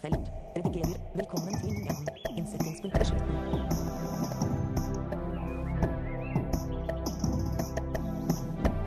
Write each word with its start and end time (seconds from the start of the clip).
Tekstfelt. 0.00 0.30
Redigerer. 0.56 1.00
Velkommen 1.14 1.54
til 1.60 1.70
Jan. 1.84 2.08
Innsettingspunkt 2.38 2.96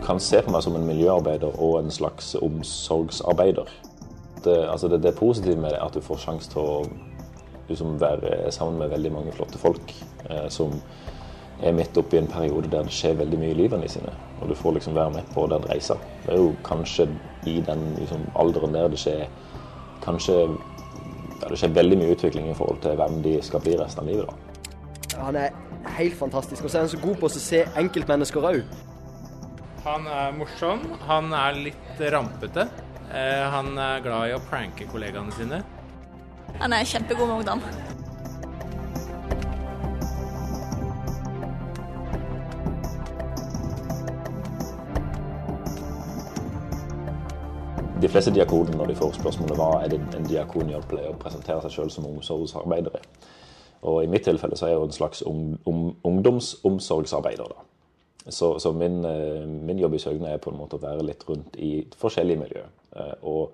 kan 0.06 0.20
se 0.20 0.42
på 0.42 0.52
meg 0.52 0.64
som 0.66 0.76
en 0.76 0.88
miljøarbeider 0.88 1.60
og 1.62 1.78
en 1.80 1.92
slags 1.92 2.36
omsorgsarbeider. 2.36 3.70
Det, 4.44 4.58
altså 4.72 4.88
det, 4.88 5.04
det 5.04 5.16
positive 5.16 5.56
med 5.56 5.70
det 5.70 5.80
at 5.86 5.94
du 5.94 6.02
får 6.02 6.18
sjanse 6.26 6.50
til 6.52 6.60
å 6.60 6.82
liksom 7.70 8.02
være 8.02 8.52
sammen 8.52 8.82
med 8.82 8.92
veldig 8.92 9.14
mange 9.14 9.38
flotte 9.38 9.62
folk 9.62 9.94
eh, 10.30 10.50
som 10.50 10.74
er 11.62 11.78
midt 11.78 11.98
oppi 11.98 12.18
en 12.18 12.28
periode 12.28 12.74
der 12.74 12.90
det 12.90 12.92
skjer 12.94 13.22
veldig 13.22 13.40
mye 13.40 13.54
i 13.54 13.62
livene 13.62 13.90
sine. 13.90 14.12
Og 14.42 14.50
du 14.50 14.58
får 14.58 14.80
liksom 14.80 14.98
være 14.98 15.20
med 15.20 15.34
på 15.36 15.46
den 15.48 15.70
reisa. 15.70 15.96
Det 16.26 16.34
er 16.34 16.42
jo 16.42 16.52
kanskje 16.66 17.08
i 17.46 17.60
den 17.62 17.92
liksom, 18.02 18.26
alderen 18.36 18.74
der 18.74 18.90
det 18.92 19.00
skjer 19.06 19.28
kanskje 20.04 20.48
ja, 21.44 21.50
det 21.52 21.60
skjer 21.60 21.76
veldig 21.76 22.00
mye 22.00 22.16
utvikling 22.16 22.50
i 22.52 22.56
forhold 22.58 22.82
til 22.86 22.96
hvem 23.00 23.22
de 23.26 23.36
skal 23.46 23.64
bli 23.64 23.76
resten 23.80 24.04
av 24.04 24.10
livet. 24.10 24.30
da. 24.32 25.20
Han 25.24 25.36
er 25.38 25.52
helt 25.98 26.16
fantastisk. 26.18 26.64
Og 26.64 26.72
så 26.72 26.80
er 26.80 26.86
han 26.88 26.94
så 26.94 27.02
god 27.04 27.20
på 27.20 27.30
å 27.30 27.34
se 27.36 27.64
enkeltmennesker 27.84 28.48
òg. 28.50 28.64
Han 29.84 30.08
er 30.08 30.32
morsom, 30.38 30.80
han 31.10 31.34
er 31.36 31.60
litt 31.60 32.04
rampete. 32.14 32.70
Eh, 33.14 33.44
Han 33.52 33.78
er 33.78 34.00
glad 34.02 34.30
i 34.30 34.34
å 34.38 34.40
pranke 34.50 34.88
kollegaene 34.90 35.32
sine. 35.36 35.60
Han 36.62 36.74
er 36.74 36.88
kjempegod 36.88 37.28
med 37.28 37.42
ungdom. 37.42 37.62
De 48.04 48.10
fleste 48.12 48.34
diakonene, 48.36 48.76
når 48.76 48.90
de 48.92 48.96
får 49.00 49.14
spørsmålet 49.16 49.56
hva 49.60 49.68
er 49.86 49.94
det 49.94 50.00
en 50.18 50.26
diakon 50.28 50.68
gjør, 50.74 50.82
pleier 50.92 51.14
å 51.14 51.20
presentere 51.22 51.62
seg 51.64 51.72
selv 51.78 51.94
som 51.94 52.08
omsorgsarbeidere. 52.10 53.00
Og 53.88 54.02
I 54.04 54.10
mitt 54.12 54.26
tilfelle 54.28 54.58
så 54.60 54.68
er 54.68 54.74
jeg 54.74 54.80
jo 54.82 54.88
en 54.90 54.96
slags 54.96 55.22
ung, 55.28 55.46
ung, 55.70 55.86
ungdomsomsorgsarbeider. 56.08 57.48
da. 57.54 57.64
Så, 58.28 58.54
så 58.60 58.72
min, 58.76 59.02
eh, 59.08 59.48
min 59.48 59.80
jobb 59.80 59.96
i 59.96 60.04
Søgne 60.04 60.34
er 60.34 60.44
på 60.44 60.52
en 60.52 60.60
måte 60.60 60.76
å 60.80 60.84
være 60.84 61.04
litt 61.08 61.24
rundt 61.28 61.56
i 61.60 61.72
forskjellige 62.00 62.40
miljø. 62.44 62.64
eh, 62.96 63.16
Og, 63.24 63.52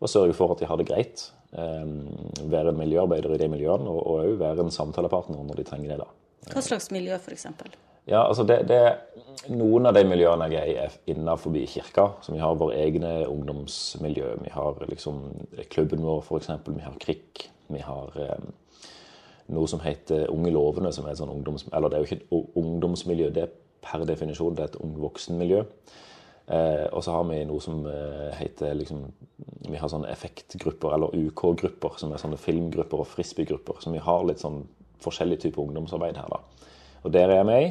og 0.00 0.08
sørge 0.08 0.36
for 0.36 0.52
at 0.52 0.60
de 0.60 0.68
har 0.68 0.76
det 0.80 0.88
greit. 0.88 1.30
Eh, 1.52 1.84
Være 2.44 2.68
en 2.72 2.80
miljøarbeider 2.80 3.34
i 3.34 3.38
de 3.40 3.48
miljøene, 3.48 3.88
og 3.88 4.06
òg 4.18 4.38
være 4.40 4.64
en 4.68 4.70
samtalepartner 4.72 5.40
når 5.44 5.56
de 5.62 5.64
trenger 5.64 5.88
det. 5.96 5.98
da. 6.04 6.52
Hva 6.52 6.60
slags 6.64 6.90
miljø, 6.92 7.16
f.eks.? 7.16 7.46
Ja, 8.08 8.22
altså 8.24 8.44
det, 8.48 8.62
det, 8.70 8.80
Noen 9.52 9.88
av 9.88 9.96
de 9.96 10.02
miljøene 10.08 10.48
jeg 10.52 10.60
er 10.60 10.70
i, 10.70 10.76
er 10.86 11.12
innenfor 11.12 11.54
kirka. 11.68 12.06
Så 12.24 12.32
vi 12.32 12.40
har 12.40 12.56
våre 12.58 12.76
egne 12.80 13.26
ungdomsmiljø. 13.28 14.32
Vi 14.42 14.52
har 14.52 14.80
liksom 14.88 15.20
klubben 15.72 16.02
vår, 16.04 16.24
f.eks. 16.24 16.50
Vi 16.66 16.84
har 16.84 16.96
KRIK. 17.00 17.44
Vi 17.68 17.82
har 17.84 18.16
eh, 18.16 18.48
noe 19.52 19.68
som 19.68 19.80
heter 19.84 20.28
Unge 20.32 20.52
lovende, 20.52 20.92
som 20.92 21.06
er 21.06 21.14
et 21.14 21.20
sånn 21.20 21.32
ungdoms... 21.32 21.66
Eller 21.72 21.88
det 21.88 21.98
er 21.98 22.04
jo 22.04 22.08
ikke 22.08 22.20
et 22.20 22.60
ungdomsmiljø, 22.60 23.30
det 23.32 23.44
er 23.44 23.56
per 23.84 24.04
definisjon 24.08 24.56
det 24.56 24.64
er 24.64 24.72
et 24.72 24.80
ung 24.84 24.96
voksenmiljø. 25.00 25.62
Eh, 26.48 26.86
og 26.88 27.04
så 27.04 27.12
har 27.12 27.28
vi 27.28 27.42
noe 27.48 27.60
som 27.60 27.84
eh, 27.92 28.32
heter 28.38 28.72
liksom 28.72 29.02
Vi 29.68 29.76
har 29.76 29.90
sånne 29.92 30.08
effektgrupper, 30.08 30.94
eller 30.96 31.12
UK-grupper, 31.28 32.00
som 32.00 32.12
er 32.12 32.20
sånne 32.22 32.40
filmgrupper 32.40 33.04
og 33.04 33.10
frisbeegrupper. 33.12 33.82
Så 33.84 33.92
vi 33.92 34.00
har 34.02 34.24
litt 34.24 34.40
sånn 34.40 34.62
forskjellig 35.04 35.42
type 35.44 35.60
ungdomsarbeid 35.60 36.16
her, 36.18 36.32
da. 36.32 36.68
Og 37.04 37.12
der 37.14 37.28
er 37.28 37.40
jeg 37.40 37.48
med 37.48 37.66
i. 37.66 37.70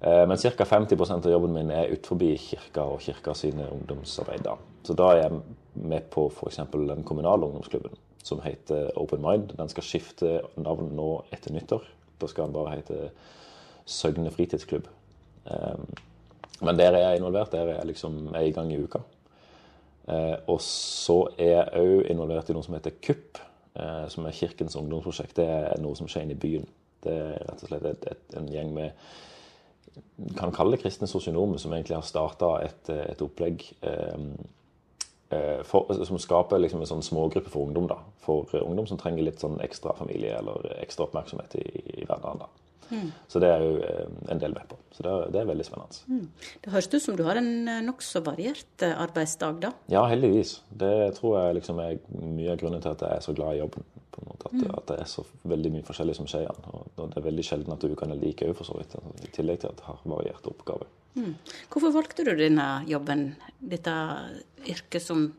Eh, 0.00 0.26
Men 0.28 0.36
ca. 0.36 0.64
50% 0.64 1.26
av 1.26 1.32
jobben 1.32 1.52
min 1.54 1.70
er 1.70 1.92
utenfor 1.92 2.36
kirka 2.38 2.82
og 2.82 3.00
kirka 3.00 3.34
sine 3.34 3.68
ungdomsarbeid. 3.72 4.42
da. 4.44 4.56
Så 4.84 4.94
da 4.94 5.10
er 5.12 5.22
jeg 5.22 5.40
med 5.74 6.10
på 6.10 6.28
f.eks. 6.30 6.56
den 6.72 7.04
kommunale 7.04 7.46
ungdomsklubben 7.46 7.96
som 8.22 8.40
heter 8.40 8.90
Open 8.96 9.22
Mind. 9.22 9.56
Den 9.56 9.68
skal 9.68 9.82
skifte 9.82 10.40
navn 10.56 10.94
nå 10.96 11.24
etter 11.32 11.52
nyttår. 11.52 11.82
Da 12.20 12.26
skal 12.26 12.44
den 12.44 12.52
bare 12.52 12.76
hete 12.76 13.10
Søgne 13.86 14.30
fritidsklubb. 14.30 14.86
Eh, 15.46 15.76
Men 16.60 16.78
der 16.78 16.92
er 16.92 17.10
jeg 17.10 17.16
involvert. 17.18 17.52
Der 17.52 17.58
er 17.68 17.76
jeg 17.76 17.86
liksom 17.86 18.34
er 18.34 18.40
i 18.40 18.50
gang 18.50 18.72
i 18.72 18.78
uka. 18.82 18.98
Eh, 20.08 20.36
Og 20.48 20.60
så 20.60 21.28
er 21.38 21.44
jeg 21.44 21.68
òg 21.74 22.10
involvert 22.10 22.50
i 22.50 22.52
noe 22.52 22.62
som 22.62 22.74
heter 22.74 22.90
KUP, 23.02 23.38
som 24.08 24.24
er 24.24 24.30
Kirkens 24.32 24.76
ungdomsprosjekt. 24.76 25.36
Det 25.36 25.44
er 25.48 25.80
noe 25.82 25.94
som 25.96 26.06
skjer 26.08 26.22
inne 26.22 26.32
i 26.32 26.40
byen. 26.40 26.66
Det 27.04 27.12
er 27.12 27.42
rett 27.44 27.62
og 27.62 27.68
slett 27.68 27.84
et, 27.84 28.06
et, 28.10 28.36
en 28.38 28.48
gjeng 28.48 28.72
med 28.74 28.90
kan 30.38 30.52
kalle 30.52 30.76
det 30.76 30.82
kristne 30.84 31.06
sosionomer, 31.08 31.58
som 31.58 31.72
egentlig 31.76 31.96
har 31.98 32.06
starta 32.06 32.52
et, 32.64 32.90
et 33.12 33.22
opplegg 33.24 33.64
eh, 33.82 34.28
eh, 35.30 35.62
for, 35.64 35.90
som 36.04 36.18
skaper 36.20 36.60
liksom 36.62 36.80
en 36.84 36.90
sånn 36.92 37.04
smågruppe 37.04 37.50
for 37.52 37.66
ungdom. 37.68 37.88
da, 37.90 37.98
For 38.24 38.46
eh, 38.54 38.62
ungdom 38.64 38.86
som 38.90 38.98
trenger 39.00 39.26
litt 39.26 39.42
sånn 39.42 39.58
ekstra 39.64 39.94
familie 39.98 40.36
eller 40.38 40.78
ekstra 40.82 41.06
oppmerksomhet 41.08 41.58
i, 41.60 41.66
i 42.00 42.06
hverdagen. 42.08 42.44
da. 42.46 42.52
Så 43.26 43.40
det 43.42 43.48
er 43.50 43.62
jo 43.64 43.78
eh, 43.82 44.10
en 44.30 44.38
del 44.38 44.52
med 44.54 44.68
på. 44.70 44.76
Så 44.94 45.02
det, 45.02 45.10
er- 45.10 45.30
det 45.34 45.40
er 45.40 45.48
veldig 45.48 45.64
spennende. 45.66 46.28
Det 46.62 46.70
høres 46.72 46.86
ut 46.92 47.02
som 47.02 47.16
du 47.18 47.24
har 47.26 47.40
en 47.40 47.50
eh, 47.68 47.80
nokså 47.82 48.22
variert 48.26 48.84
arbeidsdag, 48.86 49.58
da. 49.64 49.72
Ja, 49.90 50.04
heldigvis. 50.06 50.60
Det 50.70 50.92
tror 51.18 51.34
jeg 51.40 51.56
liksom 51.58 51.80
er 51.82 51.96
mye 52.22 52.52
av 52.54 52.60
grunnen 52.62 52.84
til 52.84 52.94
at 52.94 53.02
jeg 53.02 53.16
er 53.18 53.26
så 53.26 53.34
glad 53.34 53.56
i 53.56 53.62
jobben. 53.64 53.88
På 54.16 54.24
en 54.24 54.30
måte, 54.32 54.50
At, 54.50 54.78
at 54.80 54.90
det 54.90 54.98
er 55.02 55.10
så 55.10 55.24
veldig 55.44 55.72
mye 55.76 55.86
forskjellig 55.86 56.16
som 56.16 56.28
skjer. 56.30 56.48
Og, 56.48 56.88
og 56.96 57.12
det 57.12 57.20
er 57.20 57.28
veldig 57.28 57.46
sjelden 57.46 57.76
at 57.76 57.84
ukene 57.84 58.16
er 58.16 58.22
like 58.22 58.48
òg, 58.48 58.56
for 58.58 58.68
så 58.68 58.78
vidt. 58.80 58.96
I 59.22 59.32
tillegg 59.36 59.62
til 59.62 59.70
at 59.70 59.80
det 59.80 59.88
har 59.88 60.00
varierte 60.08 60.52
oppgaver. 60.52 60.88
Hvorfor 61.72 61.94
valgte 61.94 62.26
du 62.26 62.34
denne 62.36 62.66
jobben, 62.88 63.30
dette 63.60 63.94
yrket 64.68 65.04
som 65.04 65.30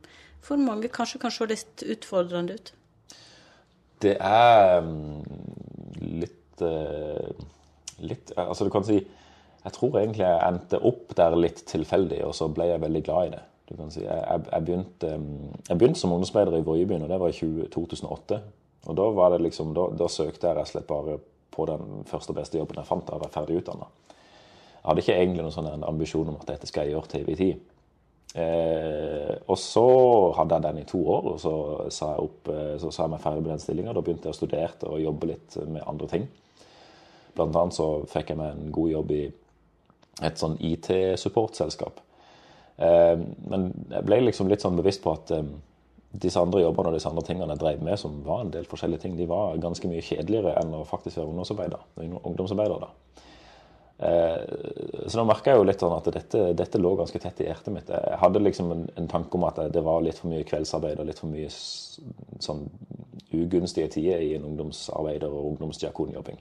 for 0.42 0.58
mange 0.62 0.90
kanskje 0.94 1.22
kan 1.22 1.34
se 1.34 1.48
litt 1.50 1.84
utfordrende 1.86 2.58
ut? 2.58 2.74
Det 4.02 4.16
er 4.22 4.82
mm, 4.86 5.22
litt 6.22 6.66
eh, 6.66 7.46
Litt 8.06 8.30
Altså, 8.38 8.68
du 8.68 8.70
kan 8.70 8.84
si 8.86 9.00
Jeg 9.00 9.74
tror 9.74 9.96
egentlig 9.98 10.22
jeg 10.22 10.44
endte 10.46 10.80
opp 10.86 11.16
der 11.18 11.34
litt 11.34 11.64
tilfeldig, 11.66 12.20
og 12.28 12.36
så 12.38 12.46
ble 12.54 12.70
jeg 12.70 12.84
veldig 12.84 13.02
glad 13.08 13.28
i 13.28 13.32
det. 13.34 13.42
Du 13.68 13.74
kan 13.76 13.90
si, 13.92 14.04
Jeg, 14.04 14.20
jeg, 14.22 14.44
jeg, 14.52 14.66
begynte, 14.68 15.10
mm, 15.18 15.64
jeg 15.70 15.80
begynte 15.80 16.00
som 16.00 16.14
ungdomsarbeider 16.14 16.60
i 16.60 16.68
Vågebyen, 16.68 17.04
og 17.04 17.10
det 17.12 17.20
var 17.20 17.34
i 17.34 17.36
20, 17.36 17.68
2008. 17.74 18.40
Og 18.88 18.96
da 18.96 19.08
var 19.12 19.34
det 19.34 19.44
liksom 19.44 19.74
Da, 19.76 19.90
da 20.00 20.08
søkte 20.12 20.48
jeg 20.48 20.58
rett 20.58 20.70
og 20.70 20.74
slett 20.74 20.90
bare 20.90 21.18
på 21.58 21.66
den 21.68 22.04
første 22.08 22.34
og 22.34 22.38
beste 22.38 22.60
jobben 22.60 22.78
jeg 22.78 22.88
fant 22.88 23.08
da 23.08 23.16
jeg 23.16 23.24
var 23.26 23.34
ferdig 23.34 23.62
utdanna. 23.62 23.88
Jeg 24.78 24.86
hadde 24.90 25.04
ikke 25.04 25.16
egentlig 25.18 25.44
noen 25.44 25.56
sånn 25.56 25.88
ambisjon 25.88 26.30
om 26.30 26.38
at 26.38 26.52
dette 26.52 26.70
skal 26.70 26.86
jeg 26.86 26.96
gjøre 26.96 27.12
til 27.12 27.24
evig 27.26 27.38
tid. 27.40 27.64
Eh, 28.38 29.34
og 29.50 29.58
så 29.58 29.88
hadde 30.38 30.60
jeg 30.60 30.66
den 30.68 30.82
i 30.84 30.86
to 30.88 31.02
år, 31.02 31.32
og 31.34 31.40
så 31.42 31.54
sa 31.94 32.12
jeg, 32.14 32.28
opp, 32.28 32.52
eh, 32.54 32.76
så 32.80 32.92
sa 32.94 33.06
jeg 33.08 33.14
meg 33.16 33.24
ferdig 33.24 33.42
med 33.42 33.52
den 33.56 33.64
stillinga. 33.64 33.96
Da 33.98 34.04
begynte 34.06 34.30
jeg 34.30 34.36
å 34.36 34.38
studere 34.38 34.92
og 34.92 35.02
jobbe 35.02 35.32
litt 35.32 35.58
med 35.66 35.84
andre 35.88 36.10
ting. 36.12 36.28
Blant 37.38 37.58
annet 37.58 37.78
så 37.78 37.88
fikk 38.10 38.34
jeg 38.34 38.40
meg 38.40 38.54
en 38.54 38.74
god 38.76 38.92
jobb 38.94 39.14
i 39.18 39.24
et 40.28 40.42
sånn 40.42 40.58
IT-supportselskap. 40.62 42.00
Eh, 42.78 43.16
men 43.50 43.72
jeg 43.90 44.06
ble 44.06 44.22
liksom 44.28 44.50
litt 44.52 44.64
sånn 44.66 44.78
bevisst 44.78 45.04
på 45.04 45.16
at 45.18 45.34
eh, 45.34 45.46
disse 46.12 46.40
andre 46.40 46.62
jobbene 46.62 46.88
og 46.92 46.94
disse 46.96 47.10
andre 47.10 47.24
tingene 47.28 47.54
jeg 47.54 47.60
drev 47.60 47.82
med, 47.84 48.00
som 48.00 48.24
var 48.24 48.42
en 48.42 48.52
del 48.52 48.66
forskjellige 48.66 49.00
ting, 49.04 49.18
de 49.18 49.28
var 49.28 49.58
ganske 49.62 49.90
mye 49.92 50.02
kjedeligere 50.02 50.56
enn 50.62 50.74
å 50.74 50.86
faktisk 50.88 51.18
være 51.18 51.28
ungdomsarbeider. 51.34 51.80
ungdomsarbeider 52.24 52.80
da. 52.80 52.90
Eh, 54.00 55.08
Så 55.08 55.18
da 55.18 55.24
merka 55.26 55.52
jeg 55.52 55.58
jo 55.58 55.64
litt 55.68 55.80
sånn 55.82 55.98
at 55.98 56.10
dette, 56.14 56.54
dette 56.54 56.80
lå 56.80 56.96
ganske 56.98 57.20
tett 57.20 57.42
i 57.42 57.48
hjertet 57.50 57.74
mitt. 57.74 57.90
Jeg 57.90 58.20
hadde 58.22 58.40
liksom 58.40 58.72
en, 58.72 58.90
en 58.96 59.08
tanke 59.08 59.36
om 59.36 59.44
at 59.50 59.60
det 59.74 59.84
var 59.84 60.02
litt 60.02 60.18
for 60.20 60.30
mye 60.30 60.46
kveldsarbeid 60.48 61.00
og 61.00 61.08
litt 61.10 61.20
for 61.20 61.28
mye 61.28 61.50
sånn 61.50 62.70
ugunstige 63.34 63.90
tider 63.98 64.22
i 64.22 64.36
en 64.36 64.46
ungdomsarbeider- 64.46 65.34
og 65.34 65.54
ungdomsdiakonjobbing. 65.54 66.38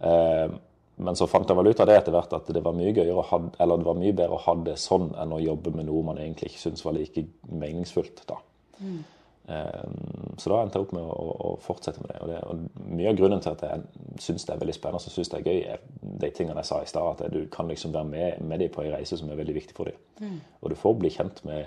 Eh, 0.00 0.48
Men 0.96 1.16
så 1.18 1.26
fant 1.26 1.48
jeg 1.48 1.56
vel 1.58 1.66
ut 1.66 1.80
av 1.80 1.88
det 1.88 1.96
etter 1.98 2.12
hvert 2.14 2.32
at 2.36 2.46
det 2.54 2.60
var 2.62 2.72
mye 2.72 2.92
å 3.10 3.22
ha, 3.26 3.38
eller 3.58 3.78
det 3.78 3.86
var 3.88 3.96
mye 3.98 4.12
bedre 4.14 4.36
å 4.36 4.44
ha 4.44 4.54
det 4.54 4.76
sånn 4.78 5.08
enn 5.18 5.32
å 5.34 5.42
jobbe 5.42 5.72
med 5.74 5.86
noe 5.86 6.04
man 6.06 6.18
egentlig 6.18 6.52
ikke 6.52 6.60
syntes 6.68 6.84
var 6.84 6.92
like 6.94 7.24
meningsfullt. 7.50 8.22
da. 8.28 8.36
Eh, 9.46 9.88
Så 10.40 10.48
da 10.50 10.62
endte 10.62 10.78
jeg 10.78 10.86
opp 10.86 10.92
med 10.96 11.02
å, 11.04 11.24
å 11.46 11.50
fortsette 11.60 12.00
med 12.00 12.08
det. 12.10 12.20
Og, 12.22 12.28
det. 12.28 12.38
og 12.48 12.88
Mye 12.96 13.10
av 13.10 13.16
grunnen 13.18 13.40
til 13.44 13.52
at 13.52 13.60
jeg 13.62 13.82
syns 14.24 14.46
det 14.48 14.54
er 14.54 14.62
veldig 14.62 14.74
spennende 14.74 15.02
og 15.04 15.12
syns 15.12 15.28
det 15.30 15.38
er 15.40 15.48
gøy, 15.50 15.60
er 15.74 15.82
de 16.24 16.30
tingene 16.30 16.62
jeg 16.62 16.70
sa 16.70 16.78
i 16.82 16.88
stad. 16.88 17.20
At 17.26 17.32
du 17.34 17.44
kan 17.52 17.68
liksom 17.68 17.92
være 17.92 18.08
med, 18.08 18.40
med 18.40 18.58
dem 18.64 18.70
på 18.72 18.82
en 18.82 18.94
reise 18.96 19.18
som 19.20 19.28
er 19.30 19.36
veldig 19.42 19.54
viktig 19.58 19.76
for 19.76 19.84
dem. 19.90 20.40
Og 20.62 20.70
du 20.70 20.74
får 20.80 20.96
bli 20.98 21.10
kjent 21.10 21.44
med 21.44 21.66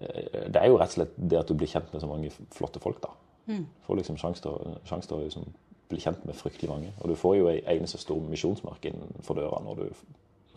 eh, 0.00 0.48
Det 0.50 0.60
er 0.60 0.68
jo 0.68 0.76
rett 0.78 0.92
og 0.92 0.98
slett 0.98 1.14
det 1.16 1.38
at 1.40 1.48
du 1.48 1.54
blir 1.54 1.70
kjent 1.72 1.92
med 1.94 2.02
så 2.04 2.10
mange 2.10 2.30
flotte 2.52 2.80
folk. 2.84 3.00
da. 3.02 3.14
Du 3.46 3.86
får 3.88 3.96
liksom 4.02 4.16
sjanse 4.20 4.42
til, 4.42 4.50
å- 4.52 5.00
til 5.08 5.16
å 5.16 5.22
liksom 5.24 5.48
bli 5.88 6.00
kjent 6.00 6.22
med 6.26 6.34
fryktelig 6.36 6.68
mange. 6.70 6.92
Og 7.00 7.08
du 7.08 7.14
får 7.16 7.36
jo 7.38 7.48
ei 7.48 7.60
eneste 7.76 7.98
stor 8.00 8.20
misjonsmark 8.20 8.84
innenfor 8.88 9.36
døra 9.40 9.60
når 9.64 9.76
du 9.82 9.90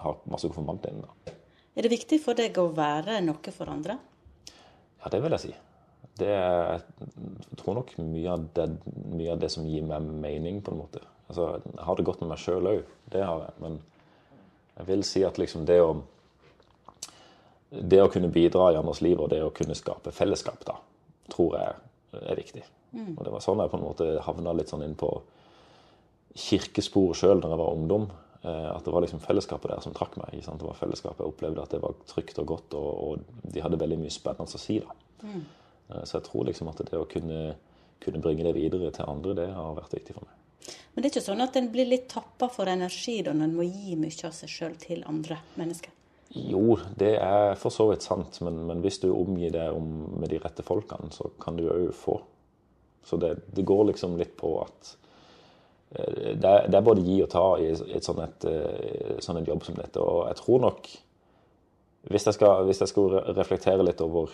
har 0.03 0.15
masse 0.29 0.47
konfirmanter 0.47 0.91
inne. 0.93 1.07
Er 1.75 1.81
det 1.83 1.91
viktig 1.91 2.19
for 2.23 2.33
deg 2.33 2.55
å 2.57 2.69
være 2.75 3.19
noe 3.25 3.51
for 3.51 3.69
andre? 3.69 3.97
Ja, 5.07 5.12
det 5.13 5.21
vil 5.24 5.31
jeg 5.31 5.39
si. 5.39 5.54
Det 6.19 6.27
er, 6.36 6.81
jeg 7.07 7.57
tror 7.62 7.77
nok 7.77 7.94
mye 8.04 8.31
av, 8.33 8.42
det, 8.57 8.65
mye 9.07 9.30
av 9.31 9.39
det 9.39 9.48
som 9.54 9.63
gir 9.63 9.86
meg 9.88 10.04
mening, 10.04 10.57
på 10.59 10.74
en 10.74 10.81
måte. 10.81 11.00
Altså, 11.30 11.45
jeg 11.63 11.86
har 11.88 11.95
det 11.95 12.06
godt 12.09 12.25
med 12.25 12.33
meg 12.33 12.42
sjøl 12.42 12.68
òg, 12.74 12.89
det 13.13 13.21
har 13.24 13.45
jeg. 13.45 13.54
Men 13.63 13.77
jeg 14.74 14.89
vil 14.89 15.06
si 15.07 15.24
at 15.24 15.39
liksom 15.39 15.63
det 15.69 15.80
å 15.80 15.94
Det 17.71 18.01
å 18.04 18.12
kunne 18.12 18.31
bidra 18.31 18.69
i 18.71 18.77
andres 18.80 19.01
liv 19.04 19.19
og 19.19 19.30
det 19.31 19.42
å 19.44 19.51
kunne 19.56 19.75
skape 19.75 20.12
fellesskap, 20.15 20.62
da, 20.68 20.75
tror 21.31 21.56
jeg 21.56 22.21
er 22.31 22.39
viktig. 22.39 22.62
Og 23.18 23.24
det 23.24 23.31
var 23.31 23.44
sånn 23.44 23.59
jeg 23.59 23.71
på 23.71 23.80
en 23.80 23.83
måte 23.83 24.06
havna 24.24 24.54
litt 24.56 24.71
sånn 24.71 24.83
inn 24.86 24.95
på 24.95 25.09
kirkesporet 26.36 27.19
sjøl 27.19 27.42
da 27.44 27.51
jeg 27.51 27.59
var 27.59 27.75
ungdom. 27.75 28.07
Eh, 28.43 28.69
At 28.75 28.85
det 28.85 28.93
var 28.93 29.05
liksom 29.05 29.21
fellesskapet 29.23 29.71
der 29.71 29.83
som 29.83 29.95
trakk 29.97 30.17
meg. 30.21 30.35
Det 30.37 30.65
var 30.65 30.77
fellesskapet 30.77 31.23
Jeg 31.23 31.33
opplevde 31.33 31.63
at 31.63 31.75
det 31.75 31.81
var 31.83 31.95
trygt 32.09 32.39
og 32.43 32.49
godt, 32.53 32.73
og, 32.77 32.89
og 33.07 33.53
de 33.53 33.63
hadde 33.63 33.79
veldig 33.79 34.01
mye 34.03 34.13
spennende 34.13 34.59
å 34.59 34.61
si. 34.61 34.79
da. 34.83 34.97
Mm. 35.23 35.45
Så 36.03 36.17
jeg 36.17 36.25
tror 36.27 36.49
liksom 36.49 36.67
at 36.67 36.81
det 36.83 36.99
å 36.99 37.07
kunne, 37.07 37.55
kunne 38.03 38.21
bringe 38.21 38.43
det 38.43 38.57
videre 38.57 38.91
til 38.91 39.07
andre, 39.07 39.37
det 39.37 39.47
har 39.55 39.77
vært 39.77 39.95
viktig 39.95 40.17
for 40.17 40.27
meg. 40.27 40.73
Men 40.93 41.03
det 41.03 41.07
er 41.07 41.13
ikke 41.13 41.27
sånn 41.29 41.43
at 41.45 41.55
en 41.55 41.69
blir 41.71 41.87
litt 41.87 42.09
tappa 42.11 42.49
for 42.51 42.67
energi 42.69 43.21
når 43.23 43.45
en 43.45 43.55
må 43.55 43.67
gi 43.67 43.95
mye 43.99 44.27
av 44.27 44.33
seg 44.35 44.51
sjøl 44.51 44.75
til 44.81 45.05
andre 45.07 45.39
mennesker? 45.55 45.93
Jo, 46.35 46.75
det 46.99 47.13
er 47.23 47.53
for 47.55 47.71
så 47.71 47.87
vidt 47.91 48.03
sant, 48.03 48.41
men, 48.43 48.59
men 48.67 48.81
hvis 48.83 48.99
du 49.03 49.07
omgir 49.13 49.53
deg 49.55 49.77
om, 49.77 49.91
med 50.19 50.33
de 50.33 50.41
rette 50.43 50.65
folkene, 50.65 51.07
så 51.15 51.29
kan 51.39 51.55
du 51.55 51.69
òg 51.69 51.93
få. 51.95 52.17
Så 53.07 53.19
det, 53.21 53.37
det 53.55 53.63
går 53.67 53.93
liksom 53.93 54.17
litt 54.19 54.35
på 54.39 54.57
at 54.59 54.91
eh, 54.91 55.06
det 55.91 56.49
er, 56.49 56.67
det 56.67 56.75
er 56.75 56.83
både 56.83 57.03
gi 57.05 57.21
og 57.23 57.29
ta 57.31 57.45
i 57.63 57.69
et 57.71 58.05
sånn 58.05 58.19
et, 58.25 58.45
eh, 58.49 59.17
sånn 59.23 59.39
et 59.39 59.47
jobb 59.47 59.63
som 59.63 59.77
dette. 59.77 60.03
Og 60.03 60.27
jeg 60.27 60.41
tror 60.43 60.65
nok 60.67 60.95
Hvis 62.07 62.23
jeg 62.23 62.37
skal, 62.37 62.61
hvis 62.63 62.79
jeg 62.79 62.87
skal 62.87 63.15
reflektere 63.35 63.83
litt 63.83 63.99
over 63.99 64.31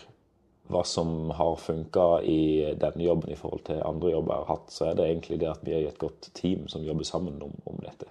hva 0.69 0.83
som 0.85 1.31
har 1.33 1.55
funka 1.57 2.21
i 2.21 2.75
denne 2.77 3.01
jobben 3.01 3.31
i 3.33 3.38
forhold 3.39 3.63
til 3.65 3.81
andre 3.81 4.11
jobber 4.11 4.33
jeg 4.33 4.44
har 4.44 4.51
hatt, 4.51 4.67
så 4.69 4.85
er 4.85 5.00
det 5.00 5.07
egentlig 5.07 5.39
det 5.41 5.50
at 5.50 5.63
vi 5.65 5.73
er 5.73 5.81
i 5.81 5.88
et 5.89 5.97
godt 5.97 6.29
team 6.38 6.67
som 6.69 6.85
jobber 6.85 7.03
sammen 7.03 7.41
om, 7.41 7.55
om 7.65 7.79
dette. 7.81 8.05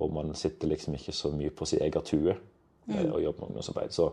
Og 0.00 0.14
man 0.14 0.32
sitter 0.34 0.72
liksom 0.72 0.96
ikke 0.96 1.12
så 1.12 1.30
mye 1.36 1.52
på 1.52 1.68
sin 1.68 1.84
egen 1.84 2.08
tue 2.08 2.32
mm. 2.32 3.12
og 3.12 3.22
jobber 3.22 3.40
med 3.40 3.48
ungdomsarbeid. 3.50 3.92
Så 3.92 4.08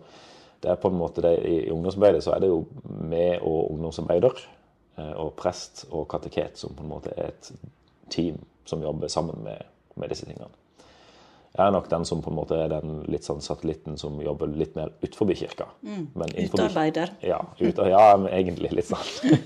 det 0.59 0.71
er 0.73 0.83
på 0.83 0.91
en 0.91 0.99
måte 0.99 1.23
det, 1.23 1.33
i, 1.47 1.55
i 1.69 1.71
ungdomsarbeidet 1.71 2.23
så 2.23 2.35
er 2.35 2.43
det 2.43 2.51
jo 2.51 2.65
vi 2.83 3.25
og 3.39 3.71
ungdomsarbeider 3.71 4.43
eh, 4.97 5.13
og 5.15 5.37
prest 5.39 5.85
og 5.89 6.07
kateket 6.11 6.59
som 6.59 6.75
på 6.75 6.83
en 6.83 6.91
måte 6.97 7.15
er 7.15 7.31
et 7.31 7.53
team 8.09 8.39
som 8.65 8.81
jobber 8.83 9.07
sammen 9.11 9.43
med, 9.43 9.63
med 9.95 10.11
disse 10.11 10.27
tingene. 10.27 10.49
Jeg 11.55 11.65
er 11.65 11.73
nok 11.73 11.89
den 11.89 12.05
som 12.05 12.21
på 12.21 12.29
en 12.29 12.37
måte 12.37 12.57
er 12.61 12.69
den 12.71 12.99
litt 13.09 13.25
sånn 13.25 13.41
satellitten 13.41 13.97
som 13.97 14.19
jobber 14.21 14.51
litt 14.53 14.75
mer 14.77 14.91
utenfor 15.01 15.33
kirka. 15.35 15.65
Men 15.81 16.29
innenfor- 16.29 16.61
Utarbeider. 16.61 17.15
Ja, 17.25 17.41
ut, 17.59 17.81
ja 17.95 18.03
egentlig 18.29 18.73
litt 18.77 18.91
sånn. 18.91 19.37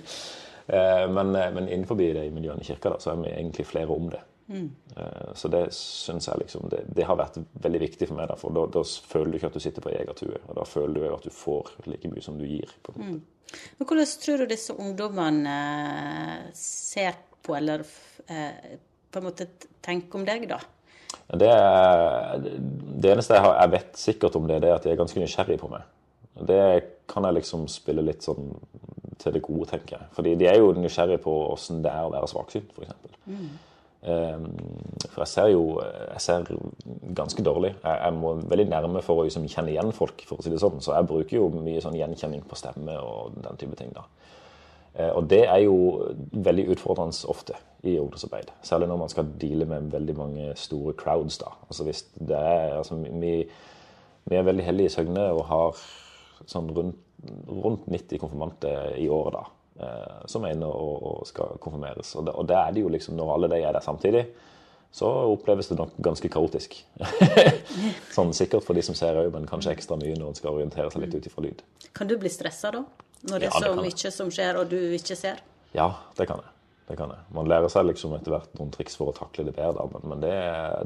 Eh, 0.63 1.09
men, 1.11 1.35
eh, 1.35 1.49
men 1.51 1.65
innenfor 1.67 1.97
de 1.99 2.21
miljøene 2.31 2.63
i 2.63 2.63
kirka 2.63 2.93
da, 2.93 2.99
så 3.03 3.09
er 3.11 3.17
vi 3.19 3.33
egentlig 3.33 3.65
flere 3.67 3.91
om 3.91 4.05
det. 4.07 4.21
Mm. 4.47 4.69
Så 5.35 5.49
det 5.51 5.65
syns 5.75 6.29
jeg 6.29 6.39
liksom 6.39 6.69
det, 6.71 6.85
det 6.95 7.03
har 7.03 7.17
vært 7.19 7.41
veldig 7.65 7.81
viktig 7.81 8.07
for 8.07 8.15
meg. 8.15 8.29
Da, 8.31 8.37
for 8.39 8.55
da, 8.55 8.63
da 8.71 8.83
føler 9.11 9.33
du 9.33 9.37
ikke 9.41 9.49
at 9.51 9.57
du 9.59 9.63
sitter 9.63 9.83
på 9.83 9.91
egen. 9.91 10.39
Og 10.47 10.55
da 10.55 10.63
føler 10.63 11.03
du 11.03 11.09
at 11.09 11.27
du 11.27 11.35
får 11.35 11.73
like 11.91 12.11
mye 12.13 12.23
som 12.23 12.39
du 12.39 12.45
gir. 12.47 12.71
på 12.79 12.95
en 12.95 13.01
måte. 13.01 13.59
Men 13.77 13.89
hvordan 13.89 14.11
tror 14.23 14.39
du 14.39 14.45
disse 14.53 14.75
ungdommene 14.79 15.57
eh, 15.59 16.49
ser 16.55 17.19
på, 17.43 17.55
eller 17.57 17.83
eh, 18.27 18.77
på 19.11 19.21
en 19.21 19.27
måte 19.27 19.49
tenke 19.83 20.17
om 20.19 20.25
deg, 20.27 20.47
da? 20.49 20.59
Det, 21.33 21.49
det 23.01 23.11
eneste 23.13 23.37
jeg, 23.37 23.43
har, 23.45 23.57
jeg 23.61 23.73
vet 23.73 23.99
sikkert 23.99 24.37
om 24.37 24.47
det, 24.49 24.61
det 24.63 24.69
er 24.69 24.77
at 24.77 24.85
de 24.85 24.91
er 24.93 24.99
ganske 24.99 25.21
nysgjerrige 25.21 25.61
på 25.61 25.69
meg. 25.71 25.85
Det 26.49 26.63
kan 27.09 27.25
jeg 27.27 27.37
liksom 27.39 27.67
spille 27.69 28.03
litt 28.05 28.25
sånn 28.25 28.49
til 29.21 29.35
det 29.35 29.43
gode, 29.45 29.67
tenker 29.69 29.97
jeg. 29.97 30.09
Fordi 30.15 30.33
de 30.39 30.47
er 30.49 30.57
jo 30.59 30.73
nysgjerrige 30.75 31.21
på 31.23 31.33
åssen 31.51 31.83
det 31.85 31.93
er 31.93 32.07
å 32.07 32.13
være 32.13 32.29
svaksynt, 32.31 32.73
f.eks. 32.73 32.97
Mm. 33.23 33.51
for 35.13 35.21
jeg 35.23 35.31
ser 35.31 35.45
jo 35.53 35.61
jeg 35.79 36.21
ser 36.25 36.49
ganske 37.15 37.45
dårlig. 37.45 37.71
Jeg, 37.77 37.99
jeg 38.01 38.17
må 38.19 38.33
veldig 38.41 38.65
nærme 38.73 39.03
for 39.05 39.21
å 39.21 39.27
liksom 39.27 39.47
kjenne 39.47 39.71
igjen 39.71 39.93
folk, 39.95 40.25
for 40.27 40.41
å 40.41 40.45
si 40.45 40.51
det 40.51 40.59
sånn. 40.61 40.81
Så 40.83 40.95
jeg 40.97 41.07
bruker 41.09 41.37
jo 41.37 41.47
mye 41.55 41.83
sånn 41.83 41.97
gjenkjenning 41.97 42.43
på 42.49 42.59
stemme 42.59 42.97
og 42.99 43.37
den 43.45 43.61
type 43.61 43.79
ting. 43.79 43.93
da. 43.95 44.03
Eh, 44.95 45.09
Og 45.09 45.27
det 45.29 45.43
er 45.47 45.63
jo 45.65 45.75
veldig 46.31 46.67
utfordrende 46.75 47.29
ofte 47.29 47.53
i 47.83 47.97
ungdomsarbeid. 47.99 48.51
Særlig 48.63 48.87
når 48.87 48.97
man 49.01 49.09
skal 49.09 49.31
deale 49.41 49.65
med 49.65 49.91
veldig 49.91 50.15
mange 50.17 50.51
store 50.55 50.93
crowds. 50.93 51.37
da. 51.37 51.51
Altså 51.69 51.83
hvis 51.83 52.03
det 52.19 52.37
er, 52.37 52.77
altså 52.77 52.95
vi, 52.95 53.33
vi 54.29 54.35
er 54.35 54.45
veldig 54.47 54.63
heldige 54.63 54.91
i 54.91 54.93
Søgne 54.93 55.25
og 55.33 55.45
har 55.49 55.81
sånn 56.45 56.69
rundt, 56.75 56.95
rundt 57.47 57.87
90 57.87 58.19
konfirmanter 58.19 58.95
i 58.99 59.09
året 59.09 59.33
da, 59.37 59.43
eh, 59.83 60.23
som 60.27 60.43
er 60.45 60.55
inne 60.55 60.67
og, 60.67 61.03
og 61.03 61.27
skal 61.27 61.57
konfirmeres. 61.63 62.15
Og 62.15 62.25
det, 62.27 62.33
og 62.35 62.47
det 62.47 62.57
er 62.59 62.71
det 62.75 62.83
jo 62.85 62.91
liksom, 62.93 63.15
når 63.19 63.33
alle 63.35 63.51
de 63.55 63.61
er 63.63 63.73
der 63.73 63.83
samtidig, 63.85 64.25
så 64.93 65.07
oppleves 65.33 65.67
det 65.71 65.77
nok 65.79 65.95
ganske 66.05 66.29
kaotisk. 66.29 66.75
sånn 68.15 68.33
sikkert 68.37 68.63
for 68.65 68.77
de 68.77 68.83
som 68.85 68.95
ser 68.95 69.17
òg, 69.17 69.31
men 69.33 69.47
kanskje 69.49 69.73
ekstra 69.73 69.97
mye 69.97 70.13
når 70.19 70.29
en 70.33 70.37
skal 70.37 70.53
orientere 70.53 70.91
seg 70.93 71.01
litt 71.01 71.15
ut 71.17 71.29
ifra 71.31 71.43
lyd. 71.47 71.63
Kan 71.97 72.11
du 72.11 72.13
bli 72.21 72.29
stressa 72.29 72.69
da? 72.75 72.83
Når 73.29 73.39
det 73.39 73.47
Ja, 73.49 73.51
er 73.55 73.59
det 73.59 73.67
så 73.67 73.75
jeg. 73.75 73.83
mye 73.93 74.11
som 74.11 74.31
skjer, 74.31 74.57
og 74.59 74.69
du 74.69 74.77
ikke 74.97 75.15
ser? 75.15 75.39
Ja, 75.73 75.89
det 76.17 76.27
kan 76.27 76.37
jeg. 76.43 76.49
Det 76.89 76.97
kan 76.99 77.09
jeg. 77.09 77.19
Man 77.31 77.47
lærer 77.47 77.69
seg 77.71 77.85
liksom 77.87 78.11
etter 78.17 78.33
hvert 78.33 78.57
noen 78.59 78.69
triks 78.75 78.97
for 78.99 79.07
å 79.07 79.13
takle 79.15 79.45
det 79.47 79.53
bedre, 79.55 79.85
men, 79.93 80.01
men 80.11 80.19
det, 80.19 80.33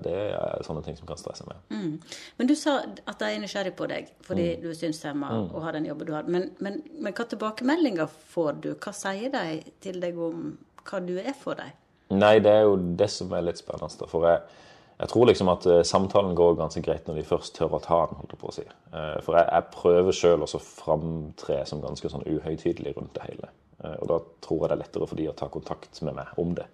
det 0.06 0.13
er 0.38 0.62
sånne 0.63 0.84
ting 0.86 0.95
som 0.95 1.07
kan 1.10 1.18
stresse 1.18 1.44
meg. 1.50 1.57
Men 2.38 2.48
du 2.48 2.54
sa 2.56 2.75
at 2.86 3.18
de 3.18 3.25
er 3.34 3.39
nysgjerrig 3.42 3.74
på 3.75 3.88
deg 3.89 4.12
fordi 4.28 4.45
Mm. 4.56 4.62
du 4.62 4.69
er 4.69 4.78
synshemma 4.78 5.31
og 5.51 5.57
har 5.66 5.74
den 5.74 5.86
jobben 5.89 6.06
du 6.06 6.13
har. 6.13 6.24
Men, 6.30 6.51
men, 6.60 6.84
men 7.01 7.13
hva 7.18 7.25
tilbakemeldinger 7.28 8.07
får 8.30 8.62
du? 8.62 8.69
Hva 8.75 8.94
sier 8.94 9.33
de 9.33 9.63
til 9.81 10.00
deg 10.00 10.18
om 10.22 10.45
hva 10.86 11.01
du 11.06 11.18
er 11.18 11.33
for 11.33 11.56
dem? 11.57 11.74
Nei, 12.13 12.38
det 12.40 12.54
er 12.54 12.62
jo 12.69 12.78
det 12.78 13.10
som 13.12 13.33
er 13.33 13.42
litt 13.50 13.57
spennende. 13.60 14.07
For 14.07 14.30
jeg, 14.30 14.42
jeg 14.98 15.12
tror 15.12 15.28
liksom 15.30 15.50
at 15.54 15.66
eh, 15.70 15.84
samtalen 15.86 16.36
går 16.38 16.56
ganske 16.58 16.82
greit 16.82 17.06
når 17.08 17.20
de 17.20 17.28
først 17.28 17.54
tør 17.58 17.76
å 17.78 17.82
ta 17.84 18.00
den, 18.10 18.18
holdt 18.18 18.34
jeg 18.34 18.42
på 18.42 18.50
å 18.50 18.56
si. 18.56 18.64
Eh, 18.66 19.18
For 19.26 19.38
jeg, 19.38 19.46
jeg 19.52 19.74
prøver 19.76 20.18
sjøl 20.20 20.46
å 20.46 20.62
framtre 20.64 21.60
som 21.70 21.84
ganske 21.84 22.10
sånn 22.10 22.26
uhøytidelig 22.26 22.96
rundt 22.98 23.14
det 23.18 23.28
hele. 23.28 23.52
Eh, 23.84 23.94
Og 24.02 24.10
da 24.10 24.18
tror 24.42 24.64
jeg 24.64 24.72
det 24.72 24.78
er 24.78 24.82
lettere 24.82 25.10
for 25.12 25.22
de 25.22 25.30
å 25.30 25.36
ta 25.38 25.52
kontakt 25.54 26.02
med 26.02 26.18
meg 26.18 26.42
om 26.42 26.58
det. 26.58 26.66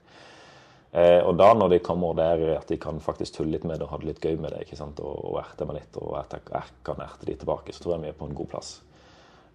Og 0.94 1.32
da 1.34 1.48
når 1.58 1.72
de 1.72 1.78
kommer 1.82 2.14
der 2.14 2.42
at 2.54 2.70
de 2.70 2.76
kan 2.78 3.00
faktisk 3.02 3.40
tulle 3.40 3.56
litt 3.56 3.64
med 3.66 3.80
det 3.82 3.88
og 3.88 3.96
ha 3.96 3.98
det 3.98 4.12
litt 4.12 4.20
gøy 4.22 4.36
med 4.38 4.52
det, 4.54 4.60
ikke 4.62 4.78
sant? 4.78 5.00
og, 5.02 5.24
og 5.26 5.40
erte 5.42 5.66
meg 5.66 5.80
litt, 5.80 5.96
og 5.98 6.12
jeg, 6.20 6.44
jeg 6.54 6.76
kan 6.86 7.02
erte 7.02 7.26
de 7.26 7.34
tilbake, 7.42 7.74
så 7.74 7.82
tror 7.82 7.96
jeg 7.96 8.04
vi 8.04 8.12
er 8.12 8.20
på 8.20 8.28
en 8.30 8.36
god 8.38 8.52
plass. 8.52 8.70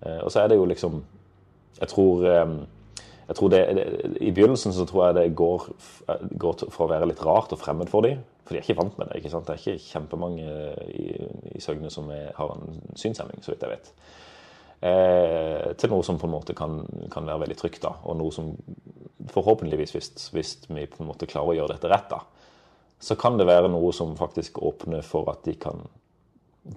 Og 0.02 0.32
så 0.34 0.40
er 0.42 0.50
det 0.50 0.58
jo 0.58 0.66
liksom 0.66 0.98
Jeg 1.78 1.92
tror 1.92 2.26
jeg 3.28 3.36
tror 3.36 3.50
det, 3.52 3.60
I 4.24 4.30
begynnelsen 4.32 4.72
så 4.72 4.86
tror 4.88 5.06
jeg 5.06 5.14
det 5.18 5.34
går, 5.36 5.66
går 6.40 6.62
for 6.72 6.86
å 6.86 6.90
være 6.94 7.08
litt 7.10 7.20
rart 7.26 7.52
og 7.52 7.60
fremmed 7.60 7.90
for 7.92 8.06
dem. 8.06 8.22
For 8.46 8.54
de 8.56 8.60
er 8.62 8.64
ikke 8.64 8.78
vant 8.80 8.96
med 8.98 9.10
det. 9.10 9.18
ikke 9.20 9.30
sant? 9.34 9.44
Det 9.46 9.52
er 9.54 9.60
ikke 9.60 9.84
kjempemange 9.90 10.46
i, 10.88 11.08
i 11.58 11.60
Søgne 11.60 11.90
som 11.92 12.08
er, 12.14 12.30
har 12.38 12.54
en 12.54 12.78
synshemming, 12.96 13.42
så 13.44 13.52
vidt 13.52 13.66
jeg 13.66 13.74
vet. 13.74 13.90
Eh, 14.80 15.74
til 15.76 15.90
noe 15.92 16.06
som 16.06 16.16
på 16.22 16.28
en 16.28 16.32
måte 16.36 16.54
kan, 16.56 16.80
kan 17.12 17.26
være 17.28 17.42
veldig 17.44 17.58
trygt. 17.60 17.82
da, 17.84 17.92
Og 18.08 18.16
noe 18.16 18.32
som 18.32 18.54
forhåpentligvis, 19.34 19.92
hvis, 19.96 20.10
hvis 20.32 20.54
vi 20.70 20.86
på 20.88 21.02
en 21.02 21.10
måte 21.10 21.28
klarer 21.28 21.52
å 21.52 21.58
gjøre 21.60 21.74
dette 21.76 21.92
rett, 21.92 22.08
da, 22.14 22.22
så 22.98 23.14
kan 23.20 23.36
det 23.38 23.46
være 23.46 23.68
noe 23.70 23.92
som 23.94 24.16
faktisk 24.18 24.62
åpner 24.64 25.04
for 25.06 25.28
at 25.30 25.44
de 25.46 25.54
kan, 25.60 25.84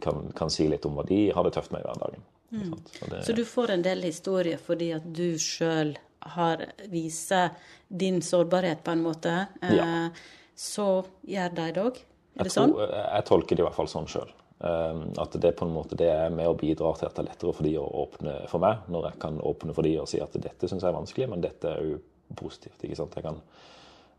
kan, 0.04 0.28
kan 0.38 0.52
si 0.54 0.68
litt 0.70 0.86
om 0.86 1.00
hva 1.00 1.08
de 1.08 1.30
har 1.34 1.48
det 1.48 1.56
tøft 1.56 1.72
med 1.74 1.82
i 1.86 1.88
hverdagen. 1.88 2.28
Mm. 2.52 2.76
Så 3.00 3.10
det- 3.10 3.26
Så 3.26 3.34
du 3.40 3.46
får 3.46 3.72
en 3.72 3.82
del 3.88 4.02
historier 4.04 4.58
fordi 4.60 4.92
at 4.98 5.06
du 5.14 5.38
sjøl 5.40 5.96
har 6.22 6.66
viser 6.90 7.50
din 7.88 8.22
sårbarhet 8.22 8.84
på 8.84 8.92
en 8.92 9.04
måte. 9.04 9.48
Eh, 9.62 9.76
Ja. 9.76 10.10
Så 10.56 11.06
gjør 11.26 11.56
de 11.56 11.72
det 11.74 11.82
òg? 11.82 11.96
Er 11.98 12.44
Jeg, 12.44 12.44
det 12.46 12.52
sånn? 12.54 12.72
tror, 12.76 12.90
jeg 12.94 13.26
tolker 13.26 13.56
det 13.56 13.60
i 13.64 13.66
hvert 13.66 13.76
fall 13.76 13.88
sånn 13.88 14.06
sjøl. 14.08 14.30
At 14.62 15.34
det 15.42 15.56
på 15.58 15.66
en 15.66 15.74
måte 15.74 15.96
det 15.98 16.10
er 16.14 16.30
med 16.30 16.46
og 16.48 16.60
bidrar 16.62 16.94
til 17.00 17.08
at 17.08 17.16
det 17.16 17.24
er 17.24 17.30
lettere 17.32 17.54
for 17.58 17.64
de 17.66 17.72
å 17.82 17.86
åpne 18.04 18.36
for 18.48 18.62
meg, 18.62 18.78
når 18.94 19.08
jeg 19.10 19.20
kan 19.24 19.40
åpne 19.42 19.74
for 19.74 19.82
de 19.88 19.96
og 20.00 20.08
si 20.08 20.20
at 20.22 20.32
dette 20.38 20.70
syns 20.70 20.84
jeg 20.86 20.92
er 20.92 21.00
vanskelig, 21.00 21.30
men 21.32 21.42
dette 21.42 21.66
er 21.72 21.82
jo 21.82 21.98
positivt. 22.38 22.78
ikke 22.86 22.96
sant? 23.00 23.16
Jeg 23.18 23.24
kan, 23.26 23.40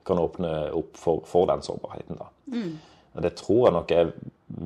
kan 0.05 0.19
åpne 0.19 0.51
opp 0.75 0.97
for, 0.99 1.23
for 1.31 1.47
den 1.47 1.63
sårbarheten. 1.63 2.19
da. 2.19 2.27
Mm. 2.51 2.79
Det 3.23 3.35
tror 3.39 3.69
jeg 3.69 3.73
nok 3.77 3.91
er 3.93 4.13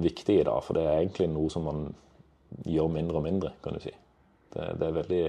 viktig 0.08 0.40
i 0.40 0.46
dag, 0.48 0.62
for 0.64 0.74
det 0.78 0.86
er 0.86 1.02
egentlig 1.02 1.28
noe 1.34 1.50
som 1.52 1.64
man 1.68 1.94
gjør 2.64 2.88
mindre 2.88 3.20
og 3.20 3.26
mindre, 3.28 3.52
kan 3.62 3.74
du 3.76 3.80
si. 3.84 3.92
Det, 4.54 4.70
det 4.80 4.86
er 4.88 4.96
veldig 5.02 5.22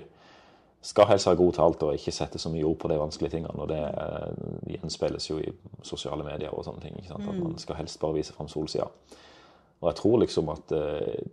skal 0.82 1.08
helst 1.10 1.28
ha 1.28 1.34
god 1.36 1.54
talt 1.58 1.84
og 1.84 1.96
ikke 1.98 2.14
sette 2.14 2.40
så 2.40 2.52
mye 2.54 2.66
ord 2.68 2.78
på 2.80 2.90
de 2.92 3.00
vanskelige 3.00 3.38
tingene. 3.38 3.56
og 3.60 3.70
Det 3.72 3.80
eh, 3.82 4.76
gjenspeiles 4.76 5.30
jo 5.30 5.40
i 5.42 5.52
sosiale 5.84 6.24
medier 6.24 6.54
og 6.54 6.66
sånne 6.68 6.84
ting. 6.84 7.00
At 7.10 7.24
man 7.26 7.58
skal 7.62 7.80
helst 7.82 8.00
bare 8.00 8.20
vise 8.20 8.36
fram 8.36 8.50
solsida. 8.52 8.88
Og 9.82 9.90
jeg 9.90 10.00
tror 10.00 10.20
liksom 10.22 10.50
at 10.54 10.74
eh, 10.78 11.26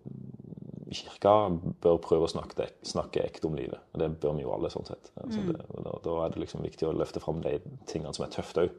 kirka 0.95 1.35
bør 1.83 2.01
prøve 2.03 2.27
å 2.27 2.33
snakke, 2.33 2.69
snakke 2.87 3.25
ekte 3.25 3.49
om 3.49 3.57
livet. 3.59 3.81
Og 3.93 4.03
det 4.03 4.11
bør 4.23 4.37
vi 4.39 4.45
jo 4.45 4.53
alle, 4.55 4.71
sånn 4.73 4.89
sett. 4.89 5.11
Altså, 5.23 5.41
det, 5.49 5.65
og 5.71 5.87
da, 5.87 5.95
da 6.05 6.19
er 6.25 6.35
det 6.35 6.45
liksom 6.45 6.65
viktig 6.65 6.89
å 6.89 6.95
løfte 6.97 7.23
fram 7.23 7.41
de 7.45 7.57
tingene 7.91 8.15
som 8.17 8.27
er 8.27 8.35
tøft 8.35 8.61
òg. 8.63 8.77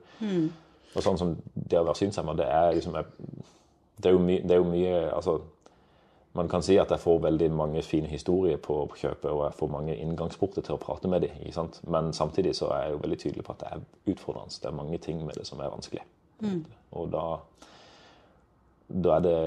Og 0.95 1.03
sånn 1.03 1.19
som 1.19 1.33
det 1.55 1.79
å 1.79 1.85
være 1.85 1.99
synshemma, 1.99 2.37
det 2.39 2.47
er 2.47 2.77
liksom 2.77 2.95
Det 2.95 4.09
er 4.09 4.13
jo, 4.15 4.19
my, 4.19 4.39
det 4.43 4.51
er 4.51 4.59
jo 4.59 4.67
mye 4.67 4.95
altså, 5.15 5.39
man 6.35 6.49
kan 6.51 6.63
si 6.63 6.75
at 6.77 6.91
jeg 6.91 6.99
får 6.99 7.21
veldig 7.23 7.47
mange 7.55 7.81
fine 7.83 8.07
historier 8.11 8.57
på 8.57 8.81
på 8.91 8.97
kjøpet, 9.01 9.29
og 9.31 9.45
jeg 9.45 9.57
får 9.59 9.71
mange 9.71 9.95
inngangsporter 9.95 10.61
til 10.61 10.75
å 10.75 10.81
prate 10.81 11.07
med 11.07 11.21
dem. 11.21 11.69
Men 11.87 12.13
samtidig 12.13 12.55
så 12.55 12.69
er 12.75 12.81
jeg 12.83 12.91
jo 12.91 13.03
veldig 13.03 13.19
tydelig 13.19 13.45
på 13.45 13.53
at 13.55 13.59
det 13.59 13.69
er 13.71 14.11
utfordrende. 14.11 14.59
Det 14.61 14.67
er 14.67 14.81
mange 14.81 14.97
ting 14.97 15.25
med 15.25 15.35
det 15.39 15.47
som 15.47 15.59
er 15.59 15.71
vanskelig. 15.71 16.03
Og 16.91 17.11
da, 17.11 17.23
da 18.87 19.15
er 19.15 19.23
det 19.25 19.37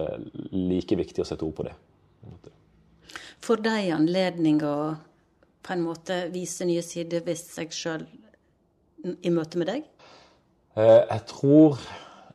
like 0.53 0.97
viktig 0.97 1.23
å 1.23 1.29
sette 1.29 1.45
ord 1.45 1.55
på 1.59 1.69
det. 1.69 1.75
Får 3.45 3.63
de 3.63 3.77
anledning 3.95 4.63
å 4.65 4.97
på 5.63 5.75
en 5.75 5.85
måte 5.85 6.23
vise 6.33 6.65
nye 6.65 6.83
sider 6.83 7.21
ved 7.27 7.37
seg 7.37 7.73
sjøl 7.75 8.07
i 9.05 9.31
møte 9.31 9.61
med 9.61 9.69
deg? 9.69 9.85
Eh, 10.79 11.03
jeg 11.05 11.25
tror 11.29 11.77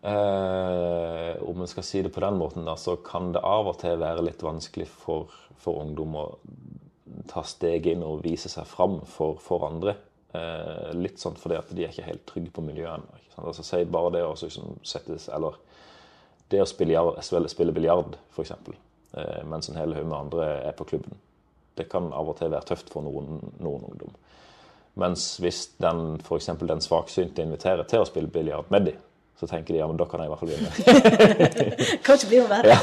eh, 0.03 1.43
Om 1.43 1.63
en 1.63 1.72
skal 1.72 1.86
si 1.88 2.01
det 2.05 2.13
på 2.13 2.24
den 2.24 2.38
måten, 2.39 2.65
da, 2.67 2.75
så 2.79 2.95
kan 3.05 3.31
det 3.33 3.43
av 3.43 3.72
og 3.72 3.79
til 3.81 4.00
være 4.01 4.25
litt 4.25 4.43
vanskelig 4.43 4.88
for, 4.91 5.33
for 5.60 5.83
ungdom 5.83 6.17
å 6.19 6.25
ta 7.29 7.43
steg 7.48 7.88
inn 7.91 8.03
og 8.05 8.24
vise 8.24 8.50
seg 8.51 8.67
fram 8.67 9.00
for, 9.10 9.38
for 9.43 9.67
andre. 9.67 9.95
Eh, 10.33 10.93
litt 10.98 11.22
sånn 11.22 11.38
fordi 11.38 11.60
at 11.60 11.69
de 11.75 11.86
er 11.86 11.93
ikke 11.93 12.07
helt 12.07 12.25
trygge 12.29 12.53
på 12.55 12.65
miljøet 12.65 12.95
ennå. 12.95 13.19
Altså, 13.43 13.65
si 13.65 13.83
bare 13.89 14.13
det 14.13 14.24
å 14.25 14.33
liksom 14.38 14.75
settes 14.86 15.25
Eller 15.33 15.55
det 16.53 16.62
å 16.62 16.67
spille, 16.69 17.48
spille, 17.50 17.74
biljard, 17.74 18.17
f.eks., 18.33 18.51
eh, 19.17 19.39
mens 19.50 19.69
en 19.69 19.79
hel 19.79 19.95
haug 19.98 20.05
med 20.05 20.17
andre 20.19 20.50
er 20.67 20.75
på 20.77 20.86
klubben. 20.89 21.17
Det 21.74 21.88
kan 21.89 22.12
av 22.13 22.29
og 22.29 22.38
til 22.38 22.51
være 22.53 22.69
tøft 22.69 22.91
for 22.93 23.05
noen, 23.05 23.39
noen 23.63 23.88
ungdom. 23.89 24.13
Mens 25.01 25.39
hvis 25.41 25.63
den, 25.81 26.19
for 26.22 26.38
den 26.38 26.83
svaksynte 26.86 27.41
inviterer 27.41 27.88
til 27.89 28.03
å 28.03 28.10
spille 28.10 28.29
biljard 28.29 28.69
med 28.74 28.91
dem, 28.91 29.00
så 29.39 29.47
tenker 29.49 29.73
de 29.73 29.79
ja, 29.81 29.87
men 29.89 29.97
da 29.99 30.05
kan 30.09 30.21
jeg 30.21 30.29
i 30.29 30.31
hvert 30.31 30.41
fall 30.41 30.51
bli 30.51 30.59
med. 30.65 31.83
Kan 32.05 32.19
ikke 32.19 32.29
bli 32.31 32.41
å 32.43 32.47
være. 32.51 32.77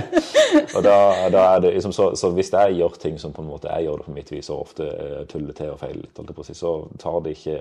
Og 0.76 0.82
da, 0.86 0.96
da 1.34 1.44
er 1.54 1.62
det 1.64 1.74
liksom 1.76 1.94
så, 1.94 2.10
så 2.18 2.30
hvis 2.34 2.52
jeg 2.54 2.78
gjør 2.78 2.96
ting 3.02 3.18
som 3.20 3.34
på 3.36 3.44
en 3.44 3.50
måte 3.50 3.70
jeg 3.70 3.86
gjør 3.88 4.02
det 4.02 4.08
på 4.08 4.16
mitt 4.16 4.32
vis, 4.32 4.50
og 4.50 4.64
ofte 4.68 4.86
eh, 4.86 5.20
tuller 5.30 5.56
til 5.56 5.74
og 5.74 5.80
feiler 5.82 6.02
litt, 6.06 6.56
så 6.56 6.74
tar 7.02 7.20
det 7.26 7.36
ikke 7.36 7.60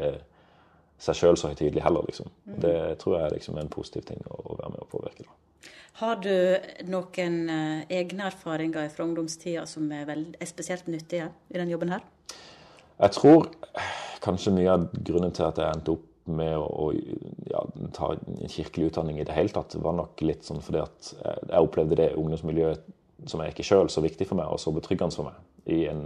seg 0.99 1.15
sjøl 1.15 1.37
så 1.39 1.51
høytidelig 1.51 1.83
heller, 1.83 2.07
liksom. 2.09 2.31
Det 2.59 2.77
tror 2.99 3.21
jeg 3.21 3.37
liksom 3.37 3.57
er 3.57 3.65
en 3.65 3.71
positiv 3.71 4.07
ting 4.07 4.19
å, 4.27 4.41
å 4.51 4.57
være 4.59 4.73
med 4.75 4.83
og 4.83 4.91
påvirke. 4.91 5.25
da. 5.27 5.35
Har 5.99 6.19
du 6.23 6.31
noen 6.87 7.39
eh, 7.51 7.79
egne 7.99 8.29
erfaringer 8.29 8.87
fra 8.93 9.03
ungdomstida 9.03 9.65
som 9.67 9.89
er, 9.91 10.05
veld, 10.07 10.37
er 10.39 10.47
spesielt 10.47 10.87
nyttige 10.87 11.27
i 11.51 11.59
den 11.59 11.71
jobben 11.73 11.91
her? 11.91 12.05
Jeg 12.99 13.15
tror 13.15 13.49
kanskje 14.23 14.53
mye 14.55 14.75
av 14.75 14.85
grunnen 14.93 15.33
til 15.35 15.47
at 15.47 15.59
jeg 15.59 15.75
endte 15.75 15.95
opp 15.97 16.05
med 16.29 16.55
å, 16.55 16.67
å 16.67 16.87
ta 17.95 18.13
en 18.15 18.49
kirkelig 18.51 18.91
utdanning 18.91 19.19
i 19.19 19.25
det 19.27 19.35
hele 19.35 19.53
tatt, 19.53 19.75
var 19.81 19.95
nok 19.97 20.21
litt 20.25 20.47
sånn 20.47 20.63
fordi 20.65 20.81
at 20.83 21.11
jeg, 21.13 21.45
jeg 21.51 21.67
opplevde 21.67 21.99
det 21.99 22.09
ungdomsmiljøet 22.19 22.87
som 23.27 23.41
jeg 23.43 23.53
ikke 23.53 23.67
sjøl, 23.67 23.89
så 23.91 24.03
viktig 24.03 24.27
for 24.29 24.39
meg 24.39 24.51
og 24.51 24.61
så 24.61 24.71
betryggende 24.75 25.17
for 25.17 25.29
meg. 25.29 25.39
I 25.69 25.79
en 25.91 26.03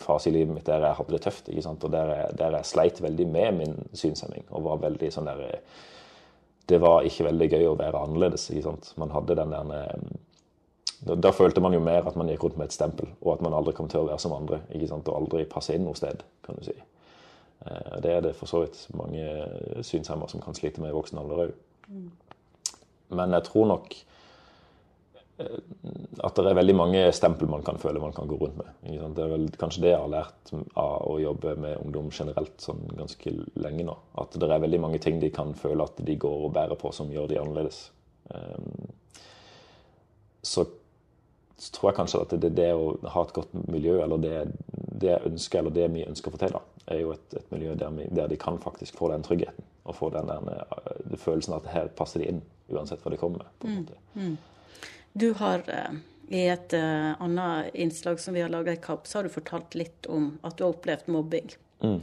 fase 0.00 0.30
i 0.30 0.34
livet 0.34 0.56
mitt 0.56 0.66
der 0.66 0.82
jeg 0.82 0.98
hadde 0.98 1.12
det 1.12 1.22
tøft, 1.26 1.50
og 1.74 1.90
der 1.92 2.12
jeg, 2.14 2.36
der 2.40 2.56
jeg 2.58 2.70
sleit 2.70 3.02
veldig 3.04 3.26
med 3.30 3.58
min 3.58 3.74
synshemming. 3.92 4.46
og 4.50 4.64
var 4.64 4.80
veldig 4.86 5.10
sånn 5.12 5.28
der, 5.28 5.60
Det 6.66 6.80
var 6.80 7.04
ikke 7.04 7.28
veldig 7.28 7.48
gøy 7.50 7.66
å 7.68 7.76
være 7.76 8.00
annerledes. 8.00 8.50
Man 8.96 9.10
hadde 9.12 9.36
den 9.36 9.50
der 9.50 9.98
da, 11.04 11.14
da 11.14 11.32
følte 11.36 11.60
man 11.60 11.74
jo 11.76 11.82
mer 11.84 12.06
at 12.08 12.16
man 12.16 12.30
gikk 12.32 12.46
rundt 12.46 12.56
med 12.56 12.70
et 12.70 12.76
stempel, 12.76 13.10
og 13.20 13.34
at 13.34 13.44
man 13.44 13.52
aldri 13.56 13.74
kom 13.76 13.90
til 13.92 14.00
å 14.00 14.08
være 14.08 14.22
som 14.22 14.32
andre. 14.32 14.62
Og 14.72 15.14
aldri 15.14 15.44
passe 15.44 15.74
inn 15.76 15.84
noe 15.84 15.98
sted, 15.98 16.24
kan 16.46 16.56
du 16.56 16.64
si. 16.64 16.76
Eh, 17.66 18.00
Det 18.02 18.12
er 18.12 18.20
det 18.20 18.34
for 18.36 18.46
så 18.50 18.64
vidt 18.64 18.88
mange 18.94 19.24
synshemmede 19.82 20.30
som 20.30 20.40
kan 20.40 20.54
slite 20.54 20.80
med 20.80 20.92
i 20.92 20.96
voksen 20.96 21.18
alder 21.18 21.46
òg. 21.46 21.54
Men 23.14 23.32
jeg 23.36 23.44
tror 23.44 23.66
nok 23.66 23.96
eh, 25.38 25.58
at 26.24 26.36
det 26.36 26.46
er 26.50 26.60
veldig 26.60 26.76
mange 26.76 27.02
stempel 27.12 27.48
man 27.48 27.62
kan 27.62 27.78
føle 27.78 28.00
man 28.00 28.12
kan 28.12 28.28
gå 28.28 28.38
rundt 28.40 28.56
med. 28.56 28.70
Det 29.16 29.24
er 29.24 29.32
vel 29.32 29.48
kanskje 29.58 29.82
det 29.82 29.94
jeg 29.94 30.02
har 30.02 30.12
lært 30.12 30.54
av 30.76 31.08
å 31.10 31.18
jobbe 31.22 31.56
med 31.56 31.80
ungdom 31.80 32.10
generelt 32.10 32.60
sånn 32.60 32.84
ganske 32.96 33.34
lenge 33.54 33.84
nå. 33.84 33.96
At 34.18 34.36
det 34.38 34.50
er 34.50 34.64
veldig 34.64 34.80
mange 34.80 34.98
ting 34.98 35.20
de 35.20 35.30
kan 35.30 35.54
føle 35.54 35.84
at 35.84 36.00
de 36.04 36.16
går 36.16 36.48
og 36.48 36.54
bærer 36.54 36.80
på 36.80 36.92
som 36.92 37.12
gjør 37.12 37.28
de 37.28 37.40
annerledes. 37.40 37.90
Så 40.44 40.66
så 41.64 41.72
tror 41.72 41.90
jeg 41.90 41.96
kanskje 41.96 42.20
at 42.20 42.32
det, 42.42 42.50
er 42.50 42.56
det 42.58 42.70
å 42.76 43.10
ha 43.14 43.22
et 43.24 43.34
godt 43.36 43.52
miljø, 43.70 43.94
eller 44.02 44.20
det, 44.20 44.38
det 45.00 45.10
jeg 45.12 45.30
ønsker, 45.30 45.60
eller 45.60 45.74
det 45.74 45.86
vi 45.94 46.06
ønsker 46.06 46.30
å 46.30 46.34
få 46.34 46.40
til, 46.42 46.56
da, 46.56 46.73
er 46.86 47.00
jo 47.00 47.14
et, 47.14 47.36
et 47.38 47.52
miljø 47.52 47.74
der, 47.78 47.92
vi, 47.96 48.08
der 48.14 48.28
de 48.28 48.36
kan 48.40 48.58
faktisk 48.62 48.98
få 48.98 49.10
den 49.12 49.24
tryggheten. 49.24 49.64
Og 49.84 49.96
få 49.96 50.10
den 50.10 50.28
der, 50.28 50.40
eh, 50.50 51.16
følelsen 51.20 51.54
at 51.58 51.68
her 51.72 51.88
passer 51.96 52.22
de 52.22 52.32
inn, 52.32 52.42
uansett 52.72 53.02
hva 53.04 53.12
de 53.12 53.20
kommer 53.20 53.44
med. 53.44 53.54
på 53.60 53.68
mm. 53.68 53.78
måte. 53.80 54.36
Du 55.12 55.32
har 55.38 55.64
eh, 55.68 55.98
i 56.32 56.46
et 56.48 56.72
uh, 56.72 57.22
annet 57.22 57.74
innslag 57.76 58.20
som 58.20 58.34
vi 58.34 58.40
har 58.40 58.48
laga 58.48 58.72
i 58.72 58.80
KAB, 58.80 59.06
så 59.06 59.18
har 59.18 59.26
du 59.26 59.34
fortalt 59.34 59.74
litt 59.76 60.06
om 60.08 60.38
at 60.42 60.56
du 60.56 60.64
har 60.64 60.72
opplevd 60.72 61.10
mobbing. 61.12 61.52
Mm. 61.84 61.98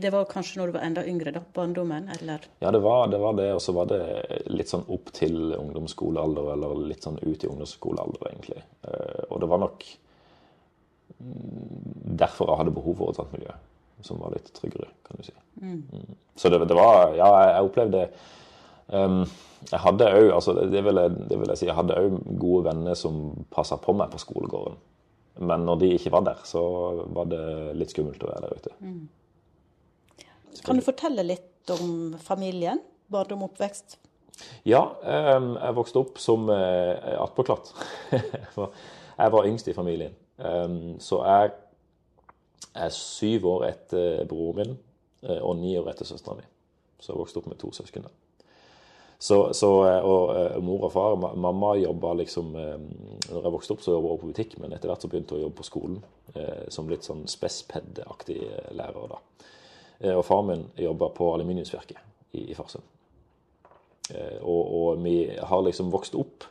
Det 0.00 0.10
var 0.10 0.24
kanskje 0.26 0.58
når 0.58 0.66
du 0.66 0.74
var 0.74 0.86
enda 0.88 1.04
yngre, 1.06 1.30
da? 1.36 1.42
Barndommen, 1.54 2.08
eller? 2.18 2.48
Ja, 2.58 2.72
det 2.74 2.80
var 2.82 3.06
det, 3.12 3.20
var 3.20 3.36
det 3.38 3.50
og 3.52 3.60
så 3.62 3.74
var 3.76 3.90
det 3.92 4.00
litt 4.50 4.72
sånn 4.72 4.86
opp 4.90 5.12
til 5.14 5.52
ungdomsskolealder, 5.54 6.48
eller 6.54 6.80
litt 6.88 7.04
sånn 7.04 7.20
ut 7.20 7.44
i 7.44 7.50
ungdomsskolealder, 7.50 8.24
egentlig. 8.30 8.64
Og 9.28 9.42
det 9.44 9.50
var 9.52 9.60
nok 9.60 9.84
mm, 11.20 12.16
derfor 12.24 12.48
jeg 12.48 12.62
hadde 12.62 12.74
behov 12.80 12.96
for 13.02 13.12
et 13.12 13.20
sånt 13.20 13.36
miljø, 13.36 13.58
som 14.04 14.20
var 14.20 14.34
litt 14.36 14.52
tryggere, 14.56 14.90
kan 15.06 15.18
du 15.18 15.26
si. 15.26 15.34
Mm. 15.62 16.14
Så 16.36 16.50
det, 16.52 16.60
det 16.68 16.76
var 16.76 17.14
Ja, 17.14 17.28
jeg, 17.46 17.66
opplevde 17.68 18.08
um, 18.90 19.20
Jeg 19.70 19.80
hadde 19.84 20.08
òg 20.18 20.32
altså 20.34 20.54
det, 20.58 20.80
vil 20.82 20.98
jeg, 20.98 21.12
det 21.30 21.38
vil 21.38 21.52
jeg 21.52 21.60
si, 21.60 21.68
jeg 21.68 21.76
hadde 21.78 21.98
òg 22.00 22.16
gode 22.42 22.64
venner 22.68 22.98
som 22.98 23.20
passa 23.54 23.78
på 23.80 23.94
meg 23.96 24.12
på 24.12 24.20
skolegården. 24.22 24.80
Men 25.42 25.66
når 25.66 25.80
de 25.82 25.92
ikke 25.96 26.12
var 26.14 26.26
der, 26.28 26.42
så 26.46 26.62
var 27.14 27.30
det 27.30 27.44
litt 27.78 27.94
skummelt 27.94 28.22
å 28.22 28.30
være 28.30 28.48
der 28.48 28.58
ute. 28.60 28.74
Kan 30.64 30.78
du 30.78 30.84
fortelle 30.86 31.24
litt 31.26 31.74
om 31.74 32.14
familien? 32.22 32.82
Barndom, 33.10 33.42
oppvekst? 33.48 33.98
Ja, 34.66 34.82
um, 35.36 35.54
jeg 35.58 35.76
vokste 35.76 36.02
opp 36.02 36.20
som 36.22 36.48
uh, 36.50 36.94
attpåklatt. 37.22 37.72
jeg 39.22 39.34
var 39.34 39.48
yngst 39.48 39.70
i 39.70 39.76
familien. 39.76 40.14
Um, 40.38 40.96
Så 40.98 41.20
jeg 41.22 41.52
er 42.74 42.90
syv 42.94 43.46
år 43.46 43.64
etter 43.68 44.24
broren 44.30 44.56
min 44.60 44.76
eh, 45.28 45.40
og 45.40 45.56
ni 45.60 45.76
år 45.78 45.90
etter 45.92 46.08
søstera 46.08 46.36
mi. 46.38 46.46
Så 47.00 47.12
jeg 47.12 47.20
vokste 47.20 47.40
opp 47.40 47.48
med 47.50 47.58
to 47.60 47.70
søsken. 47.72 48.06
da. 48.06 48.10
Så, 49.18 49.38
så, 49.56 49.68
eh, 49.88 50.04
og 50.04 50.32
eh, 50.36 50.56
mor 50.64 50.88
og 50.88 50.92
far 50.92 51.16
ma- 51.20 51.34
Mamma 51.38 51.74
jobba 51.78 52.14
liksom 52.18 52.52
Når 52.54 53.42
jeg 53.42 53.52
vokste 53.54 53.72
opp, 53.76 53.82
så 53.84 53.94
jobba 53.94 54.10
hun 54.14 54.20
på 54.24 54.30
butikk, 54.32 54.58
men 54.58 54.72
etter 54.74 54.90
hvert 54.90 55.02
så 55.04 55.08
begynte 55.12 55.34
hun 55.36 55.42
å 55.42 55.46
jobbe 55.46 55.60
på 55.62 55.68
skolen 55.70 56.02
som 56.72 56.88
litt 56.90 57.04
sånn 57.06 57.22
spesped-aktig 57.30 58.40
lærer. 58.74 59.06
da. 59.12 59.18
Og 60.16 60.24
far 60.26 60.42
min 60.42 60.64
jobba 60.80 61.08
på 61.14 61.28
aluminiumsverket 61.34 61.98
i, 62.34 62.50
i 62.50 62.54
Farsund. 62.58 62.82
Og, 64.42 64.62
og 64.74 65.02
vi 65.04 65.14
har 65.38 65.62
liksom 65.62 65.92
vokst 65.92 66.16
opp 66.18 66.46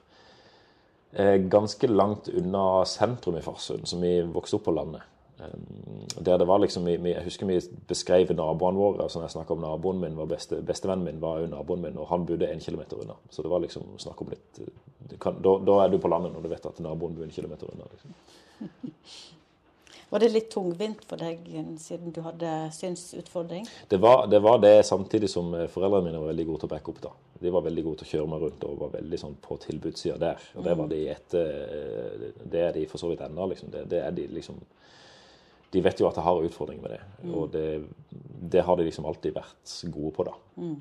ganske 1.13 1.87
langt 1.91 2.29
unna 2.33 2.85
sentrum 2.89 3.37
i 3.37 3.43
Farsund, 3.45 3.85
så 3.89 3.99
vi 4.01 4.15
vokste 4.33 4.57
opp 4.57 4.65
på 4.69 4.75
landet. 4.77 5.03
Eh, 5.43 6.23
Der 6.25 6.37
det 6.37 6.47
var 6.47 6.59
liksom, 6.59 6.87
Jeg 6.87 7.23
husker 7.23 7.45
vi 7.45 7.59
beskrev 7.87 8.33
naboene 8.35 8.77
våre. 8.77 9.03
altså 9.03 9.19
Når 9.19 9.25
jeg 9.27 9.31
snakker 9.31 9.55
om 9.55 9.61
naboen 9.61 9.99
min, 9.99 10.17
var 10.17 10.25
beste, 10.25 10.61
Bestevennen 10.61 11.05
min 11.05 11.21
var 11.21 11.39
jo 11.39 11.47
naboen 11.47 11.81
min, 11.81 11.97
og 11.97 12.07
han 12.07 12.25
bodde 12.25 12.51
en 12.51 12.59
kilometer 12.59 12.97
unna. 13.01 13.13
Så 13.29 13.41
det 13.41 13.51
var 13.51 13.59
liksom 13.59 13.83
snakk 13.97 14.21
om 14.21 14.29
litt 14.29 14.59
eh, 14.59 15.17
kan, 15.19 15.41
da, 15.43 15.57
da 15.59 15.83
er 15.83 15.89
du 15.89 15.97
på 15.99 16.07
landet 16.07 16.33
når 16.33 16.41
du 16.41 16.49
vet 16.49 16.65
at 16.65 16.79
naboen 16.79 17.15
bor 17.15 17.23
en 17.23 17.31
kilometer 17.31 17.67
unna. 17.73 17.85
liksom. 17.91 18.11
Var 20.13 20.19
det 20.19 20.27
litt 20.29 20.51
tungvint 20.53 20.99
for 21.09 21.17
deg 21.17 21.39
siden 21.81 22.11
du 22.13 22.19
hadde 22.21 22.49
synsutfordring? 22.75 23.63
Det 23.89 23.97
var, 23.97 24.27
det 24.29 24.43
var 24.45 24.59
det 24.61 24.85
samtidig 24.85 25.29
som 25.29 25.47
eh, 25.57 25.65
foreldrene 25.73 26.05
mine 26.05 26.19
var 26.21 26.29
veldig 26.29 26.45
gode 26.51 26.61
til 26.61 26.69
å 26.69 26.73
backe 26.75 26.93
opp. 26.93 26.99
da. 27.01 27.09
De 27.41 27.49
var 27.55 27.65
veldig 27.65 27.83
gode 27.87 27.97
til 28.03 28.05
å 28.05 28.11
kjøre 28.11 28.29
meg 28.29 28.43
rundt 28.45 28.67
og 28.67 28.75
var 28.83 28.91
veldig 28.93 29.19
sånn 29.23 29.33
på 29.41 29.57
tilbudssida 29.63 30.19
der. 30.21 30.45
Og 30.53 30.67
det 30.67 30.75
var 30.77 30.91
de 30.91 30.99
etter 31.15 31.49
eh, 31.63 32.27
Det 32.45 32.61
er 32.61 32.77
de 32.77 32.85
for 32.91 33.01
så 33.01 33.09
vidt 33.09 33.25
ennå, 33.25 33.47
liksom. 33.55 33.73
Det, 33.73 33.87
det 33.89 34.03
er 34.05 34.13
de 34.13 34.27
liksom 34.37 34.61
De 35.73 35.81
vet 35.81 36.01
jo 36.01 36.05
at 36.09 36.17
jeg 36.19 36.25
har 36.25 36.45
utfordringer 36.47 36.85
med 36.85 36.93
det, 36.93 37.01
og 37.33 37.47
det, 37.53 37.65
det 38.53 38.61
har 38.61 38.77
de 38.77 38.85
liksom 38.85 39.07
alltid 39.09 39.33
vært 39.33 39.73
gode 39.89 40.11
på, 40.13 40.25
da. 40.27 40.35
Mm. 40.61 40.75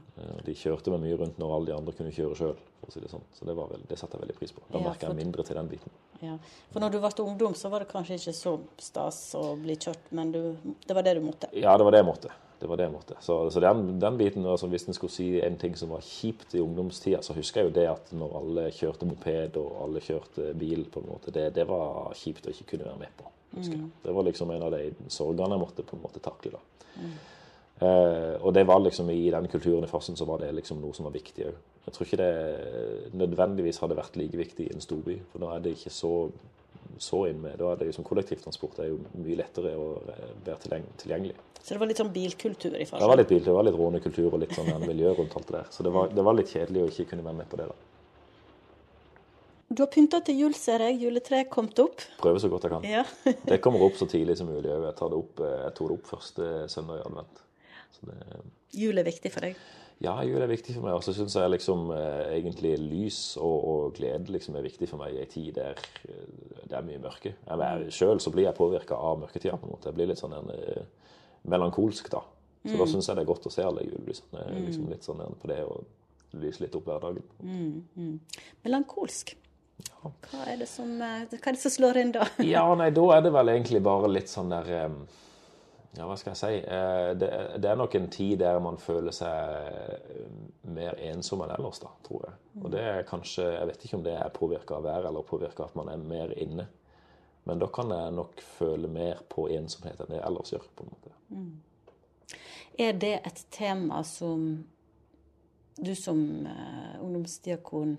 De 0.44 0.54
kjørte 0.58 0.92
meg 0.92 1.00
mye 1.06 1.18
rundt 1.22 1.40
når 1.40 1.54
alle 1.56 1.70
de 1.70 1.76
andre 1.78 1.94
kunne 1.96 2.12
kjøre 2.12 2.36
sjøl, 2.36 2.60
for 2.80 2.90
å 2.90 2.94
si 2.94 3.00
det 3.00 3.10
sånn. 3.12 3.24
Så 3.32 3.48
det, 3.48 3.56
var 3.56 3.70
vel, 3.72 3.84
det 3.88 3.98
satte 4.00 4.18
jeg 4.18 4.26
veldig 4.26 4.38
pris 4.38 4.52
på. 4.52 4.64
Da 4.68 4.76
Ja, 4.76 4.84
merker 4.90 5.08
jeg 5.08 5.20
mindre 5.22 5.46
til 5.48 5.56
den 5.56 5.72
biten. 5.72 5.98
Ja. 6.22 6.36
For 6.74 6.84
når 6.84 6.94
du 6.94 7.00
ble 7.02 7.12
ungdom, 7.24 7.56
så 7.58 7.72
var 7.72 7.84
det 7.84 7.90
kanskje 7.90 8.20
ikke 8.20 8.36
så 8.36 8.54
stas 8.82 9.20
å 9.38 9.52
bli 9.62 9.78
kjørt, 9.80 10.12
men 10.14 10.32
du, 10.34 10.40
det 10.86 10.96
var 10.98 11.06
det 11.06 11.16
du 11.18 11.24
måtte. 11.24 11.50
Ja, 11.56 11.76
det 11.78 11.88
var 11.88 11.96
det 11.96 12.02
jeg 12.02 12.10
måtte. 12.12 12.34
Det 12.62 12.68
var 12.70 12.78
det 12.78 12.84
jeg 12.86 12.94
måtte. 12.94 13.16
Så, 13.18 13.36
så 13.50 13.58
den, 13.58 13.96
den 13.98 14.18
biten, 14.20 14.44
altså 14.46 14.68
Hvis 14.70 14.84
en 14.86 14.94
skulle 14.94 15.10
si 15.10 15.32
en 15.42 15.56
ting 15.58 15.74
som 15.74 15.90
var 15.90 16.04
kjipt 16.06 16.54
i 16.54 16.60
ungdomstida, 16.62 17.18
så 17.26 17.34
husker 17.34 17.62
jeg 17.62 17.72
jo 17.72 17.74
det 17.80 17.88
at 17.90 18.12
når 18.14 18.36
alle 18.38 18.66
kjørte 18.76 19.08
moped 19.08 19.58
og 19.58 19.80
alle 19.82 20.02
kjørte 20.04 20.52
bil, 20.60 20.84
på 20.86 21.02
en 21.02 21.08
måte, 21.10 21.34
det, 21.34 21.48
det 21.56 21.64
var 21.66 22.12
kjipt 22.14 22.46
å 22.46 22.54
ikke 22.54 22.68
kunne 22.74 22.86
være 22.92 23.00
med 23.02 23.16
på. 23.18 23.32
Husker 23.56 23.76
jeg. 23.78 23.90
Det 24.04 24.14
var 24.16 24.26
liksom 24.28 24.50
en 24.54 24.66
av 24.68 24.74
de 24.74 24.82
sorgene 25.12 25.56
jeg 25.56 25.64
måtte 25.64 25.86
på 25.86 25.98
en 25.98 26.04
måte 26.04 26.22
takle. 26.24 26.56
da. 26.56 26.88
Eh, 27.82 28.34
og 28.44 28.54
det 28.54 28.66
var 28.68 28.80
liksom 28.84 29.10
i 29.10 29.30
den 29.30 29.48
kulturen 29.50 29.84
i 29.84 29.90
Farsund 29.90 30.18
så 30.18 30.26
var 30.28 30.42
det 30.42 30.52
liksom 30.54 30.80
noe 30.82 30.94
som 30.94 31.08
var 31.08 31.14
viktig 31.16 31.48
òg. 31.48 31.60
Jeg 31.86 31.94
tror 31.94 32.06
ikke 32.06 32.20
det 32.20 33.14
nødvendigvis 33.18 33.80
hadde 33.82 33.98
vært 33.98 34.18
like 34.20 34.38
viktig 34.38 34.68
i 34.68 34.74
en 34.74 34.84
storby, 34.84 35.16
for 35.32 35.42
da 35.42 35.54
er 35.56 35.64
det 35.64 35.72
ikke 35.74 35.90
så, 35.90 36.12
så 37.02 37.24
inn 37.30 37.40
med. 37.42 37.56
Da 37.58 37.72
er 37.72 37.80
det 37.80 37.88
liksom 37.88 38.06
kollektivtransport 38.06 38.78
er 38.84 38.92
jo 38.92 39.00
mye 39.16 39.40
lettere 39.40 39.74
å 39.74 39.88
eh, 40.14 40.28
være 40.46 40.82
tilgjengelig. 41.02 41.34
Så 41.62 41.74
det 41.74 41.80
var 41.82 41.90
litt 41.90 42.02
sånn 42.02 42.14
bilkultur 42.14 42.74
i 42.74 42.84
Det 42.86 43.08
var 43.08 43.18
litt 43.18 43.30
biltur, 43.30 43.50
det 43.52 43.58
var 43.58 43.66
litt 43.66 43.78
rånekultur 43.78 44.32
og 44.32 44.40
litt 44.42 44.54
sånn 44.54 44.70
miljø 44.82 45.14
rundt 45.18 45.34
alt 45.38 45.50
det 45.50 45.58
der. 45.60 45.68
Så 45.70 45.86
det 45.86 45.92
var, 45.94 46.10
det 46.10 46.24
var 46.26 46.38
litt 46.38 46.50
kjedelig 46.50 46.82
å 46.82 46.90
ikke 46.90 47.12
kunne 47.12 47.26
være 47.26 47.38
med 47.38 47.50
på 47.50 47.60
det. 47.60 47.68
da. 47.70 47.91
Du 49.72 49.80
har 49.80 49.88
pynta 49.88 50.18
til 50.20 50.36
jul, 50.42 50.54
ser 50.58 50.82
jeg. 50.84 50.98
Juletreet 51.00 51.48
kommet 51.52 51.78
opp. 51.80 52.02
Prøver 52.20 52.42
så 52.42 52.48
godt 52.52 52.66
jeg 52.66 52.72
kan. 52.74 52.82
Ja. 52.84 53.04
Det 53.48 53.60
kommer 53.64 53.84
opp 53.86 53.96
så 53.96 54.08
tidlig 54.10 54.36
som 54.36 54.50
mulig. 54.50 54.68
Jeg, 54.68 54.94
tar 54.98 55.12
det 55.12 55.20
opp, 55.20 55.40
eh, 55.40 55.54
jeg 55.62 55.76
tok 55.78 55.88
det 55.88 55.94
opp 55.96 56.10
første 56.10 56.48
søndag 56.72 56.98
i 57.00 57.04
advent. 57.06 57.40
Så 57.94 58.08
det, 58.10 58.18
Jul 58.76 59.00
er 59.00 59.06
viktig 59.08 59.32
for 59.32 59.46
deg. 59.46 59.56
ja, 60.02 60.16
jul 60.26 60.42
er 60.42 60.50
viktig 60.50 60.74
for 60.74 60.84
meg. 60.84 60.96
Og 60.98 61.04
så 61.06 61.14
syns 61.16 61.36
jeg 61.38 61.52
liksom 61.54 61.88
eh, 61.96 62.34
egentlig 62.36 62.74
lys 62.82 63.20
og, 63.40 63.56
og 63.72 63.94
glede 63.96 64.32
liksom 64.34 64.58
er 64.60 64.66
viktig 64.66 64.88
for 64.90 65.00
meg 65.00 65.14
i 65.16 65.22
ei 65.22 65.28
tid 65.30 65.54
der 65.56 65.80
eh, 66.08 66.60
det 66.68 66.76
er 66.76 66.84
mye 66.84 67.00
mørke. 67.00 67.32
Sjøl 67.92 68.20
så 68.20 68.32
blir 68.34 68.48
jeg 68.50 68.58
påvirka 68.58 68.98
av 68.98 69.20
mørketida. 69.22 69.56
på 69.56 69.68
en 69.68 69.72
måte. 69.76 69.88
Jeg 69.88 69.96
blir 70.00 70.10
litt 70.12 70.20
sånn 70.20 70.36
en, 70.36 70.52
melankolsk 71.48 72.12
da. 72.12 72.20
Så 72.62 72.76
da 72.78 72.86
syns 72.86 73.08
jeg 73.08 73.18
det 73.18 73.24
er 73.24 73.32
godt 73.32 73.48
å 73.48 73.52
se 73.52 73.64
alle 73.66 73.84
julelysene. 73.88 74.44
Er 74.44 74.60
Liksom 74.68 74.90
litt 74.92 75.06
sånn 75.08 75.22
på 75.40 75.48
det 75.50 75.62
og 75.64 75.88
lyse 76.40 76.62
litt 76.62 76.76
opp 76.78 76.86
hverdagen. 76.88 77.24
Melankolsk. 78.64 79.34
Hva 80.02 80.44
er 80.50 80.56
det 80.58 80.68
som, 80.68 80.90
eh, 81.02 81.26
hva 81.30 81.38
er 81.38 81.56
det 81.56 81.60
som 81.62 81.70
slår 81.70 82.00
inn 82.02 82.12
da? 82.14 82.26
Ja, 82.54 82.64
nei, 82.74 82.90
da 82.90 83.04
er 83.16 83.22
det 83.22 83.32
vel 83.34 83.52
egentlig 83.52 83.82
bare 83.86 84.10
litt 84.10 84.30
sånn 84.32 84.50
der 84.52 84.70
Ja, 85.92 86.06
hva 86.08 86.16
skal 86.16 86.32
jeg 86.32 86.40
si? 86.40 86.60
Eh, 86.64 87.10
Det, 87.20 87.30
det 87.62 87.70
er 87.70 87.76
nok 87.78 87.94
en 87.98 88.08
tid 88.10 88.38
der 88.40 88.58
man 88.64 88.78
føler 88.80 89.12
seg 89.12 90.28
mer 90.72 90.96
ensom 91.10 91.42
enn 91.44 91.52
ellers, 91.56 91.82
da, 91.82 91.90
tror 92.06 92.24
jeg. 92.28 92.38
Og 92.62 92.70
det 92.72 92.80
er 92.80 93.02
kanskje 93.08 93.44
Jeg 93.58 93.66
vet 93.68 93.84
ikke 93.84 93.98
om 93.98 94.06
det 94.06 94.14
er 94.16 94.32
påvirka 94.34 94.78
av 94.78 94.86
været 94.88 95.08
eller 95.10 95.26
påvirka 95.28 95.62
av 95.66 95.68
at 95.72 95.76
man 95.82 95.92
er 95.92 96.06
mer 96.14 96.32
inne. 96.40 96.66
Men 97.44 97.58
da 97.58 97.66
kan 97.74 97.90
jeg 97.90 98.14
nok 98.14 98.40
føle 98.58 98.88
mer 98.88 99.20
på 99.28 99.48
ensomhet 99.50 100.00
enn 100.00 100.12
det 100.14 100.20
jeg 100.20 100.26
ellers 100.28 100.52
gjør. 100.54 100.66
på 100.76 100.84
en 100.84 100.92
måte. 100.94 101.10
Er 102.78 102.92
det 102.92 103.16
et 103.26 103.44
tema 103.50 104.02
som 104.06 104.64
du 105.76 105.94
som 105.94 106.46
eh, 106.46 106.96
ungdomsdiakon 107.02 107.98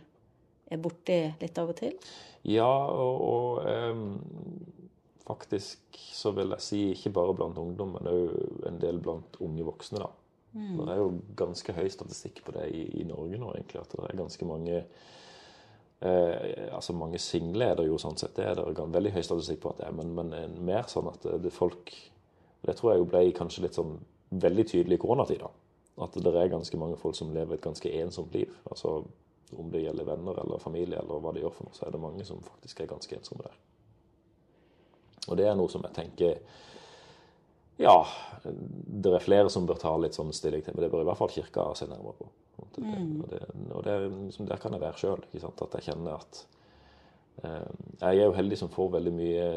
er 0.72 0.82
borti 0.82 1.20
litt 1.42 1.60
av 1.60 1.72
og 1.74 1.78
til? 1.80 1.96
Ja, 2.48 2.68
og, 2.68 3.22
og 3.24 3.68
um, 3.68 4.18
faktisk 5.24 6.00
så 6.14 6.34
vil 6.36 6.52
jeg 6.56 6.66
si 6.66 6.82
ikke 6.92 7.14
bare 7.16 7.36
blant 7.38 7.60
ungdom, 7.60 7.96
men 7.98 8.12
òg 8.12 8.68
en 8.70 8.80
del 8.82 9.00
blant 9.04 9.40
unge 9.44 9.66
voksne. 9.68 10.04
da. 10.04 10.12
Det 10.54 10.86
er 10.94 11.00
jo 11.00 11.10
ganske 11.38 11.74
høy 11.74 11.88
statistikk 11.90 12.44
på 12.46 12.54
det 12.54 12.68
i, 12.78 12.84
i 13.02 13.08
Norge 13.10 13.40
nå, 13.42 13.54
egentlig. 13.56 13.82
At 13.82 13.96
det 13.96 14.06
er 14.06 14.20
ganske 14.20 14.46
mange 14.46 14.76
eh, 14.78 16.68
altså 16.70 16.94
Mange 16.94 17.18
single 17.22 17.72
er 17.72 17.80
det 17.80 17.88
jo 17.88 17.98
sånn 18.02 18.20
sett. 18.22 18.36
Det 18.38 18.46
er 18.46 18.60
det 18.62 18.86
veldig 18.94 19.16
høy 19.16 19.24
statistikk 19.26 19.64
på 19.64 19.72
at 19.74 19.82
det 19.82 19.88
er. 19.90 19.96
Men, 19.98 20.14
men 20.14 20.60
mer 20.68 20.86
sånn 20.92 21.10
at 21.10 21.26
det, 21.26 21.40
det 21.48 21.54
folk 21.56 21.96
Det 22.64 22.78
tror 22.78 22.94
jeg 22.94 23.02
jo 23.02 23.10
ble 23.10 23.26
kanskje 23.36 23.66
litt 23.66 23.80
sånn 23.80 23.98
veldig 24.44 24.68
tydelig 24.70 25.00
i 25.00 25.02
koronatida. 25.02 25.50
At 26.04 26.16
det 26.22 26.36
er 26.38 26.54
ganske 26.54 26.78
mange 26.82 26.98
folk 27.02 27.18
som 27.18 27.34
lever 27.34 27.58
et 27.58 27.66
ganske 27.66 27.90
ensomt 28.04 28.34
liv. 28.38 28.54
Altså 28.70 29.02
om 29.58 29.72
det 29.72 29.84
gjelder 29.84 30.08
venner 30.08 30.40
eller 30.44 30.62
familie 30.62 31.00
eller 31.00 31.22
hva 31.22 31.34
de 31.34 31.44
gjør 31.44 31.56
for 31.56 31.68
noe, 31.68 31.78
så 31.78 31.88
er 31.88 31.94
det 31.94 32.02
mange 32.02 32.26
som 32.28 32.42
faktisk 32.46 32.82
er 32.82 32.92
ganske 32.92 33.18
ensomme 33.18 33.46
der. 33.46 33.58
Og 35.30 35.40
det 35.40 35.48
er 35.48 35.58
noe 35.58 35.72
som 35.72 35.84
jeg 35.86 35.96
tenker 35.96 36.40
Ja, 37.82 37.98
det 38.44 39.14
er 39.14 39.24
flere 39.24 39.50
som 39.50 39.66
bør 39.66 39.80
ta 39.82 39.94
litt 39.98 40.16
sånn 40.18 40.34
stilling 40.36 40.64
til, 40.64 40.76
men 40.76 40.86
det 40.86 40.92
bør 40.94 41.04
i 41.06 41.08
hvert 41.10 41.20
fall 41.20 41.32
kirka 41.34 41.72
se 41.78 41.88
nærmere 41.90 42.18
på. 42.20 42.28
Og 42.62 42.68
det, 42.76 42.84
og 42.86 43.30
det, 43.32 43.40
og 43.74 43.84
det, 43.88 43.96
liksom, 44.28 44.48
der 44.50 44.62
kan 44.62 44.76
jeg 44.76 44.84
være 44.84 45.00
sjøl. 45.02 45.24
At 45.26 45.78
jeg 45.80 45.88
kjenner 45.88 46.20
at 46.20 46.44
eh, 47.44 47.72
Jeg 48.04 48.20
er 48.20 48.28
jo 48.28 48.36
heldig 48.38 48.60
som 48.62 48.72
får 48.72 48.92
veldig 48.94 49.14
mye 49.16 49.48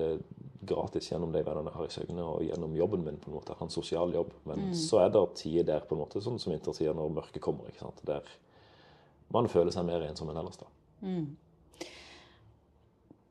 gratis 0.66 1.10
gjennom 1.10 1.34
de 1.34 1.42
vennene 1.44 1.70
jeg 1.70 1.76
har 1.76 1.90
i 1.90 1.94
Søgne, 1.94 2.24
og 2.24 2.46
gjennom 2.46 2.74
jobben 2.78 3.04
min. 3.04 3.20
på 3.20 3.30
en 3.30 3.36
måte, 3.36 3.52
Jeg 3.52 3.60
har 3.60 3.68
en 3.68 3.76
sosial 3.76 4.16
jobb. 4.16 4.32
Men 4.48 4.72
så 4.74 5.04
er 5.04 5.12
det 5.12 5.26
tider 5.42 5.68
der, 5.74 5.86
på 5.86 5.94
en 5.94 6.02
måte, 6.02 6.24
sånn 6.24 6.40
som 6.42 6.54
vintertida 6.54 6.96
når 6.96 7.14
mørket 7.20 7.44
kommer. 7.44 7.68
ikke 7.68 7.84
sant, 7.84 8.00
Der 8.04 8.24
man 9.32 9.48
føler 9.48 9.70
seg 9.74 9.84
mer 9.88 10.02
ensom 10.06 10.30
enn 10.30 10.36
ellers. 10.40 10.56
da. 10.60 10.66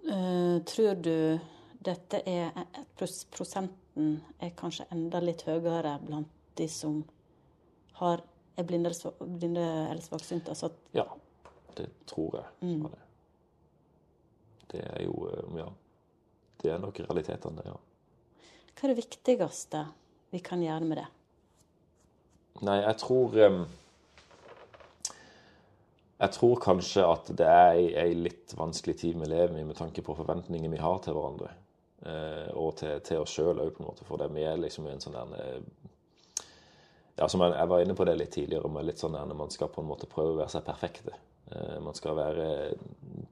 Eh, 0.06 0.60
tror 0.64 0.96
du 1.02 1.40
dette 1.86 2.20
er 2.30 2.52
prosenten 2.96 4.20
er 4.42 4.52
kanskje 4.58 4.86
enda 4.94 5.20
litt 5.24 5.42
høyere 5.48 5.96
blant 6.06 6.30
de 6.58 6.68
som 6.72 7.04
har, 8.00 8.22
er 8.58 8.64
blinde, 8.68 8.90
eller 8.90 8.98
sva- 8.98 9.26
blinde 9.40 9.64
eller 9.90 10.02
svaksynte? 10.04 10.50
Altså 10.54 10.70
Ja, 10.94 11.06
det 11.76 11.90
tror 12.08 12.36
jeg. 12.36 12.46
Mm. 12.62 12.84
Det. 12.90 13.00
det 14.74 14.84
er 14.92 15.04
jo 15.06 15.30
eh, 15.32 15.58
Ja. 15.64 15.70
Det 16.62 16.72
er 16.72 16.80
nok 16.80 16.98
realitetene, 17.00 17.62
ja. 17.66 17.74
Hva 18.76 18.84
er 18.88 18.94
det 18.94 18.98
viktigste 19.06 19.84
vi 20.32 20.40
kan 20.40 20.62
gjøre 20.64 20.86
med 20.88 20.98
det? 20.98 21.06
Nei, 22.66 22.78
jeg 22.82 22.98
tror 22.98 23.36
em, 23.46 23.66
Jeg 26.16 26.32
tror 26.32 26.60
kanskje 26.64 27.04
at 27.04 27.30
det 27.36 27.48
er 27.48 27.78
ei, 28.06 28.14
litt 28.16 28.54
vanskelig 28.56 28.96
tid 29.02 29.18
vi 29.20 29.28
lever 29.28 29.58
i 29.60 29.66
med 29.68 29.76
tanke 29.76 30.04
på 30.06 30.16
forventninger 30.16 30.72
vi 30.72 30.80
har 30.80 31.02
til 31.04 31.18
hverandre. 31.18 31.50
Eh, 32.06 32.52
og 32.56 32.78
til, 32.80 33.02
til 33.04 33.24
oss 33.24 33.34
sjøl 33.36 33.60
òg, 33.60 33.74
på 33.76 33.84
en 33.84 33.90
måte. 33.90 34.08
For 34.08 34.22
det, 34.22 34.30
vi 34.36 34.46
er 34.48 34.62
liksom 34.62 34.88
i 34.88 34.94
en 34.94 35.04
sånn 35.04 35.18
der 35.18 35.36
eh, 35.42 35.60
Ja, 37.16 37.28
som 37.32 37.44
jeg, 37.44 37.68
var 37.72 37.84
inne 37.84 37.96
på 37.96 38.08
det 38.08 38.18
litt 38.20 38.34
tidligere, 38.36 38.72
med 38.72 38.88
litt 38.88 39.00
sånn 39.00 39.16
der 39.16 39.36
man 39.36 39.52
skal 39.52 39.72
på 39.72 39.84
en 39.84 39.88
måte 39.88 40.08
prøve 40.12 40.34
å 40.34 40.40
være 40.42 40.52
seg 40.56 40.66
perfekte. 40.68 41.16
Eh, 41.52 41.78
man 41.84 41.96
skal 41.98 42.16
være, 42.20 42.48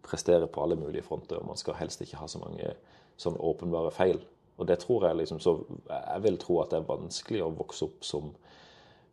prestere 0.03 0.47
på 0.51 0.63
alle 0.63 0.79
mulige 0.79 1.05
fronter, 1.07 1.39
og 1.39 1.53
man 1.53 1.59
skal 1.59 1.79
helst 1.79 2.03
ikke 2.03 2.19
ha 2.19 2.27
så 2.31 2.43
mange 2.43 2.75
sånn 3.19 3.39
åpenbare 3.39 3.91
feil. 3.95 4.19
Og 4.59 4.67
det 4.69 4.81
tror 4.83 5.07
jeg 5.07 5.17
liksom 5.17 5.39
så 5.41 5.55
Jeg 5.89 6.21
vil 6.21 6.35
tro 6.37 6.59
at 6.61 6.69
det 6.69 6.77
er 6.77 6.89
vanskelig 6.91 7.39
å 7.41 7.53
vokse 7.57 7.87
opp 7.87 8.03
som 8.05 8.33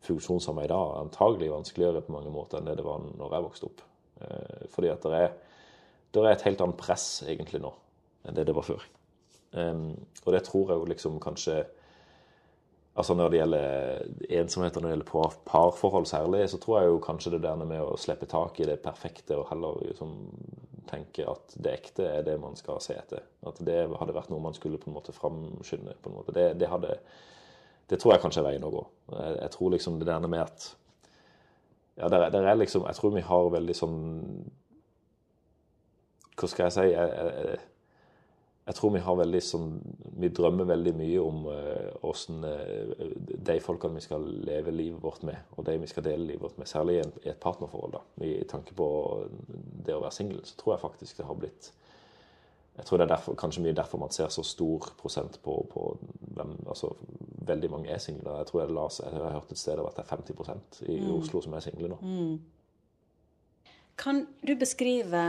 funksjonshemma 0.05 0.65
i 0.65 0.71
dag. 0.71 0.95
Antagelig 1.01 1.51
vanskeligere 1.53 2.03
på 2.05 2.15
mange 2.15 2.33
måter 2.33 2.59
enn 2.59 2.69
det 2.69 2.77
det 2.79 2.87
var 2.87 3.03
når 3.05 3.35
jeg 3.35 3.47
vokste 3.47 3.69
opp. 3.69 3.83
Eh, 4.21 4.65
fordi 4.73 4.93
at 4.93 5.05
det 5.05 5.21
er, 5.27 5.35
det 6.11 6.23
er 6.23 6.33
et 6.33 6.47
helt 6.47 6.63
annet 6.65 6.81
press 6.81 7.07
egentlig 7.27 7.61
nå 7.63 7.73
enn 8.27 8.37
det 8.37 8.45
det 8.49 8.55
var 8.55 8.67
før. 8.67 8.83
Og 9.51 10.27
det 10.31 10.43
tror 10.47 10.69
jeg 10.69 10.79
jo 10.79 10.89
liksom 10.93 11.17
kanskje 11.19 11.63
Altså 12.91 13.13
Når 13.15 13.29
det 13.29 13.37
gjelder 13.39 14.01
ensomhet 14.41 14.75
og 14.75 14.83
når 14.83 14.89
det 14.89 14.95
gjelder 14.97 15.35
parforhold 15.47 16.05
særlig, 16.09 16.41
så 16.51 16.57
tror 16.59 16.79
jeg 16.79 16.89
jo 16.89 16.97
kanskje 16.99 17.31
det 17.31 17.45
der 17.45 17.61
med 17.63 17.79
å 17.79 17.95
slippe 17.95 18.27
tak 18.27 18.59
i 18.59 18.67
det 18.67 18.81
perfekte 18.83 19.37
og 19.39 19.47
heller 19.47 19.77
liksom 19.85 20.17
tenke 20.89 21.23
at 21.23 21.55
det 21.55 21.71
ekte 21.71 22.09
er 22.09 22.25
det 22.27 22.35
man 22.41 22.57
skal 22.59 22.81
se 22.83 22.97
etter. 22.99 23.23
At 23.47 23.61
det 23.63 23.85
hadde 23.87 24.15
vært 24.17 24.33
noe 24.33 24.43
man 24.43 24.57
skulle 24.57 24.79
på 24.81 24.91
en 24.91 24.97
måte 24.97 25.15
framskynde. 25.15 25.95
på 26.01 26.11
en 26.11 26.17
måte. 26.17 26.35
Det, 26.35 26.45
det, 26.59 26.67
hadde, 26.67 26.97
det 27.89 27.99
tror 27.99 28.13
jeg 28.13 28.21
kanskje 28.23 28.39
er 28.43 28.47
veien 28.51 28.63
å 28.67 28.71
gå. 28.71 28.83
Jeg, 29.41 29.49
tror 29.51 29.71
liksom 29.73 29.97
det 29.99 30.07
der 30.07 30.27
med 30.27 30.39
at 30.45 30.75
ja, 31.97 32.07
der, 32.07 32.27
er- 32.27 32.29
der 32.31 32.45
er 32.47 32.55
liksom, 32.55 32.85
Jeg 32.87 32.95
tror 32.95 33.11
vi 33.13 33.21
har 33.21 33.49
veldig 33.51 33.75
sånn 33.75 33.97
Hva 36.39 36.47
skal 36.49 36.65
jeg 36.69 36.73
si? 36.77 36.85
Jeg, 36.93 37.09
jeg, 37.11 37.57
jeg 38.69 38.77
tror 38.77 38.93
vi 38.95 39.01
har 39.03 39.17
veldig 39.19 39.41
sånn 39.43 39.67
Vi 40.23 40.29
drømmer 40.37 40.69
veldig 40.69 40.93
mye 40.97 41.19
om 41.25 41.43
åssen 42.07 42.39
de 42.45 43.57
folkene 43.63 43.97
vi 43.99 44.05
skal 44.05 44.25
leve 44.47 44.71
livet 44.73 45.01
vårt 45.03 45.23
med, 45.27 45.37
og 45.57 45.65
de 45.67 45.75
vi 45.81 45.89
skal 45.91 46.05
dele 46.07 46.25
livet 46.29 46.43
vårt 46.45 46.57
med, 46.61 46.69
særlig 46.69 46.99
i, 47.01 47.05
et 47.33 47.39
partnerforhold. 47.41 47.95
da. 47.97 48.01
I 48.25 48.45
tanke 48.49 48.73
på 48.77 48.87
det 49.85 49.95
å 49.95 50.01
være 50.03 50.13
singel, 50.15 50.41
så 50.45 50.55
tror 50.59 50.75
jeg 50.75 50.83
faktisk 50.85 51.17
det 51.21 51.27
har 51.27 51.39
blitt 51.41 51.71
Jeg 52.77 52.85
tror 52.85 52.97
det 52.97 53.03
er 53.03 53.15
derfor, 53.15 53.35
kanskje 53.35 53.63
mye 53.65 53.75
derfor 53.75 53.99
man 53.99 54.13
ser 54.15 54.29
så 54.31 54.43
stor 54.47 54.93
prosent 54.97 55.39
på, 55.43 55.57
på 55.71 55.97
hvem 56.19 56.55
altså 56.67 56.95
Veldig 57.41 57.71
mange 57.71 57.89
er 57.89 57.97
single. 57.97 58.35
Jeg 58.37 58.45
tror 58.47 58.59
jeg, 58.61 58.69
las, 58.69 58.99
jeg 59.01 59.17
har 59.17 59.31
hørt 59.33 59.51
et 59.51 59.57
sted 59.57 59.79
at 59.81 59.95
det 59.97 60.03
er 60.03 60.11
50% 60.15 60.81
i 60.93 60.97
Oslo 61.09 61.41
som 61.41 61.53
er 61.57 61.63
single 61.65 61.87
nå. 61.89 61.97
Kan 63.97 64.27
du 64.47 64.53
beskrive 64.55 65.23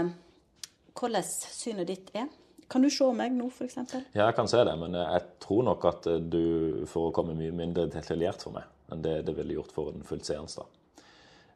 hvordan 0.92 1.24
synet 1.24 1.88
ditt 1.88 2.11
er? 2.14 2.28
Kan 2.70 2.85
du 2.85 2.90
se 2.92 3.09
meg 3.16 3.33
nå, 3.33 3.48
f.eks.? 3.48 3.78
Ja, 4.14 4.26
jeg 4.26 4.37
kan 4.37 4.48
se 4.48 4.61
det, 4.64 4.76
men 4.78 4.94
jeg 4.94 5.24
tror 5.40 5.64
nok 5.66 5.88
at 5.88 6.07
du 6.33 6.85
forekommer 6.88 7.35
mye 7.37 7.52
mindre 7.57 7.88
detaljert 7.90 8.44
for 8.44 8.55
meg 8.59 8.68
enn 8.92 9.02
det 9.05 9.22
det 9.26 9.35
ville 9.37 9.57
gjort 9.57 9.72
for 9.72 9.92
en 9.92 10.05
fullt 10.05 10.28
seende. 10.28 10.66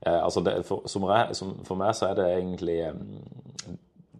Eh, 0.00 0.24
altså 0.24 0.40
det, 0.40 0.62
for, 0.64 0.88
som 0.88 1.04
som, 1.36 1.52
for 1.64 1.76
meg 1.76 1.94
så 1.96 2.10
er 2.10 2.18
det 2.18 2.26
egentlig 2.32 2.78
eh, 2.88 3.74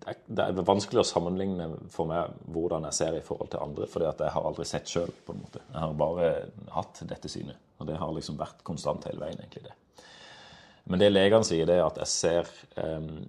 det 0.07 0.45
er- 0.45 0.63
vanskelig 0.63 1.01
å 1.01 1.07
sammenligne 1.07 1.91
for 1.91 2.07
meg 2.07 2.31
hvordan 2.53 2.85
jeg 2.85 2.95
ser 2.95 3.17
i 3.17 3.21
forhold 3.21 3.51
til 3.51 3.61
andre, 3.61 3.87
fordi 3.87 4.07
at 4.07 4.19
jeg 4.19 4.31
har 4.31 4.43
aldri 4.43 4.65
sett 4.65 4.87
sjøl, 4.87 5.11
på 5.27 5.35
en 5.35 5.41
måte. 5.43 5.61
Jeg 5.73 5.81
har 5.81 5.93
bare 5.93 6.29
hatt 6.71 7.01
dette 7.09 7.29
synet, 7.29 7.57
og 7.81 7.87
det 7.87 7.97
har 7.97 8.13
liksom 8.13 8.39
vært 8.39 8.63
konstant 8.65 9.05
hele 9.05 9.21
veien, 9.21 9.39
egentlig, 9.39 9.65
det. 9.65 9.73
Men 10.87 11.01
det 11.01 11.13
legene 11.13 11.45
sier, 11.45 11.67
det 11.67 11.81
er 11.81 11.87
at 11.87 11.99
jeg 11.99 12.07
ser 12.07 12.47
um, 12.77 13.29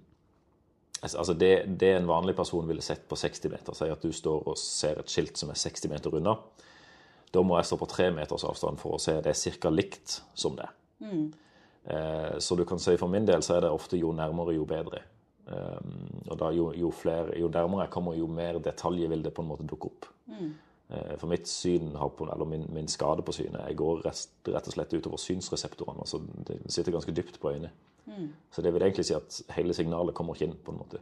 Altså 1.03 1.33
det, 1.37 1.77
det 1.77 1.91
en 1.93 2.07
vanlig 2.07 2.33
person 2.35 2.65
ville 2.67 2.81
sett 2.81 3.03
på 3.07 3.15
60 3.15 3.51
meter, 3.53 3.75
sier 3.77 3.91
at 3.93 4.01
du 4.01 4.11
står 4.11 4.47
og 4.49 4.57
ser 4.57 4.97
et 4.97 5.11
skilt 5.13 5.37
som 5.37 5.51
er 5.53 5.59
60 5.61 5.91
meter 5.91 6.15
unna. 6.17 6.33
Da 7.31 7.43
må 7.45 7.55
jeg 7.59 7.67
stå 7.69 7.77
på 7.77 7.89
tre 7.91 8.07
meters 8.09 8.43
avstand 8.43 8.79
for 8.81 8.95
å 8.95 8.99
se 8.99 9.13
det 9.21 9.29
er 9.29 9.59
ca. 9.61 9.69
likt 9.69 10.21
som 10.33 10.55
det. 10.57 10.65
Mm. 10.99 11.33
så 12.39 12.55
du 12.57 12.65
kan 12.65 12.79
si 12.79 12.97
for 12.97 13.07
min 13.07 13.25
del 13.25 13.43
så 13.45 13.55
er 13.55 13.61
det 13.61 13.69
ofte 13.69 13.95
jo 14.01 14.09
nærmere, 14.11 14.55
jo 14.55 14.65
bedre. 14.65 15.03
Eh, 15.47 15.91
og 16.27 16.39
da 16.39 16.51
jo, 16.55 16.69
jo, 16.75 16.91
flere, 16.91 17.35
jo 17.39 17.49
nærmere 17.53 17.87
jeg 17.87 17.93
kommer, 17.97 18.15
jo 18.19 18.27
mer 18.27 18.59
detaljer 18.63 19.11
vil 19.11 19.23
det 19.23 19.33
på 19.33 19.45
en 19.45 19.51
måte 19.51 19.67
dukke 19.67 19.91
opp. 19.91 20.09
Eh, 20.89 21.13
for 21.17 21.27
mitt 21.27 21.47
syn 21.47 21.95
har 21.99 22.09
på, 22.15 22.29
eller 22.31 22.45
min, 22.47 22.65
min 22.73 22.87
skade 22.87 23.25
på 23.27 23.35
synet 23.35 23.65
jeg 23.65 23.79
går 23.79 24.05
rest, 24.05 24.37
rett 24.47 24.69
og 24.69 24.77
slett 24.77 24.95
utover 24.95 25.19
synsreseptorene. 25.19 26.05
altså 26.05 26.21
Det 26.47 26.59
sitter 26.71 26.95
ganske 26.95 27.15
dypt 27.15 27.39
på 27.41 27.51
øynene. 27.51 27.71
Så 28.51 28.61
det 28.61 28.73
vil 28.73 28.81
egentlig 28.81 29.05
si 29.05 29.13
at 29.13 29.41
hele 29.57 29.73
signalet 29.73 30.15
kommer 30.15 30.35
ikke 30.35 30.47
inn, 30.47 30.59
på 30.63 30.71
en 30.71 30.79
måte. 30.79 31.01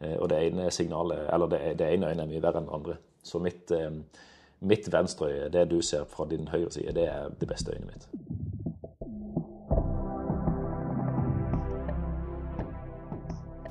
Eh, 0.00 0.16
og 0.16 0.28
det 0.30 0.40
ene 0.46 0.70
signalet, 0.70 1.26
eller 1.34 1.46
det, 1.46 1.60
det 1.78 1.92
ene 1.94 2.10
øynet 2.10 2.24
er 2.24 2.30
mye 2.30 2.42
verre 2.42 2.62
enn 2.62 2.68
det 2.68 2.76
andre. 2.78 2.96
Så 3.22 3.38
mitt, 3.42 3.70
eh, 3.70 3.90
mitt 4.60 4.92
venstre 4.92 5.28
øye, 5.28 5.48
det 5.52 5.66
du 5.70 5.80
ser 5.82 6.04
fra 6.04 6.26
din 6.30 6.48
høyre 6.48 6.70
side, 6.70 6.94
det 6.94 7.08
er 7.08 7.34
det 7.40 7.48
beste 7.48 7.74
øynet 7.74 7.90
mitt. 7.90 8.08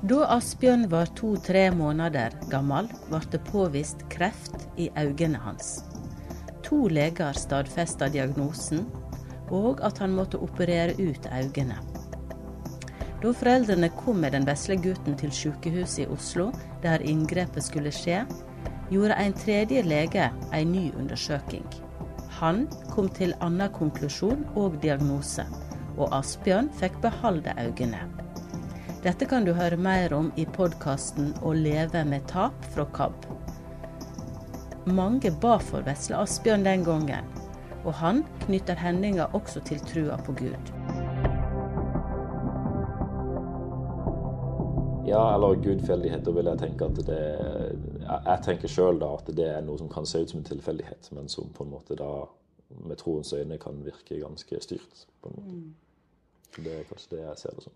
Da 0.00 0.22
Asbjørn 0.32 0.86
var 0.88 1.10
to-tre 1.12 1.66
måneder 1.76 2.32
gammel, 2.48 2.86
ble 3.10 3.18
det 3.34 3.40
påvist 3.50 4.00
kreft 4.08 4.62
i 4.80 4.86
øynene 4.96 5.36
hans. 5.44 5.82
To 6.64 6.86
leger 6.88 7.36
stadfesta 7.36 8.08
diagnosen, 8.08 8.86
og 9.52 9.82
at 9.84 9.98
han 10.00 10.14
måtte 10.16 10.40
operere 10.40 10.94
ut 10.96 11.28
øynene. 11.28 11.76
Da 13.20 13.32
foreldrene 13.36 13.90
kom 13.98 14.22
med 14.24 14.32
den 14.32 14.48
vesle 14.48 14.78
gutten 14.80 15.18
til 15.20 15.34
sykehuset 15.36 16.06
i 16.06 16.08
Oslo, 16.08 16.48
der 16.80 17.04
inngrepet 17.04 17.68
skulle 17.68 17.92
skje, 17.92 18.22
gjorde 18.88 19.20
en 19.20 19.36
tredje 19.36 19.82
lege 19.84 20.30
en 20.56 20.72
ny 20.72 20.86
undersøking. 20.96 21.66
Han 22.40 22.64
kom 22.88 23.12
til 23.12 23.36
annen 23.44 23.68
konklusjon 23.76 24.48
og 24.56 24.80
diagnose, 24.80 25.44
og 25.98 26.08
Asbjørn 26.22 26.72
fikk 26.80 26.96
beholde 27.04 27.52
øynene. 27.60 28.19
Dette 29.00 29.24
kan 29.24 29.46
du 29.46 29.54
høre 29.56 29.78
mer 29.80 30.12
om 30.12 30.26
i 30.36 30.44
podkasten 30.44 31.30
'Å 31.40 31.54
leve 31.56 32.02
med 32.04 32.26
tap' 32.28 32.66
fra 32.74 32.84
KAB. 32.84 33.14
Mange 34.92 35.30
ba 35.40 35.54
for 35.58 35.80
vesle 35.86 36.18
Asbjørn 36.20 36.66
den 36.66 36.84
gangen, 36.84 37.24
og 37.84 37.94
han 37.94 38.20
knytter 38.44 38.76
hendinga 38.76 39.30
også 39.32 39.64
til 39.64 39.80
trua 39.88 40.20
på 40.20 40.36
Gud. 40.42 40.72
Ja, 45.08 45.34
eller 45.34 45.56
gudfeldighet. 45.64 46.24
Da 46.24 46.30
vil 46.30 46.52
jeg 46.52 46.58
tenke 46.58 46.84
at 46.84 46.96
det 47.06 47.24
Jeg, 48.10 48.38
tenker 48.42 48.68
sjøl 48.68 49.00
da 49.00 49.14
at 49.16 49.26
det 49.36 49.48
er 49.48 49.60
noe 49.62 49.78
som 49.78 49.88
kan 49.88 50.04
se 50.06 50.18
ut 50.20 50.30
som 50.30 50.40
en 50.40 50.44
tilfeldighet, 50.44 51.08
men 51.12 51.28
som 51.28 51.48
på 51.48 51.64
en 51.64 51.70
måte 51.70 51.96
da 51.96 52.26
med 52.84 52.98
troens 52.98 53.32
øyne 53.32 53.58
kan 53.58 53.84
virke 53.84 54.20
ganske 54.20 54.60
styrt. 54.60 55.06
på 55.22 55.28
en 55.28 55.36
måte. 55.36 55.60
Så 56.54 56.62
Det 56.62 56.80
er 56.80 56.84
kanskje 56.84 57.16
det 57.16 57.24
jeg 57.24 57.38
ser 57.38 57.50
det 57.50 57.62
som. 57.62 57.72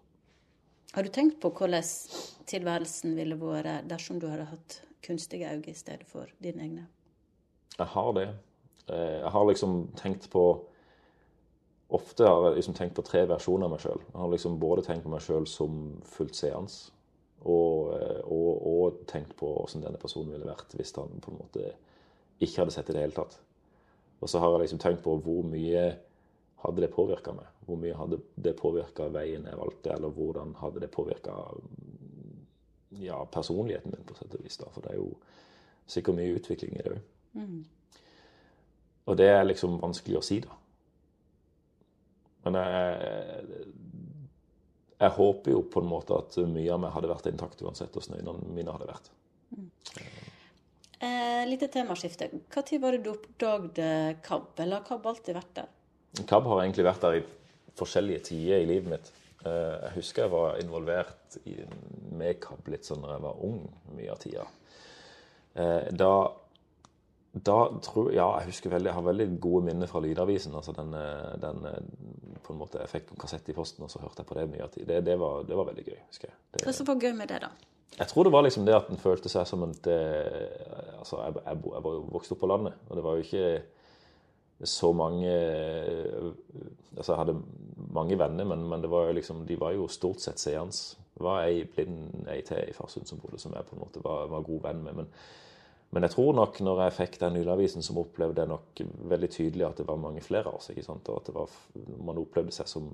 Har 0.92 1.03
du 1.03 1.09
tenkt 1.11 1.40
på 1.42 1.51
hvordan 1.51 1.83
tilværelsen 2.47 3.16
ville 3.16 3.38
vært 3.40 3.88
dersom 3.90 4.20
du 4.20 4.29
hadde 4.31 4.44
hatt 4.51 4.81
kunstige 5.05 5.51
øyne 5.51 5.70
i 5.73 5.75
stedet 5.75 6.07
for 6.07 6.31
dine 6.42 6.62
egne? 6.62 6.87
Jeg 7.79 7.87
har 7.87 8.12
det. 8.12 8.29
Eh, 8.88 9.20
Jeg 9.20 9.31
har 9.31 9.44
liksom 9.49 9.88
tenkt 9.97 10.31
på 10.31 10.44
Ofte 11.94 12.25
har 12.27 12.47
jeg 12.49 12.57
liksom 12.57 12.75
tenkt 12.75 12.94
på 12.97 13.03
tre 13.07 13.20
versjoner 13.29 13.66
av 13.68 13.70
meg 13.75 13.81
sjøl. 13.85 14.01
Jeg 14.01 14.18
har 14.18 14.31
liksom 14.33 14.59
både 14.59 14.83
tenkt 14.83 15.05
på 15.05 15.11
meg 15.12 15.20
sjøl 15.23 15.44
som 15.47 16.01
fullt 16.09 16.35
seende, 16.35 16.73
og, 17.44 17.92
eh, 17.94 18.23
og, 18.25 18.66
og 18.66 19.03
tenkt 19.07 19.37
på 19.37 19.51
hvordan 19.53 19.85
denne 19.85 20.01
personen 20.01 20.33
ville 20.33 20.49
vært 20.49 20.75
hvis 20.75 20.94
han 20.97 21.12
på 21.23 21.31
en 21.31 21.38
måte 21.42 21.68
ikke 22.40 22.62
hadde 22.62 22.75
sett 22.75 22.88
det 22.88 22.94
i 22.94 22.97
det 22.97 23.05
hele 23.05 23.18
tatt. 23.18 23.37
Og 24.25 24.33
så 24.33 24.40
har 24.40 24.57
jeg 24.57 24.64
liksom 24.64 24.81
tenkt 24.83 25.05
på 25.05 25.14
hvor 25.23 25.44
mye 25.47 25.85
hadde 26.64 26.83
det 26.83 26.90
påvirka 26.97 27.37
meg? 27.37 27.47
Hvor 27.64 27.79
mye 27.81 27.96
hadde 27.96 28.20
det 28.37 28.57
påvirka 28.59 29.09
veien 29.12 29.46
jeg 29.48 29.61
valgte, 29.61 29.94
eller 29.94 30.12
hvordan 30.12 30.55
hadde 30.61 30.83
det 30.85 30.90
påvirka 30.92 31.37
ja, 33.00 33.22
personligheten 33.33 33.94
min, 33.94 34.05
på 34.07 34.16
sett 34.18 34.35
og 34.37 34.44
vis? 34.44 34.59
da, 34.61 34.68
For 34.74 34.85
det 34.85 34.92
er 34.92 35.00
jo 35.00 35.14
sikkert 35.87 36.18
mye 36.18 36.37
utvikling 36.37 36.77
i 36.77 36.85
det 36.85 36.92
òg. 36.96 37.00
Og 39.05 39.16
det 39.20 39.29
er 39.29 39.42
liksom 39.44 39.79
vanskelig 39.83 40.20
å 40.20 40.24
si, 40.24 40.38
da. 40.44 40.55
Men 42.44 42.57
jeg, 42.61 43.66
jeg 45.00 45.12
håper 45.16 45.55
jo 45.55 45.62
på 45.72 45.81
en 45.81 45.88
måte 45.88 46.16
at 46.16 46.37
mye 46.48 46.72
av 46.72 46.81
meg 46.83 46.92
hadde 46.94 47.11
vært 47.11 47.29
intakt 47.31 47.62
uansett 47.64 47.92
hvordan 47.96 48.20
øynene 48.20 48.57
mine 48.57 48.74
hadde 48.74 48.88
vært. 48.88 49.11
Eh, 51.05 51.42
lite 51.48 51.68
temaskifte. 51.72 52.31
Når 52.33 52.81
var 52.81 52.96
det 52.96 53.05
du 53.05 53.11
oppdaget 53.12 54.22
KAB, 54.24 54.53
eller 54.64 54.81
har 54.81 54.87
KAB 54.88 55.09
alltid 55.11 55.37
vært 55.37 55.57
der? 55.59 55.72
KAB 56.29 56.46
har 56.53 56.62
egentlig 56.62 56.87
vært 56.87 57.05
der 57.05 57.18
i 57.18 57.24
forskjellige 57.77 58.23
tider 58.31 58.63
i 58.63 58.67
livet 58.67 58.91
mitt. 58.91 59.13
Eh, 59.45 59.51
Jeg 59.89 59.93
husker 59.97 60.23
jeg 60.23 60.31
var 60.33 60.57
involvert 60.63 61.39
i, 61.47 61.57
makeup 62.15 62.69
litt 62.69 62.85
sånn 62.87 63.03
da 63.03 63.13
jeg 63.17 63.23
var 63.27 63.43
ung, 63.45 63.61
mye 63.97 64.11
av 64.13 64.19
tida. 64.23 64.47
Eh, 65.57 65.91
Da, 65.93 66.13
da 67.35 67.59
tror 67.83 68.13
Ja, 68.15 68.29
jeg 68.39 68.47
husker 68.53 68.71
veldig, 68.71 68.87
jeg 68.93 68.95
har 68.95 69.03
veldig 69.03 69.41
gode 69.41 69.65
minner 69.67 69.87
fra 69.91 70.01
Lydavisen. 70.01 70.55
altså 70.55 70.73
den, 70.73 70.95
eh, 70.95 71.37
den 71.43 71.67
på 72.45 72.53
en 72.53 72.59
måte, 72.59 72.79
Jeg 72.81 72.89
fikk 72.89 73.11
en 73.11 73.17
kassett 73.21 73.49
i 73.49 73.53
posten, 73.53 73.83
og 73.85 73.91
så 73.91 73.99
hørte 74.01 74.19
jeg 74.23 74.27
på 74.27 74.35
det 74.35 74.49
mye 74.51 74.63
av 74.63 74.71
tida. 74.71 74.87
Det, 74.95 75.05
det, 75.05 75.19
var- 75.19 75.43
det 75.45 75.57
var 75.57 75.65
veldig 75.65 75.85
gøy, 75.87 75.99
husker 76.09 76.29
jeg. 76.29 76.35
Det, 76.53 76.65
Hva 76.67 76.73
som 76.73 76.87
var 76.87 76.95
gøy 76.97 77.13
med 77.17 77.29
det, 77.29 77.41
da? 77.41 77.49
jeg 77.99 78.09
tror 78.09 78.25
det 78.25 78.33
var 78.33 78.43
liksom 78.43 78.65
det 78.67 78.75
at 78.75 78.89
den 78.89 78.97
følte 78.99 79.29
seg 79.29 79.47
som 79.47 79.63
en 79.63 79.71
Altså, 80.99 81.17
jeg, 81.21 81.35
jeg, 81.35 81.57
jeg 81.75 81.83
var 81.85 81.93
jo 81.93 82.09
vokst 82.13 82.33
opp 82.33 82.41
på 82.41 82.47
landet, 82.49 82.73
og 82.89 82.97
det 82.97 83.05
var 83.05 83.17
jo 83.17 83.23
ikke 83.23 83.63
så 84.62 84.93
mange 84.93 85.31
Altså, 86.95 87.12
jeg 87.12 87.19
hadde 87.19 87.40
mange 87.95 88.19
venner, 88.19 88.47
men, 88.47 88.69
men 88.71 88.83
det 88.83 88.90
var 88.90 89.09
jo 89.09 89.17
liksom, 89.17 89.47
de 89.49 89.57
var 89.59 89.73
jo 89.75 89.88
stort 89.90 90.23
sett 90.23 90.38
seende. 90.38 90.77
Det 91.14 91.23
var 91.27 91.47
ei 91.47 91.64
blind 91.67 92.29
ei 92.31 92.40
til 92.47 92.69
i 92.69 92.75
Farsund 92.75 93.09
som 93.11 93.19
bodde, 93.23 93.38
som 93.43 93.55
jeg 93.55 93.67
på 93.67 93.75
en 93.75 93.83
måte 93.83 94.03
var, 94.03 94.29
var 94.31 94.47
god 94.47 94.62
venn 94.69 94.85
med. 94.85 95.01
Men, 95.01 95.11
men 95.95 96.07
jeg 96.07 96.14
tror 96.14 96.38
nok 96.38 96.61
når 96.62 96.85
jeg 96.85 96.97
fikk 97.01 97.19
den 97.23 97.37
Lydavisen, 97.38 97.83
som 97.83 97.99
opplevde 97.99 98.43
jeg 98.43 98.51
nok 98.51 98.83
veldig 99.11 99.31
tydelig 99.31 99.67
at 99.67 99.83
det 99.83 99.88
var 99.90 100.01
mange 100.03 100.23
flere 100.23 100.51
av 100.51 100.61
oss. 100.61 100.71
ikke 100.71 100.87
sant? 100.87 101.11
Og 101.11 101.21
at 101.21 101.31
det 101.31 101.37
var, 101.37 101.59
man 102.07 102.23
opplevde 102.23 102.55
seg 102.55 102.71
som 102.71 102.88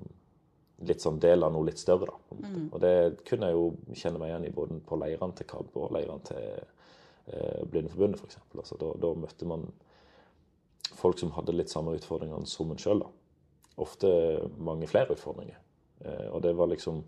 litt 0.85 1.01
sånn 1.01 1.21
del 1.21 1.45
av 1.45 1.53
noe 1.53 1.69
litt 1.69 1.81
større. 1.81 2.09
da. 2.09 2.37
måte. 2.37 2.67
Og 2.71 2.81
det 2.83 2.93
kunne 3.29 3.49
jeg 3.49 3.57
jo 3.57 3.95
kjenne 4.03 4.21
meg 4.21 4.33
igjen 4.33 4.47
i 4.49 4.53
både 4.55 4.81
på 4.85 5.01
leirene 5.01 5.37
til 5.37 5.49
KAB 5.49 5.77
og 5.81 5.95
leirene 5.97 6.25
til 6.29 6.45
eh, 6.57 7.61
Blindeforbundet, 7.69 8.21
f.eks. 8.21 8.41
Altså, 8.57 8.77
da, 8.81 8.93
da 9.01 9.13
møtte 9.17 9.49
man 9.49 9.65
folk 10.95 11.19
som 11.19 11.33
hadde 11.35 11.55
litt 11.55 11.71
samme 11.71 11.95
utfordringene 11.97 12.49
som 12.49 12.71
en 12.71 12.79
sjøl. 12.81 13.03
Ofte 13.81 14.09
mange 14.61 14.89
flere 14.89 15.15
utfordringer. 15.15 15.59
Eh, 16.05 16.27
og 16.31 16.41
det 16.45 16.53
var 16.57 16.71
liksom 16.71 17.03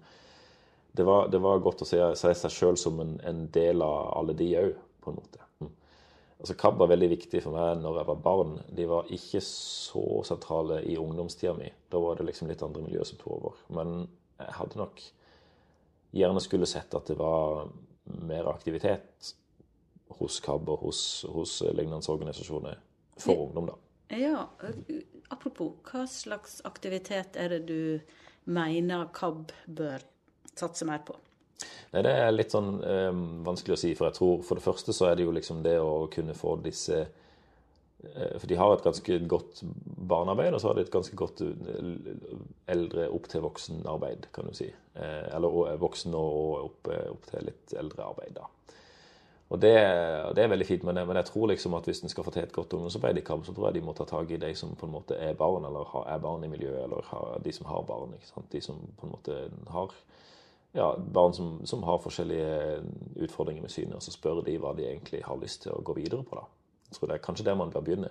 Det 0.94 1.04
var, 1.04 1.28
det 1.28 1.40
var 1.42 1.58
godt 1.58 1.82
å 1.82 1.86
se, 1.90 1.98
se 2.14 2.30
seg 2.38 2.52
sjøl 2.54 2.76
som 2.78 3.00
en, 3.02 3.16
en 3.26 3.48
del 3.50 3.82
av 3.82 4.12
alle 4.14 4.36
de 4.38 4.52
òg, 4.60 4.76
på 5.02 5.10
en 5.10 5.16
måte. 5.18 5.40
Mm. 5.58 5.72
Altså 6.38 6.54
KAB 6.54 6.78
var 6.78 6.92
veldig 6.92 7.08
viktig 7.16 7.42
for 7.42 7.58
meg 7.58 7.80
når 7.82 7.98
jeg 7.98 8.08
var 8.12 8.20
barn. 8.28 8.52
De 8.70 8.86
var 8.92 9.10
ikke 9.10 9.42
så 9.42 10.04
sentrale 10.30 10.84
i 10.86 11.00
ungdomstida 11.02 11.56
mi. 11.58 11.72
Da 11.90 11.98
var 11.98 12.20
det 12.20 12.28
liksom 12.28 12.52
litt 12.52 12.62
andre 12.62 12.86
miljø 12.86 13.08
som 13.10 13.18
tok 13.18 13.34
over. 13.40 13.64
Men 13.74 14.04
jeg 14.38 14.54
hadde 14.60 14.82
nok 14.84 15.02
gjerne 16.14 16.46
skulle 16.46 16.70
sett 16.70 16.94
at 16.94 17.10
det 17.10 17.18
var 17.18 17.72
mer 18.30 18.52
aktivitet 18.54 19.34
hos 20.20 20.38
KAB 20.46 20.70
og 20.76 20.86
hos, 20.86 21.02
hos 21.26 21.58
lignende 21.74 22.06
organisasjoner 22.14 22.78
for 23.18 23.46
ungdom, 23.48 23.66
da. 23.72 23.76
Ja, 24.14 24.48
apropos, 25.34 25.74
hva 25.90 26.06
slags 26.08 26.60
aktivitet 26.66 27.38
er 27.40 27.50
det 27.56 27.62
du 27.68 28.00
mener 28.46 29.08
KAB 29.16 29.52
bør 29.68 30.04
satse 30.56 30.86
mer 30.86 31.00
på? 31.08 31.16
Nei, 31.94 32.02
Det 32.04 32.12
er 32.12 32.32
litt 32.34 32.52
sånn 32.54 32.80
øh, 32.84 33.18
vanskelig 33.46 33.76
å 33.78 33.80
si. 33.80 33.94
For 33.98 34.10
jeg 34.10 34.18
tror 34.20 34.42
for 34.46 34.60
det 34.60 34.66
første 34.66 34.94
så 34.94 35.10
er 35.12 35.16
det 35.20 35.26
jo 35.28 35.34
liksom 35.36 35.62
det 35.66 35.78
å 35.80 36.08
kunne 36.14 36.34
få 36.38 36.56
disse 36.66 37.04
øh, 37.06 38.34
For 38.40 38.48
de 38.50 38.58
har 38.60 38.74
et 38.76 38.84
ganske 38.86 39.20
godt 39.32 39.62
barnearbeid, 39.64 40.54
og 40.58 40.62
så 40.62 40.72
har 40.72 40.76
de 40.80 40.86
et 40.88 40.94
ganske 40.94 41.16
godt 41.18 41.42
eh, 41.46 42.18
eldre 42.74 43.08
opp 43.14 43.30
til 43.32 43.46
voksen-arbeid, 43.46 44.28
kan 44.36 44.50
du 44.50 44.58
si. 44.58 44.68
Eh, 44.98 45.30
eller 45.36 45.48
og- 45.54 45.80
voksen 45.86 46.14
og 46.18 46.66
opp, 46.66 46.92
eh, 46.92 47.08
opp 47.14 47.30
til 47.32 47.48
litt 47.50 47.74
eldre 47.80 48.10
arbeid, 48.12 48.36
da. 48.42 48.50
Og 49.50 49.60
det, 49.62 49.74
og 50.26 50.32
det 50.36 50.44
er 50.44 50.50
veldig 50.50 50.66
fint, 50.66 50.84
men 50.88 50.98
jeg, 50.98 51.08
men 51.08 51.20
jeg 51.20 51.28
tror 51.28 51.50
liksom 51.52 51.76
at 51.78 51.86
hvis 51.86 52.00
en 52.02 52.10
skal 52.10 52.26
få 52.26 52.32
til 52.34 52.46
et 52.46 52.54
godt 52.56 52.74
ungdomsarbeid 52.74 53.20
i 53.20 53.26
KAB, 53.26 53.44
så 53.46 53.54
tror 53.54 53.68
jeg 53.68 53.76
de 53.76 53.84
må 53.86 53.94
ta 53.94 54.06
tak 54.10 54.32
i 54.32 54.40
de 54.42 54.54
som 54.58 54.72
på 54.80 54.88
en 54.88 54.96
måte 54.96 55.18
er 55.20 55.36
barn, 55.38 55.68
eller 55.68 55.92
er 56.08 56.24
barn 56.24 56.46
i 56.48 56.50
miljøet, 56.50 56.84
eller 56.84 57.42
de 57.44 57.54
som 57.54 57.68
har 57.70 57.84
barn. 57.88 58.16
ikke 58.16 58.32
sant? 58.32 58.50
De 58.52 58.62
som 58.62 58.80
på 58.98 59.06
en 59.06 59.14
måte 59.14 59.38
har 59.76 59.94
ja, 60.74 60.88
barn 60.98 61.36
som, 61.38 61.60
som 61.70 61.84
har 61.86 62.02
forskjellige 62.02 62.82
utfordringer 63.28 63.62
med 63.62 63.74
synet, 63.74 64.00
og 64.00 64.02
så 64.02 64.16
spør 64.16 64.42
de 64.48 64.58
hva 64.58 64.74
de 64.78 64.88
egentlig 64.90 65.22
har 65.28 65.38
lyst 65.42 65.68
til 65.68 65.76
å 65.76 65.84
gå 65.86 66.00
videre 66.00 66.26
på. 66.26 66.40
da. 66.40 66.48
Jeg 66.90 66.98
tror 66.98 67.12
det 67.12 67.20
er 67.20 67.28
kanskje 67.28 67.46
der 67.46 67.60
man 67.60 67.74
bør 67.74 67.86
begynne. 67.86 68.10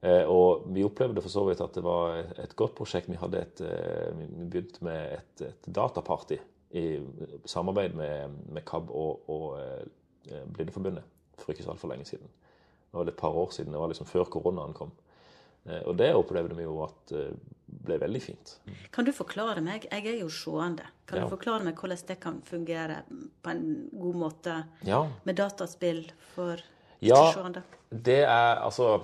Eh, 0.00 0.22
og 0.30 0.68
vi 0.72 0.84
opplevde 0.86 1.20
for 1.20 1.32
så 1.32 1.42
vidt 1.48 1.60
at 1.60 1.74
det 1.76 1.82
var 1.84 2.22
et 2.40 2.54
godt 2.56 2.76
prosjekt. 2.78 3.10
Vi 3.10 3.18
hadde 3.20 3.42
et, 3.42 3.60
eh, 3.66 4.14
vi 4.16 4.46
begynte 4.46 4.84
med 4.86 5.18
et, 5.18 5.42
et 5.50 5.68
dataparty 5.74 6.38
i 6.78 6.86
samarbeid 7.50 7.96
med, 7.98 8.38
med 8.54 8.64
KAB 8.64 8.90
og, 8.94 9.28
og 9.28 9.58
eh, 9.60 9.82
Blindeforbundet 10.28 11.04
for 11.40 11.52
ikke 11.54 11.64
så 11.64 11.70
altfor 11.72 11.88
lenge 11.92 12.04
siden. 12.08 12.28
Det 12.90 12.98
var 12.98 13.08
et 13.08 13.16
par 13.16 13.36
år 13.38 13.50
siden. 13.54 13.72
Det 13.72 13.80
var 13.80 13.88
liksom 13.88 14.06
før 14.06 14.24
koronaen 14.30 14.74
kom. 14.76 14.90
Eh, 15.66 15.82
og 15.86 15.96
det 16.00 16.10
opplevde 16.16 16.56
vi 16.56 16.64
jo 16.64 16.78
at 16.84 17.12
eh, 17.16 17.32
ble 17.86 17.98
veldig 18.00 18.20
fint. 18.22 18.54
Kan 18.92 19.04
du 19.06 19.12
forklare 19.12 19.60
meg, 19.64 19.86
jeg 19.90 20.06
er 20.06 20.18
jo 20.20 20.28
seende, 20.32 20.84
kan 21.06 21.18
Ja. 21.20 21.24
du 21.24 21.30
forklare 21.36 21.64
meg 21.64 21.76
hvordan 21.78 22.06
det 22.08 22.18
kan 22.20 22.40
fungere 22.42 23.02
på 23.42 23.50
en 23.50 23.88
god 23.92 24.14
måte 24.16 24.64
Ja, 24.84 25.06
med 25.24 25.36
dataspill 25.36 26.10
for 26.34 26.56
Ja. 27.00 27.32
seende? 27.32 27.62
Ja, 27.90 27.96
Det 27.96 28.18
er 28.24 28.56
altså 28.64 29.02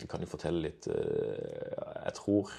Jeg 0.00 0.08
kan 0.08 0.20
jo 0.20 0.26
fortelle 0.26 0.62
litt 0.62 0.86
eh, 0.88 2.04
Jeg 2.04 2.14
tror 2.14 2.50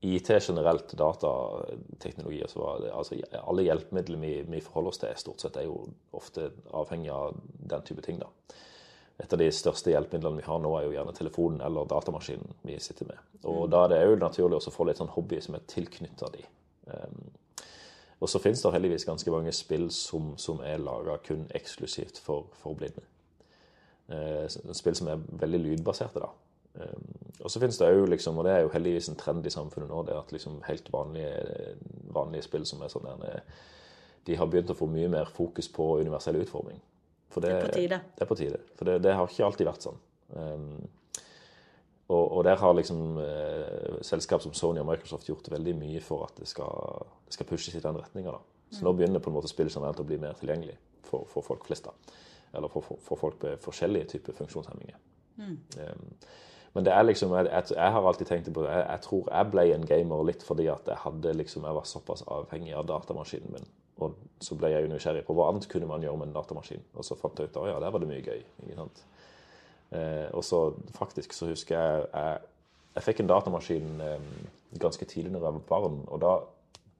IT 0.00 0.30
generelt, 0.40 0.92
datateknologi 0.94 2.42
og 2.44 2.50
så 2.50 2.60
var 2.62 2.84
altså 2.94 3.16
Alle 3.40 3.64
hjelpemidler 3.66 4.20
vi, 4.22 4.32
vi 4.46 4.60
forholder 4.62 4.92
oss 4.92 5.00
til, 5.02 5.16
stort 5.18 5.42
sett 5.42 5.58
er 5.58 5.66
jo 5.66 5.88
ofte 6.14 6.52
avhengig 6.70 7.10
av 7.10 7.38
den 7.42 7.82
type 7.88 8.04
ting. 8.06 8.20
da. 8.22 8.28
Et 9.18 9.32
av 9.32 9.40
de 9.40 9.48
største 9.50 9.90
hjelpemidlene 9.90 10.38
vi 10.38 10.46
har 10.46 10.60
nå, 10.62 10.70
er 10.78 10.86
jo 10.86 10.94
gjerne 10.94 11.16
telefonen 11.16 11.64
eller 11.66 11.90
datamaskinen 11.90 12.54
vi 12.62 12.78
sitter 12.78 13.10
med. 13.10 13.18
Og 13.50 13.66
da 13.72 13.84
er 13.84 13.90
det 13.90 14.00
jo 14.04 14.20
naturlig 14.22 14.60
å 14.60 14.74
få 14.74 14.86
litt 14.86 15.00
sånn 15.02 15.10
hobby 15.16 15.40
som 15.42 15.58
er 15.58 15.66
tilknytta 15.66 16.30
de. 16.36 16.44
Um, 16.86 17.24
og 18.22 18.30
så 18.30 18.38
finnes 18.42 18.62
det 18.62 18.70
heldigvis 18.74 19.06
ganske 19.06 19.34
mange 19.34 19.50
spill 19.54 19.88
som, 19.94 20.36
som 20.38 20.62
er 20.62 20.78
laga 20.82 21.18
kun 21.26 21.48
eksklusivt 21.54 22.22
for, 22.22 22.46
for 22.62 22.78
blinde. 22.78 23.02
Uh, 24.06 24.46
spill 24.78 24.94
som 24.98 25.10
er 25.10 25.26
veldig 25.42 25.64
lydbaserte, 25.66 26.22
da. 26.22 26.30
Um, 26.78 27.08
og 27.42 27.50
så 27.50 27.60
finnes 27.62 27.78
det 27.78 27.88
jo 27.94 28.04
liksom, 28.06 28.38
og 28.38 28.46
det 28.46 28.52
er 28.54 28.60
jo 28.64 28.72
heldigvis 28.74 29.10
en 29.10 29.18
trend 29.18 29.46
i 29.46 29.52
samfunnet 29.52 29.90
nå, 29.90 30.02
det 30.06 30.14
at 30.18 30.34
liksom 30.34 30.60
helt 30.66 30.92
vanlige, 30.92 31.32
vanlige 32.14 32.46
spill 32.46 32.66
som 32.66 32.82
er 32.82 32.92
sånn 32.92 33.06
der, 33.06 33.42
de 34.26 34.36
har 34.36 34.50
begynt 34.50 34.70
å 34.70 34.76
få 34.76 34.88
mye 34.90 35.08
mer 35.10 35.30
fokus 35.32 35.70
på 35.72 35.96
universell 36.02 36.38
utforming. 36.42 36.80
For 37.32 37.44
det, 37.44 37.48
Det 37.48 37.58
er 37.58 37.66
på 37.66 37.74
tide. 37.76 38.00
Det 38.16 38.24
er 38.24 38.30
på 38.30 38.38
tide. 38.38 38.60
For 38.76 38.88
det, 38.88 38.96
det 39.04 39.14
har 39.16 39.30
ikke 39.30 39.46
alltid 39.46 39.68
vært 39.68 39.86
sånn. 39.86 40.00
Um, 40.34 40.88
og, 42.08 42.24
og, 42.24 42.44
der 42.44 42.56
har 42.56 42.72
liksom 42.72 43.18
eh, 43.20 43.98
selskap 44.06 44.40
som 44.40 44.54
Sony 44.56 44.80
og 44.80 44.86
Microsoft 44.88 45.28
gjort 45.28 45.50
veldig 45.52 45.74
mye 45.76 46.00
for 46.00 46.24
at 46.24 46.38
det 46.40 46.48
skal, 46.48 47.04
det 47.26 47.36
skal 47.36 47.48
pushes 47.50 47.74
i 47.76 47.82
den 47.84 47.98
retninga. 48.00 48.32
Så 48.72 48.84
nå 48.84 48.94
begynner 48.96 49.20
på 49.20 49.28
en 49.28 49.36
måte 49.36 49.50
spillet 49.50 49.74
generelt 49.76 50.00
å 50.00 50.06
bli 50.08 50.16
mer 50.20 50.36
tilgjengelig 50.40 50.78
for, 51.04 51.28
for 51.28 51.44
folk 51.44 51.66
flest. 51.68 51.88
da. 51.88 52.16
Eller 52.56 52.72
for, 52.72 52.84
for, 52.84 53.00
for 53.04 53.20
folk 53.20 53.44
med 53.44 53.60
forskjellige 53.60 54.08
typer 54.14 54.36
funksjonshemminger. 54.40 54.96
Um, 55.38 56.08
men 56.78 56.84
det 56.86 56.92
er 56.94 57.02
liksom, 57.02 57.32
jeg, 57.34 57.50
jeg, 57.74 57.90
har 57.90 58.04
alltid 58.06 58.28
tenkt 58.28 58.48
på 58.54 58.62
det. 58.62 58.70
Jeg, 58.70 58.84
jeg 58.86 59.02
tror 59.02 59.24
jeg 59.32 59.50
ble 59.50 59.62
en 59.74 59.86
gamer 59.90 60.20
litt 60.28 60.44
fordi 60.46 60.68
at 60.70 60.86
jeg 60.86 61.02
hadde 61.02 61.32
liksom, 61.34 61.64
jeg 61.66 61.74
var 61.74 61.88
såpass 61.90 62.22
avhengig 62.30 62.76
av 62.78 62.84
datamaskinen 62.86 63.50
min. 63.56 63.66
Og 63.98 64.14
så 64.46 64.54
ble 64.54 64.70
jeg 64.70 64.84
jo 64.84 64.90
nysgjerrig 64.92 65.24
på 65.26 65.34
hva 65.34 65.48
annet 65.50 65.66
kunne 65.72 65.88
man 65.90 66.04
gjøre 66.06 66.20
med 66.20 66.30
en 66.30 66.36
datamaskin. 66.36 66.84
Og 66.94 67.02
så 67.02 67.16
fant 67.18 67.42
jeg 67.42 67.50
ut 67.50 67.58
at 67.58 67.66
ja, 67.72 67.80
der 67.82 67.90
var 67.90 68.04
det 68.04 68.10
mye 68.12 68.22
gøy. 68.22 68.44
ikke 68.62 68.76
sant? 68.78 69.02
Eh, 69.90 70.28
og 70.38 70.46
så 70.46 70.60
faktisk 70.94 71.34
så 71.34 71.50
husker 71.50 71.74
jeg 71.74 72.06
jeg, 72.12 72.38
jeg 72.94 73.06
fikk 73.08 73.24
en 73.24 73.32
datamaskin 73.32 74.04
eh, 74.04 74.30
ganske 74.78 75.10
tidlig 75.10 75.34
når 75.34 75.48
jeg 75.48 75.58
var 75.58 75.66
barn. 75.72 75.98
Og 76.06 76.22
da 76.22 76.36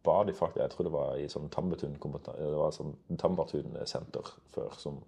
ba 0.08 0.18
de 0.26 0.34
faktisk 0.34 0.64
Jeg 0.64 0.74
tror 0.74 0.88
det 0.88 0.96
var 0.96 1.14
i 1.22 1.30
sånn 1.30 1.46
sånn 1.54 2.94
Tambertun 3.22 3.78
senter 3.86 4.34
før 4.50 4.74
som, 4.82 4.98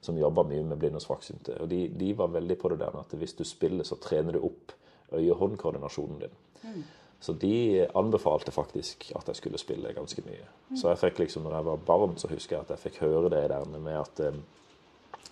som 0.00 0.18
jobba 0.18 0.44
mye 0.46 0.64
med 0.64 0.78
blinde 0.78 1.00
og 1.00 1.04
svaksynte. 1.04 1.56
Og 1.62 1.70
de, 1.70 1.86
de, 1.88 2.12
var 2.18 2.30
veldig 2.34 2.58
på 2.58 2.70
det 2.72 2.78
der 2.80 2.94
med 2.94 3.06
at 3.06 3.18
hvis 3.18 3.34
du 3.38 3.44
spiller, 3.44 3.84
så 3.84 3.98
trener 4.00 4.36
du 4.36 4.44
opp 4.46 4.74
øye-hånd-koordinasjonen 5.12 6.20
din. 6.22 6.36
Mm. 6.62 6.82
Så 7.20 7.32
de 7.32 7.86
anbefalte 7.98 8.52
faktisk 8.54 9.10
at 9.18 9.28
jeg 9.28 9.36
skulle 9.36 9.58
spille 9.58 9.92
ganske 9.92 10.22
mye. 10.26 10.44
Så 10.76 10.92
jeg 10.92 11.00
fikk 11.00 11.24
liksom, 11.24 11.42
når 11.42 11.56
jeg 11.56 11.66
var 11.66 11.80
barn, 11.86 12.14
så 12.16 12.30
husker 12.30 12.56
jeg 12.56 12.66
at 12.66 12.70
jeg 12.76 12.84
fikk 12.84 13.00
høre 13.02 13.32
det 13.32 13.48
der 13.50 13.66
med 13.74 13.98
at 13.98 14.20
eh, 14.20 14.38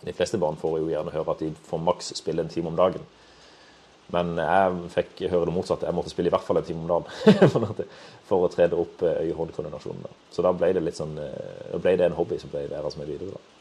De 0.04 0.12
fleste 0.12 0.38
barn 0.38 0.58
får 0.60 0.78
jo 0.78 0.88
gjerne 0.90 1.10
høre 1.14 1.32
at 1.32 1.40
de 1.40 1.54
får 1.64 1.78
maks 1.80 2.10
spille 2.18 2.42
en 2.42 2.50
time 2.52 2.68
om 2.68 2.76
dagen. 2.76 3.04
Men 4.12 4.36
jeg 4.38 4.90
fikk 4.92 5.22
høre 5.30 5.46
det 5.48 5.54
motsatte. 5.54 5.86
Jeg 5.86 5.96
måtte 5.96 6.10
spille 6.12 6.28
i 6.28 6.34
hvert 6.34 6.44
fall 6.44 6.60
en 6.60 6.66
time 6.66 6.84
om 6.84 6.90
dagen 6.90 7.86
for 8.28 8.44
å 8.44 8.50
trene 8.52 8.78
opp 8.78 9.02
eh, 9.02 9.22
øye-hånd-koordinasjonen. 9.26 10.18
Så 10.30 10.44
da 10.44 10.52
ble 10.52 10.72
det 10.76 10.82
litt 10.82 10.98
sånn, 10.98 11.16
eh, 11.22 11.78
ble 11.78 11.96
det 11.96 12.10
en 12.10 12.18
hobby 12.18 12.38
som 12.42 12.52
ble 12.52 12.66
værende 12.70 13.00
med 13.00 13.14
videre. 13.14 13.38
da. 13.38 13.55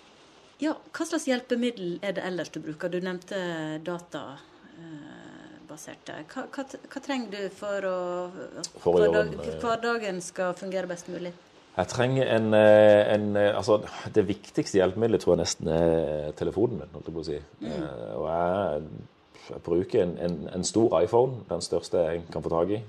Ja, 0.63 0.73
Hva 0.95 1.05
slags 1.07 1.27
hjelpemiddel 1.27 1.99
er 2.05 2.11
det 2.15 2.23
ellers 2.23 2.49
du 2.53 2.59
bruker? 2.63 2.89
Du 2.91 2.99
nevnte 3.03 3.35
databaserte. 3.85 4.41
Hva, 6.31 6.41
hva, 6.47 6.63
hva, 6.63 6.99
trenger 7.03 7.29
du 7.33 7.49
for, 7.55 7.79
å, 7.89 8.31
for 8.79 8.91
hverdag, 9.01 9.27
eh, 9.35 9.59
hverdagen 9.59 10.21
skal 10.23 10.55
fungere 10.55 10.87
best 10.91 11.07
mulig? 11.11 11.33
Jeg 11.75 11.87
trenger 11.91 12.25
en, 12.31 12.53
en, 12.55 13.35
altså 13.35 13.81
Det 14.15 14.23
viktigste 14.29 14.77
hjelpemiddelet 14.79 15.19
tror 15.25 15.33
jeg 15.33 15.41
nesten 15.41 15.67
er 15.73 16.31
telefonen 16.39 16.79
min. 16.79 16.91
holdt 16.95 17.07
jeg 17.09 17.15
på 17.17 17.23
å 17.25 17.27
si. 17.27 17.39
Mm. 17.65 17.83
Og 18.15 18.25
jeg, 18.31 18.79
jeg 19.49 19.61
bruker 19.65 20.03
en, 20.03 20.17
en, 20.21 20.37
en, 20.55 20.63
stor 20.63 20.93
iPhone, 21.01 21.43
den 21.49 21.61
største 21.61 22.01
jeg 22.07 22.23
kan 22.33 22.43
få 22.43 22.51
tak 22.53 22.73
i, 22.77 22.81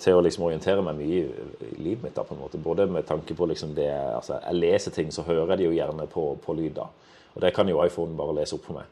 til 0.00 0.16
å 0.16 0.22
liksom 0.24 0.46
orientere 0.46 0.80
meg 0.84 0.96
mye 0.96 1.24
i 1.66 1.82
livet 1.82 2.04
mitt. 2.06 2.14
da 2.16 2.22
på 2.24 2.32
en 2.32 2.40
måte. 2.40 2.60
Både 2.62 2.86
med 2.88 3.04
tanke 3.08 3.34
på 3.36 3.48
liksom 3.50 3.74
det 3.76 3.90
altså 3.92 4.38
Jeg 4.46 4.56
leser 4.56 4.94
ting, 4.94 5.10
så 5.12 5.26
hører 5.26 5.52
jeg 5.52 5.58
de 5.58 5.66
jo 5.66 5.74
gjerne 5.76 6.06
på, 6.08 6.24
på 6.40 6.54
lyd. 6.56 6.78
da. 6.78 6.86
Og 7.34 7.42
det 7.44 7.52
kan 7.54 7.68
jo 7.68 7.82
iPhonen 7.84 8.16
bare 8.16 8.38
lese 8.38 8.56
opp 8.56 8.64
for 8.64 8.78
meg. 8.78 8.88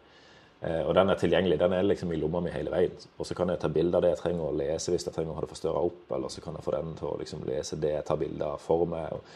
Og 0.61 0.95
den 0.95 1.09
er 1.09 1.15
tilgjengelig. 1.15 1.59
Den 1.61 1.73
er 1.73 1.87
liksom 1.87 2.13
i 2.13 2.19
lomma 2.19 2.41
mi 2.45 2.51
hele 2.51 2.71
veien. 2.75 2.95
Og 3.17 3.27
så 3.27 3.35
kan 3.39 3.49
jeg 3.49 3.63
ta 3.63 3.71
bilde 3.73 3.97
av 3.97 4.05
det 4.05 4.13
jeg 4.13 4.21
trenger 4.23 4.49
å 4.49 4.57
lese 4.59 4.93
hvis 4.93 5.07
jeg 5.07 5.15
trenger 5.15 5.33
å 5.33 5.39
ha 5.39 5.45
det 5.45 5.53
forstørra 5.55 5.85
opp, 5.89 6.01
eller 6.17 6.35
så 6.35 6.43
kan 6.45 6.59
jeg 6.59 6.67
få 6.67 6.75
den 6.75 6.97
til 6.99 7.09
å 7.09 7.19
liksom 7.21 7.47
lese 7.49 7.79
det 7.81 7.95
jeg 7.95 8.07
tar 8.09 8.21
bilde 8.21 8.49
av 8.49 8.61
for 8.63 8.85
meg. 8.91 9.31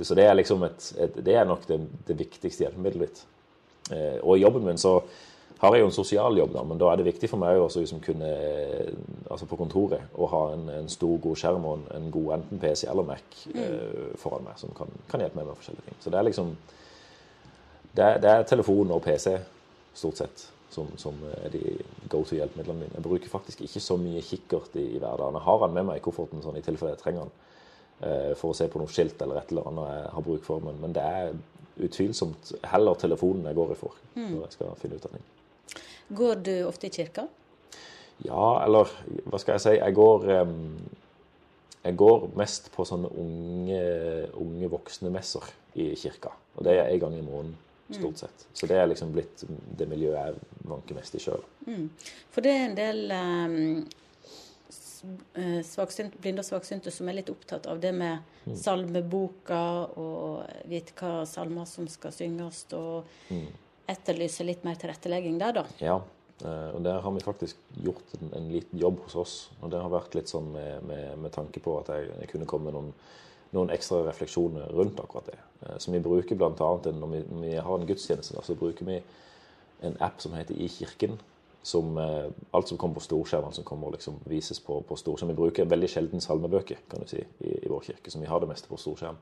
Så 0.00 0.16
det 0.18 0.24
er 0.26 0.34
liksom 0.34 0.64
et, 0.66 0.86
et, 0.98 1.18
det 1.22 1.36
er 1.36 1.44
nok 1.46 1.66
det, 1.68 1.78
det 2.08 2.16
viktigste 2.18 2.64
hjelpemiddelet 2.64 3.04
mitt. 3.04 3.26
Og 4.24 4.38
i 4.38 4.42
jobben 4.42 4.64
min 4.64 4.80
så 4.80 4.96
har 5.62 5.76
jeg 5.76 5.84
jo 5.84 5.88
en 5.88 5.94
sosial 5.94 6.38
jobb, 6.38 6.54
da, 6.56 6.62
men 6.66 6.78
da 6.80 6.88
er 6.90 6.98
det 6.98 7.06
viktig 7.06 7.28
for 7.30 7.38
meg 7.38 7.60
også 7.62 7.84
liksom 7.84 8.00
kunne, 8.02 8.30
altså 9.30 9.46
på 9.46 9.58
kontoret 9.60 10.16
å 10.18 10.26
ha 10.32 10.40
en, 10.56 10.64
en, 10.74 10.88
stor, 10.90 11.14
god 11.22 11.38
skjerm 11.38 11.68
og 11.68 11.76
en, 11.76 11.84
en 11.98 12.08
god 12.14 12.32
enten 12.38 12.62
PC 12.62 12.88
eller 12.90 13.06
Mac 13.06 13.36
mm. 13.46 14.16
foran 14.18 14.42
meg, 14.48 14.56
som 14.58 14.74
kan, 14.74 14.90
kan, 15.10 15.22
hjelpe 15.22 15.38
meg 15.38 15.46
med 15.46 15.60
forskjellige 15.60 15.86
ting. 15.86 16.00
Så 16.02 16.10
det 16.10 16.18
er 16.18 16.26
liksom 16.26 16.56
Det 17.92 18.04
er, 18.04 18.18
det 18.24 18.30
er 18.30 18.48
telefon 18.48 18.90
og 18.90 19.02
PC, 19.04 19.36
stort 19.94 20.18
sett 20.18 20.46
som, 20.72 20.88
som 20.96 21.18
er 21.44 21.52
de 21.52 21.60
go 22.08 22.22
to-hjelpemidlene 22.24 22.80
mine. 22.80 22.96
Jeg 22.96 23.04
bruker 23.04 23.28
faktisk 23.28 23.60
ikke 23.62 23.82
så 23.84 23.98
mye 24.00 24.22
kikkert 24.24 24.76
i, 24.80 24.86
i 24.96 24.98
hverdagen. 24.98 25.36
Jeg 25.36 25.46
har 25.46 25.58
den 25.62 25.74
med 25.76 25.88
meg 25.90 26.00
i 26.00 26.04
kofferten 26.04 26.42
sånn, 26.42 26.56
i 26.56 26.64
tilfelle 26.64 26.94
jeg 26.94 27.02
trenger 27.02 27.28
den 27.28 27.34
uh, 28.00 28.32
for 28.40 28.50
å 28.50 28.56
se 28.56 28.70
på 28.72 28.80
noe 28.80 28.90
skilt 28.90 29.20
eller 29.22 29.42
et 29.42 29.52
eller 29.52 29.68
annet 29.68 29.92
jeg 29.92 30.08
har 30.16 30.26
bruk 30.30 30.48
for. 30.48 30.64
Men, 30.64 30.80
men 30.82 30.96
det 30.96 31.04
er 31.04 31.36
utvilsomt 31.86 32.54
heller 32.72 32.98
telefonen 33.00 33.46
jeg 33.50 33.60
går 33.60 33.76
i 33.76 33.78
for 33.78 34.00
mm. 34.16 34.26
når 34.32 34.42
jeg 34.46 34.56
skal 34.56 34.74
finne 34.80 34.98
ut 34.98 35.08
av 35.10 35.14
ting. 35.18 35.28
Går 36.08 36.42
du 36.46 36.54
ofte 36.66 36.88
i 36.88 36.94
kirka? 36.94 37.26
Ja, 38.22 38.64
eller 38.64 38.90
hva 39.26 39.38
skal 39.40 39.56
jeg 39.56 39.64
si? 39.64 39.74
Jeg 39.78 39.94
går, 39.96 40.26
jeg 41.82 41.96
går 41.98 42.28
mest 42.38 42.70
på 42.74 42.86
sånne 42.86 43.10
unge, 43.18 43.82
unge 44.38 44.70
voksne-messer 44.70 45.48
i 45.82 45.92
kirka. 45.98 46.34
Og 46.56 46.66
det 46.66 46.76
er 46.78 46.90
en 46.90 47.02
gang 47.02 47.16
i 47.18 47.24
måneden 47.24 47.56
stort 47.92 48.18
sett. 48.18 48.46
Så 48.52 48.66
det 48.66 48.76
er 48.78 48.86
liksom 48.86 49.12
blitt 49.12 49.42
det 49.78 49.88
miljøet 49.90 50.18
jeg 50.18 50.68
vanker 50.68 50.96
mest 50.96 51.16
i 51.16 51.22
sjøl. 51.22 51.42
Mm. 51.66 51.88
For 52.32 52.44
det 52.44 52.52
er 52.52 52.64
en 52.66 52.78
del 52.78 53.02
um, 53.16 53.56
blinde 56.22 56.44
og 56.44 56.48
svaksynte 56.48 56.92
som 56.94 57.10
er 57.10 57.18
litt 57.20 57.32
opptatt 57.32 57.66
av 57.70 57.80
det 57.82 57.92
med 57.96 58.22
mm. 58.46 58.56
salmeboka 58.58 59.62
og 60.00 60.64
vite 60.70 60.94
hva 60.98 61.26
salmer 61.28 61.68
som 61.68 61.88
skal 61.90 62.14
synges, 62.14 62.64
og 62.78 63.08
mm. 63.32 63.46
Etterlyser 63.90 64.46
litt 64.48 64.66
mer 64.66 64.78
tilrettelegging 64.80 65.40
der, 65.40 65.56
da. 65.60 65.64
Ja, 65.82 65.96
og 66.42 66.78
der 66.82 67.00
har 67.04 67.12
vi 67.14 67.22
faktisk 67.22 67.58
gjort 67.84 68.14
en, 68.18 68.30
en, 68.34 68.46
liten 68.50 68.78
jobb 68.78 69.02
hos 69.06 69.16
oss. 69.18 69.34
Og 69.60 69.70
det 69.70 69.80
har 69.82 69.92
vært 69.92 70.16
litt 70.18 70.30
sånn 70.30 70.48
med, 70.54 70.86
med, 70.88 71.18
med 71.22 71.34
tanke 71.34 71.62
på 71.62 71.76
at 71.80 71.92
jeg, 71.94 72.08
jeg 72.22 72.32
kunne 72.32 72.48
komme 72.50 72.70
med 72.70 72.78
noen 72.78 72.94
noen 73.52 73.72
ekstra 73.72 74.00
refleksjoner 74.06 74.70
rundt 74.72 75.00
akkurat 75.00 75.28
det. 75.28 75.40
Så 75.78 75.92
vi 75.92 76.00
bruker 76.00 76.38
bl.a. 76.40 76.52
når 76.56 77.10
vi, 77.10 77.20
vi 77.42 77.50
har 77.56 77.74
en 77.74 77.86
gudstjeneste, 77.88 78.40
så 78.40 78.56
bruker 78.56 78.88
vi 78.88 78.96
en 79.84 79.98
app 80.00 80.22
som 80.24 80.32
heter 80.36 80.56
I 80.56 80.70
kirken. 80.72 81.18
Som, 81.62 81.94
alt 81.94 82.66
som 82.66 82.78
kommer 82.80 82.96
på 82.98 83.04
storskjermen, 83.04 83.52
som 83.54 83.62
kommer 83.64 83.92
liksom 83.94 84.16
vises 84.26 84.58
på, 84.60 84.80
på 84.82 84.96
storskjerm. 84.98 85.30
Vi 85.30 85.38
bruker 85.38 85.68
veldig 85.70 85.90
sjelden 85.92 86.24
salmebøker 86.24 86.80
kan 86.90 87.04
du 87.04 87.06
si, 87.06 87.20
i, 87.22 87.52
i, 87.60 87.68
vår 87.70 87.84
kirke, 87.86 88.10
som 88.10 88.24
vi 88.24 88.26
har 88.26 88.42
det 88.42 88.48
meste 88.50 88.66
på 88.66 88.80
storskjerm. 88.82 89.20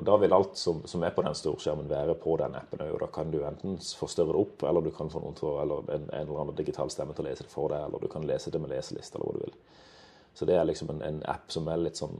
Og 0.00 0.06
Da 0.08 0.14
vil 0.16 0.32
alt 0.32 0.56
som, 0.56 0.78
som 0.88 1.02
er 1.04 1.12
på 1.12 1.20
den 1.26 1.34
storskjermen, 1.36 1.88
være 1.90 2.14
på 2.16 2.32
den 2.40 2.54
appen. 2.56 2.80
Og 2.88 3.02
da 3.02 3.08
kan 3.12 3.28
du 3.28 3.42
enten 3.44 3.76
forstørre 3.76 4.32
det 4.32 4.40
opp, 4.40 4.62
eller 4.64 4.80
du 4.80 4.88
kan 4.96 5.12
få 5.12 5.20
noen 5.20 5.36
eller 5.60 5.92
en, 5.92 6.06
en, 6.08 6.14
eller 6.22 6.40
annen 6.40 6.56
digital 6.56 6.88
stemme 6.88 7.12
til 7.12 7.26
å 7.26 7.28
lese 7.28 7.44
det 7.44 7.52
for 7.52 7.68
deg, 7.68 7.84
eller 7.84 8.00
du 8.00 8.08
kan 8.08 8.24
lese 8.24 8.52
det 8.54 8.62
med 8.62 8.72
leseliste, 8.72 9.18
eller 9.18 9.28
hva 9.28 9.36
du 9.36 9.44
vil. 9.44 9.58
Så 10.32 10.48
det 10.48 10.56
er 10.56 10.64
liksom 10.64 10.94
en, 10.94 11.02
en 11.04 11.20
app 11.28 11.52
som 11.52 11.68
er 11.68 11.82
litt 11.82 12.00
sånn 12.00 12.16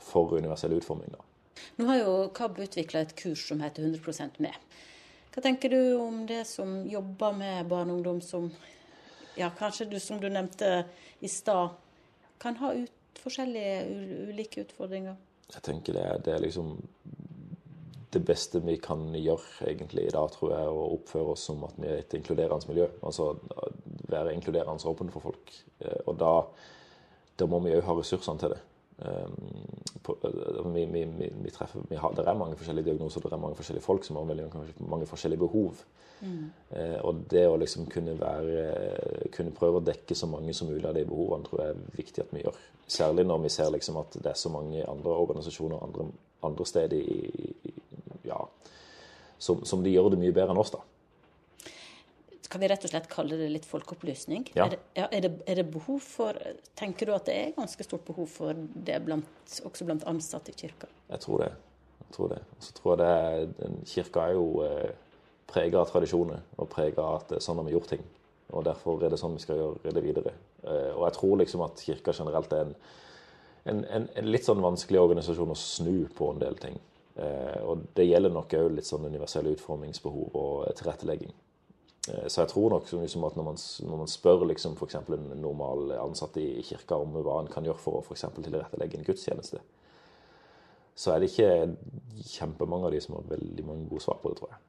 for 0.00 0.32
universell 0.38 0.72
utforming. 0.78 1.12
Da. 1.12 1.20
Nå 1.76 1.90
har 1.90 2.00
jo 2.00 2.16
KAB 2.32 2.62
utvikla 2.64 3.04
et 3.04 3.12
kurs 3.20 3.44
som 3.50 3.60
heter 3.60 3.84
100% 3.84 4.40
med. 4.44 4.56
Hva 5.34 5.44
tenker 5.44 5.76
du 5.76 5.80
om 6.00 6.22
det 6.24 6.46
som 6.48 6.78
jobber 6.88 7.36
med 7.36 7.68
barn 7.68 7.92
og 7.92 7.98
ungdom 7.98 8.24
som 8.24 8.48
ja, 9.36 9.50
kanskje 9.52 9.90
du, 9.92 9.98
som 10.00 10.16
du 10.22 10.30
nevnte 10.32 10.86
i 11.20 11.28
stad, 11.28 11.76
kan 12.40 12.56
ha 12.62 12.72
ut, 12.72 12.92
forskjellige 13.20 14.30
ulike 14.32 14.64
utfordringer? 14.64 15.20
Jeg 15.54 15.62
tenker 15.62 15.96
det, 15.96 16.06
det 16.26 16.34
er 16.34 16.42
liksom 16.42 16.74
det 18.16 18.22
beste 18.26 18.62
vi 18.64 18.78
kan 18.82 19.02
gjøre 19.14 19.68
egentlig 19.70 20.06
i 20.06 20.14
dag, 20.14 20.30
tror 20.32 20.54
jeg, 20.54 20.70
å 20.72 20.86
oppføre 20.96 21.34
oss 21.34 21.44
som 21.48 21.64
at 21.66 21.76
vi 21.78 21.90
er 21.90 22.00
et 22.00 22.16
inkluderende 22.16 22.70
miljø. 22.70 22.86
Altså 23.04 23.34
være 24.08 24.34
inkluderende 24.34 24.78
og 24.86 24.94
åpne 24.94 25.12
for 25.14 25.26
folk. 25.28 25.52
Og 26.06 26.14
da, 26.20 26.32
da 27.36 27.48
må 27.50 27.60
vi 27.64 27.74
òg 27.76 27.84
ha 27.86 27.96
ressursene 27.98 28.40
til 28.40 28.54
det. 28.54 28.62
Um, 28.96 29.76
på, 30.02 30.16
uh, 30.24 30.72
vi, 30.72 30.86
vi, 30.88 31.04
vi, 31.04 31.28
vi 31.42 31.50
treffer, 31.52 31.84
vi 31.90 31.98
har, 32.00 32.14
det 32.16 32.24
er 32.24 32.38
mange 32.38 32.56
forskjellige 32.56 32.90
diagnoser, 32.90 33.20
det 33.20 33.36
er 33.36 33.42
mange 33.42 33.58
forskjellige 33.58 33.84
folk 33.84 34.06
som 34.06 34.16
har 34.16 34.28
veldig 34.30 34.46
mange, 34.88 35.08
forskjellige 35.10 35.42
behov. 35.44 35.82
Eh, 36.70 36.96
og 37.04 37.26
det 37.28 37.42
å 37.44 37.58
liksom 37.60 37.90
kunne, 37.92 38.14
være, 38.16 38.62
kunne 39.34 39.52
prøve 39.56 39.82
å 39.82 39.84
dekke 39.84 40.16
så 40.16 40.28
mange 40.30 40.54
som 40.56 40.70
mulig 40.70 40.86
av 40.88 40.96
de 40.96 41.04
behovene, 41.08 41.44
tror 41.44 41.62
jeg 41.62 41.74
er 41.74 41.98
viktig 41.98 42.24
at 42.24 42.32
vi 42.32 42.44
gjør. 42.44 42.60
Særlig 42.88 43.26
når 43.28 43.42
vi 43.44 43.52
ser 43.52 43.72
liksom 43.74 44.00
at 44.00 44.16
det 44.16 44.30
er 44.32 44.40
så 44.40 44.52
mange 44.54 44.84
andre 44.88 45.16
organisasjoner 45.26 45.82
andre, 45.84 46.08
andre 46.46 46.66
steder 46.68 46.96
i, 46.96 47.52
i, 47.68 47.74
ja, 48.24 48.40
som, 49.38 49.64
som 49.68 49.84
de 49.84 49.92
gjør 49.92 50.14
det 50.14 50.22
mye 50.22 50.34
bedre 50.34 50.56
enn 50.56 50.62
oss. 50.62 50.72
da. 50.72 50.80
Kan 52.50 52.62
vi 52.62 52.68
rett 52.70 52.84
og 52.86 52.92
slett 52.92 53.08
kalle 53.10 53.38
det 53.38 53.48
litt 53.52 53.66
folkeopplysning? 53.68 54.48
Ja. 54.54 54.66
Er, 54.66 54.74
det, 54.74 54.80
ja, 54.98 55.06
er, 55.10 55.24
det, 55.26 55.30
er 55.46 55.60
det 55.60 55.66
behov 55.72 56.02
for 56.04 56.36
Tenker 56.78 57.08
du 57.08 57.14
at 57.16 57.28
det 57.28 57.36
er 57.36 57.54
ganske 57.56 57.86
stort 57.86 58.04
behov 58.06 58.28
for 58.30 58.56
det 58.56 59.00
blant, 59.06 59.56
også 59.66 59.88
blant 59.88 60.06
ansatte 60.08 60.52
i 60.52 60.58
kirka? 60.58 60.90
Jeg 61.10 61.24
tror 61.24 61.44
det. 61.44 61.50
Jeg 62.04 62.14
tror 62.16 62.34
det. 62.34 62.42
Så 62.62 62.76
tror 62.76 62.94
jeg 62.94 63.00
det 63.02 63.56
den 63.62 63.80
Kirka 63.88 64.28
er 64.28 64.36
jo 64.36 64.46
eh, 64.66 64.92
prega 65.50 65.80
av 65.80 65.90
tradisjoner 65.90 66.44
og 66.56 66.70
prega 66.70 67.02
av 67.02 67.22
at 67.22 67.36
sånn 67.42 67.58
har 67.60 67.66
vi 67.66 67.74
gjort 67.74 67.90
ting. 67.94 68.04
Og 68.54 68.62
derfor 68.66 69.02
er 69.02 69.10
det 69.10 69.18
sånn 69.18 69.34
vi 69.34 69.42
skal 69.42 69.58
gjøre 69.58 69.94
det 69.96 70.04
videre. 70.04 70.34
Eh, 70.62 70.92
og 70.94 71.06
jeg 71.08 71.16
tror 71.18 71.40
liksom 71.42 71.64
at 71.66 71.82
Kirka 71.82 72.14
generelt 72.14 72.52
er 72.54 72.68
en, 72.68 72.76
en, 73.64 73.82
en, 73.98 74.10
en 74.14 74.30
litt 74.30 74.46
sånn 74.46 74.62
vanskelig 74.62 75.02
organisasjon 75.02 75.54
å 75.54 75.58
snu 75.58 76.06
på 76.14 76.30
en 76.30 76.42
del 76.42 76.60
ting. 76.62 76.78
Eh, 77.16 77.58
og 77.64 77.86
det 77.96 78.06
gjelder 78.06 78.34
nok 78.34 78.54
òg 78.58 78.70
litt 78.76 78.88
sånn 78.88 79.08
universelle 79.08 79.54
utformingsbehov 79.56 80.36
og 80.36 80.66
tilrettelegging. 80.78 81.32
Eh, 82.08 82.28
Så 82.28 82.40
jeg 82.42 82.48
tror 82.48 82.70
nok 82.70 82.92
liksom 82.92 83.24
at 83.24 83.36
når 83.36 83.44
man, 83.44 83.58
når 83.88 83.96
man 83.96 84.08
spør 84.10 84.44
liksom 84.46 84.76
f.eks. 84.76 84.94
en 84.94 85.32
normal 85.42 85.92
ansatt 86.00 86.36
i 86.36 86.62
kirka 86.62 86.94
om 86.94 87.16
hva 87.16 87.40
en 87.40 87.50
kan 87.52 87.64
gjøre 87.64 87.78
for 87.82 87.98
å 87.98 88.04
for 88.04 88.14
eksempel 88.14 88.44
tilrettelegge 88.44 88.98
en 88.98 89.04
gudstjeneste, 89.04 89.60
så 90.96 91.12
er 91.12 91.20
det 91.20 91.30
ikke 91.30 91.76
kjempemange 92.24 92.86
av 92.86 92.92
de 92.92 93.00
som 93.04 93.14
har 93.18 93.26
veldig 93.36 93.64
mange 93.66 93.88
gode 93.88 94.02
svar 94.02 94.16
på 94.22 94.30
det, 94.32 94.38
tror 94.38 94.54
jeg. 94.54 94.62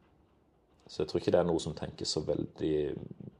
Så 0.88 1.04
jeg 1.04 1.08
tror 1.08 1.20
ikke 1.22 1.32
det 1.32 1.40
er 1.40 1.48
noe 1.48 1.60
som 1.60 1.76
tenkes 1.76 2.12
så 2.16 2.22
veldig 2.24 2.76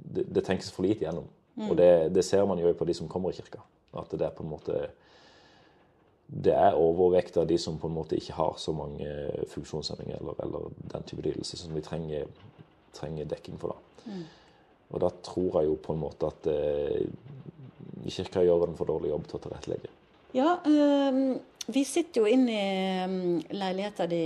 Det, 0.08 0.24
det 0.36 0.44
tenkes 0.46 0.72
for 0.72 0.84
lite 0.84 1.04
gjennom. 1.04 1.26
Og 1.70 1.78
det, 1.78 2.14
det 2.16 2.24
ser 2.26 2.46
man 2.46 2.60
jo 2.60 2.72
på 2.74 2.86
de 2.86 2.94
som 2.94 3.10
kommer 3.12 3.30
i 3.30 3.36
kirka. 3.36 3.60
At 3.94 4.12
det 4.12 4.22
er 4.22 4.32
på 4.36 4.44
en 4.44 4.50
måte 4.50 4.88
det 6.28 6.54
er 6.54 6.76
overvekt 6.76 7.38
av 7.38 7.48
de 7.48 7.58
som 7.58 7.78
på 7.80 7.88
en 7.88 7.94
måte 7.96 8.16
ikke 8.16 8.34
har 8.36 8.56
så 8.60 8.74
mange 8.76 9.08
funksjonshemninger 9.48 10.18
eller, 10.20 10.36
eller 10.44 10.72
den 10.94 11.04
type 11.08 11.24
lidelse 11.24 11.58
som 11.58 11.76
vi 11.76 11.82
trenger, 11.82 12.28
trenger 12.98 13.30
dekking 13.30 13.60
for. 13.62 13.76
da. 13.76 14.18
Og 14.88 15.04
da 15.04 15.12
tror 15.24 15.60
jeg 15.60 15.70
jo 15.70 15.78
på 15.84 15.94
en 15.94 16.02
måte 16.02 16.30
at 16.30 16.48
eh, 16.52 17.08
kirka 18.08 18.44
gjør 18.46 18.70
en 18.70 18.78
for 18.80 18.90
dårlig 18.90 19.12
jobb 19.12 19.28
til 19.28 19.40
å 19.40 19.44
tilrettelegge. 19.44 19.92
Ja, 20.36 20.58
øh, 20.68 21.38
vi 21.68 21.84
sitter 21.88 22.24
jo 22.24 22.32
inne 22.32 22.54
i 22.56 23.04
um, 23.04 23.18
leiligheta 23.52 24.08
di, 24.08 24.24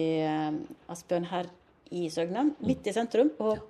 Asbjørn, 0.91 1.25
her 1.31 1.49
i 1.91 2.05
Søgne, 2.13 2.51
midt 2.61 2.85
i 2.87 2.93
sentrum. 2.93 3.31
Og 3.41 3.63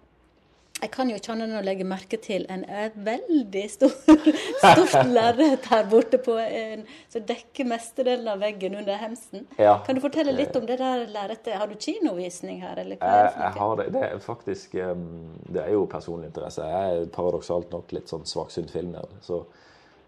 jeg 0.81 0.89
kan 0.95 1.09
jo 1.11 1.17
ikke 1.19 1.33
annet 1.35 1.51
enn 1.51 1.59
å 1.59 1.63
legge 1.65 1.85
merke 1.85 2.17
til 2.21 2.47
en 2.49 2.63
eh, 2.65 2.89
veldig 3.05 3.63
stor, 3.69 3.91
stort 4.63 4.95
lerret 5.11 5.67
her 5.69 5.85
borte 5.91 6.17
på 6.21 6.37
en, 6.41 6.87
som 7.11 7.25
dekker 7.27 7.69
mestedelen 7.69 8.29
av 8.31 8.41
veggen 8.41 8.79
under 8.79 8.97
hemsen. 8.97 9.45
Ja. 9.61 9.75
Kan 9.85 9.97
du 9.97 10.01
fortelle 10.01 10.33
litt 10.33 10.57
om 10.57 10.65
det 10.65 10.79
der 10.81 11.05
lerretet? 11.11 11.53
Har 11.61 11.69
du 11.69 11.77
kinovisning 11.77 12.63
her, 12.65 12.81
eller 12.81 12.97
hva 12.97 13.13
Jeg, 13.13 13.31
jeg 13.37 13.57
har 13.59 13.77
det. 13.77 13.87
Det 13.93 14.03
er 14.07 14.25
faktisk 14.25 14.75
um, 14.81 15.07
Det 15.45 15.63
er 15.63 15.73
jo 15.75 15.85
personlig 15.91 16.31
interesse. 16.31 16.65
Jeg 16.65 17.01
er 17.01 17.09
paradoksalt 17.13 17.73
nok 17.75 17.93
litt 17.93 18.09
sånn 18.09 18.25
svaksynt 18.29 18.73
filmnerd. 18.73 19.13
Så 19.25 19.43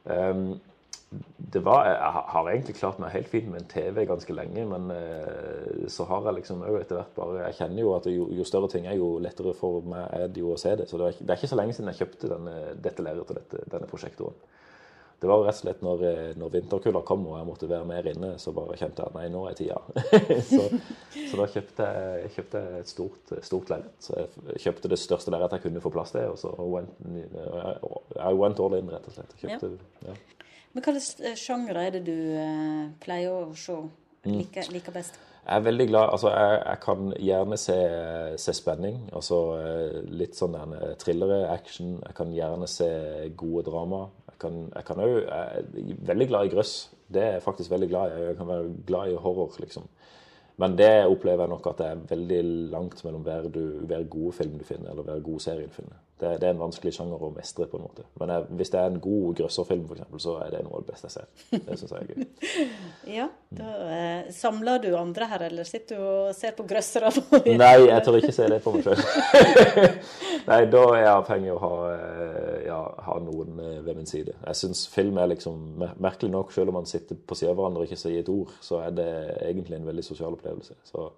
um, 0.10 0.56
det 1.54 1.62
var 1.66 1.86
Jeg 1.86 1.98
har- 2.34 2.50
egentlig 2.52 2.76
klart 2.76 3.00
meg 3.00 3.12
helt 3.14 3.28
fint 3.28 3.50
med 3.52 3.62
en 3.62 3.68
TV 3.68 4.06
ganske 4.10 4.34
lenge, 4.34 4.66
men 4.66 4.90
eh, 4.92 5.88
så 5.88 6.06
har 6.10 6.24
jeg 6.26 6.40
liksom 6.40 6.64
òg 6.66 6.80
etter 6.82 6.96
hvert 6.98 7.14
bare 7.16 7.44
Jeg 7.48 7.60
kjenner 7.60 7.82
jo 7.84 7.94
at 7.96 8.06
jo, 8.10 8.28
jo 8.32 8.44
større 8.44 8.70
ting 8.70 8.88
er, 8.88 8.96
jo 8.98 9.20
lettere 9.20 9.54
for 9.54 9.82
meg 9.82 10.08
er 10.14 10.28
det 10.28 10.42
jo 10.42 10.54
å 10.54 10.58
se 10.60 10.76
det. 10.76 10.90
Så 10.90 10.98
det 10.98 11.08
er, 11.12 11.20
det 11.22 11.30
er 11.30 11.42
ikke 11.42 11.54
så 11.54 11.60
lenge 11.62 11.74
siden 11.78 11.94
jeg 11.94 12.02
kjøpte 12.08 12.34
denne, 12.34 12.58
dette 12.82 13.06
lerretet 13.06 13.30
og 13.32 13.42
dette, 13.42 13.70
denne 13.72 13.88
prosjektoren. 13.92 14.34
Det 15.24 15.30
var 15.30 15.40
rett 15.46 15.56
og 15.56 15.62
slett 15.62 15.82
når, 15.86 16.02
eh, 16.04 16.32
når 16.36 16.50
vinterkulda 16.52 17.00
kom 17.08 17.22
og 17.30 17.38
jeg 17.38 17.48
måtte 17.48 17.70
være 17.70 17.86
mer 17.88 18.08
inne, 18.12 18.34
så 18.44 18.52
bare 18.52 18.76
kjente 18.76 19.00
jeg 19.00 19.08
at 19.08 19.14
nei, 19.16 19.30
nå 19.32 19.46
er 19.48 19.54
tida. 19.56 19.78
så, 20.50 20.66
så 21.30 21.38
da 21.40 21.46
kjøpte 21.54 21.88
jeg, 21.88 22.32
kjøpte 22.36 22.64
et 22.82 22.92
stort, 22.92 23.32
stort 23.48 23.72
lerret. 23.72 23.94
Så 24.04 24.18
jeg 24.18 24.60
kjøpte 24.66 24.92
det 24.92 25.00
største 25.00 25.32
lerretet 25.32 25.62
jeg 25.62 25.70
kunne 25.70 25.86
få 25.86 25.94
plass 25.96 26.12
til, 26.12 26.28
og 26.34 26.42
så 26.42 26.52
went, 26.60 26.92
I 28.20 28.34
went 28.36 28.60
all 28.60 28.76
in, 28.76 28.92
rett 28.92 29.08
og 29.08 29.16
slett. 29.16 29.32
Kjøpte, 29.40 29.72
ja. 30.10 30.18
Men 30.74 30.86
hva 30.86 30.96
slags 30.98 31.44
sjangre 31.44 31.86
er 31.86 31.94
det 31.96 32.02
du 32.08 32.16
eh, 32.34 32.88
pleier 33.04 33.30
å 33.30 33.54
se 33.58 33.76
like, 33.78 34.34
liker, 34.40 34.72
liker 34.74 34.96
best? 34.96 35.20
Jeg 35.44 35.60
er 35.60 35.66
veldig 35.66 35.86
glad 35.90 36.14
Altså, 36.16 36.32
jeg, 36.32 36.60
jeg 36.64 36.80
kan 36.86 37.14
gjerne 37.20 37.60
se, 37.60 37.78
se 38.40 38.56
spenning. 38.58 38.98
Altså 39.14 39.40
eh, 39.60 40.00
litt 40.22 40.40
sånn 40.40 40.56
der 40.56 40.96
thrillere, 41.02 41.44
action. 41.54 41.98
Jeg 42.02 42.18
kan 42.18 42.34
gjerne 42.34 42.70
se 42.72 42.90
gode 43.38 43.66
drama. 43.70 44.06
Jeg 44.32 44.40
kan, 44.42 44.60
jeg 44.72 44.88
kan 44.88 45.04
også, 45.04 45.22
Jeg 45.28 45.94
er 45.94 46.02
veldig 46.10 46.30
glad 46.32 46.48
i 46.48 46.54
grøss. 46.56 46.74
Det 47.14 47.22
er 47.22 47.38
jeg 47.38 47.46
faktisk 47.46 47.74
veldig 47.76 47.92
glad 47.92 48.16
i. 48.16 48.26
Jeg 48.32 48.40
kan 48.40 48.50
være 48.50 48.74
glad 48.88 49.12
i 49.12 49.20
horror, 49.28 49.54
liksom. 49.62 49.86
Men 50.62 50.78
det 50.78 50.92
opplever 51.10 51.46
jeg 51.46 51.50
nok 51.50 51.68
at 51.72 51.80
det 51.82 51.86
er 51.90 52.02
veldig 52.10 52.42
langt 52.74 53.00
mellom 53.06 53.24
hver, 53.26 53.48
du, 53.54 53.64
hver 53.90 54.04
gode 54.10 54.34
film 54.38 54.58
du 54.60 54.66
finner, 54.66 54.92
eller 54.92 55.06
hver 55.08 55.24
gode 55.26 55.42
serie 55.42 55.70
du 55.70 55.74
finner. 55.74 55.98
Det, 56.24 56.30
det 56.40 56.48
er 56.48 56.54
en 56.56 56.62
vanskelig 56.62 56.94
sjanger 56.96 57.24
å 57.28 57.30
mestre, 57.36 57.66
på 57.68 57.80
en 57.80 57.84
måte. 57.84 58.06
Men 58.22 58.32
jeg, 58.32 58.46
hvis 58.60 58.72
det 58.72 58.80
er 58.80 58.92
en 58.92 59.00
god 59.04 59.34
grøsserfilm, 59.40 59.84
f.eks., 59.90 60.24
så 60.24 60.36
er 60.46 60.54
det 60.54 60.62
noe 60.64 60.78
av 60.80 60.86
det 60.86 60.94
beste 60.94 61.10
jeg 61.10 61.16
ser. 61.18 61.66
Det 61.68 61.78
syns 61.80 61.92
jeg 61.92 62.04
er 62.04 62.12
gøy. 62.14 62.28
Ja, 63.14 63.26
da 63.54 63.72
eh, 63.92 64.30
samler 64.34 64.80
du 64.82 64.88
andre 64.96 65.28
her, 65.28 65.44
eller 65.50 65.68
sitter 65.68 66.00
du 66.00 66.06
og 66.08 66.30
ser 66.38 66.54
på 66.56 66.64
grøssere? 66.68 67.12
Nei, 67.60 67.74
jeg 67.90 68.06
tør 68.06 68.20
ikke 68.22 68.36
se 68.36 68.48
det 68.50 68.62
på 68.64 68.74
meg 68.74 68.88
sjøl. 68.88 69.04
Nei, 70.50 70.62
da 70.72 70.84
er 70.94 71.02
jeg 71.02 71.12
avhengig 71.12 71.52
av 71.52 71.58
å 71.58 71.64
ha, 71.66 71.92
eh, 71.98 72.58
ja, 72.70 72.80
ha 73.10 73.18
noen 73.24 73.60
eh, 73.60 73.78
ved 73.84 74.00
min 74.00 74.10
side. 74.10 74.38
Jeg 74.40 74.62
syns 74.62 74.86
film 74.92 75.20
er 75.20 75.34
liksom 75.34 75.84
Merkelig 76.04 76.32
nok, 76.32 76.52
selv 76.56 76.72
om 76.72 76.80
man 76.80 76.90
sitter 76.90 77.20
på 77.20 77.36
siden 77.38 77.54
av 77.54 77.60
hverandre 77.60 77.84
og 77.84 77.92
ikke 77.92 78.00
sier 78.00 78.24
et 78.24 78.32
ord, 78.32 78.54
så 78.64 78.80
er 78.86 78.96
det 78.96 79.10
egentlig 79.50 79.78
en 79.78 79.90
veldig 79.92 80.06
sosial 80.06 80.38
opplevelse. 80.38 80.78
Så 80.88 81.10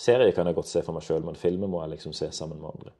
serier 0.00 0.34
kan 0.36 0.48
jeg 0.48 0.58
godt 0.58 0.70
se 0.70 0.84
for 0.84 0.96
meg 0.96 1.06
sjøl, 1.06 1.24
men 1.26 1.38
filmer 1.40 1.70
må 1.70 1.80
jeg 1.84 1.96
liksom 1.96 2.14
se 2.16 2.30
sammen 2.36 2.60
med 2.60 2.74
andre. 2.74 2.94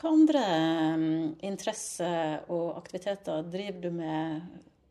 Hva 0.00 0.14
andre 0.16 0.42
eh, 0.48 1.06
interesser 1.48 2.46
og 2.48 2.78
aktiviteter 2.80 3.44
driver 3.52 3.80
du 3.84 3.90
med 3.94 4.40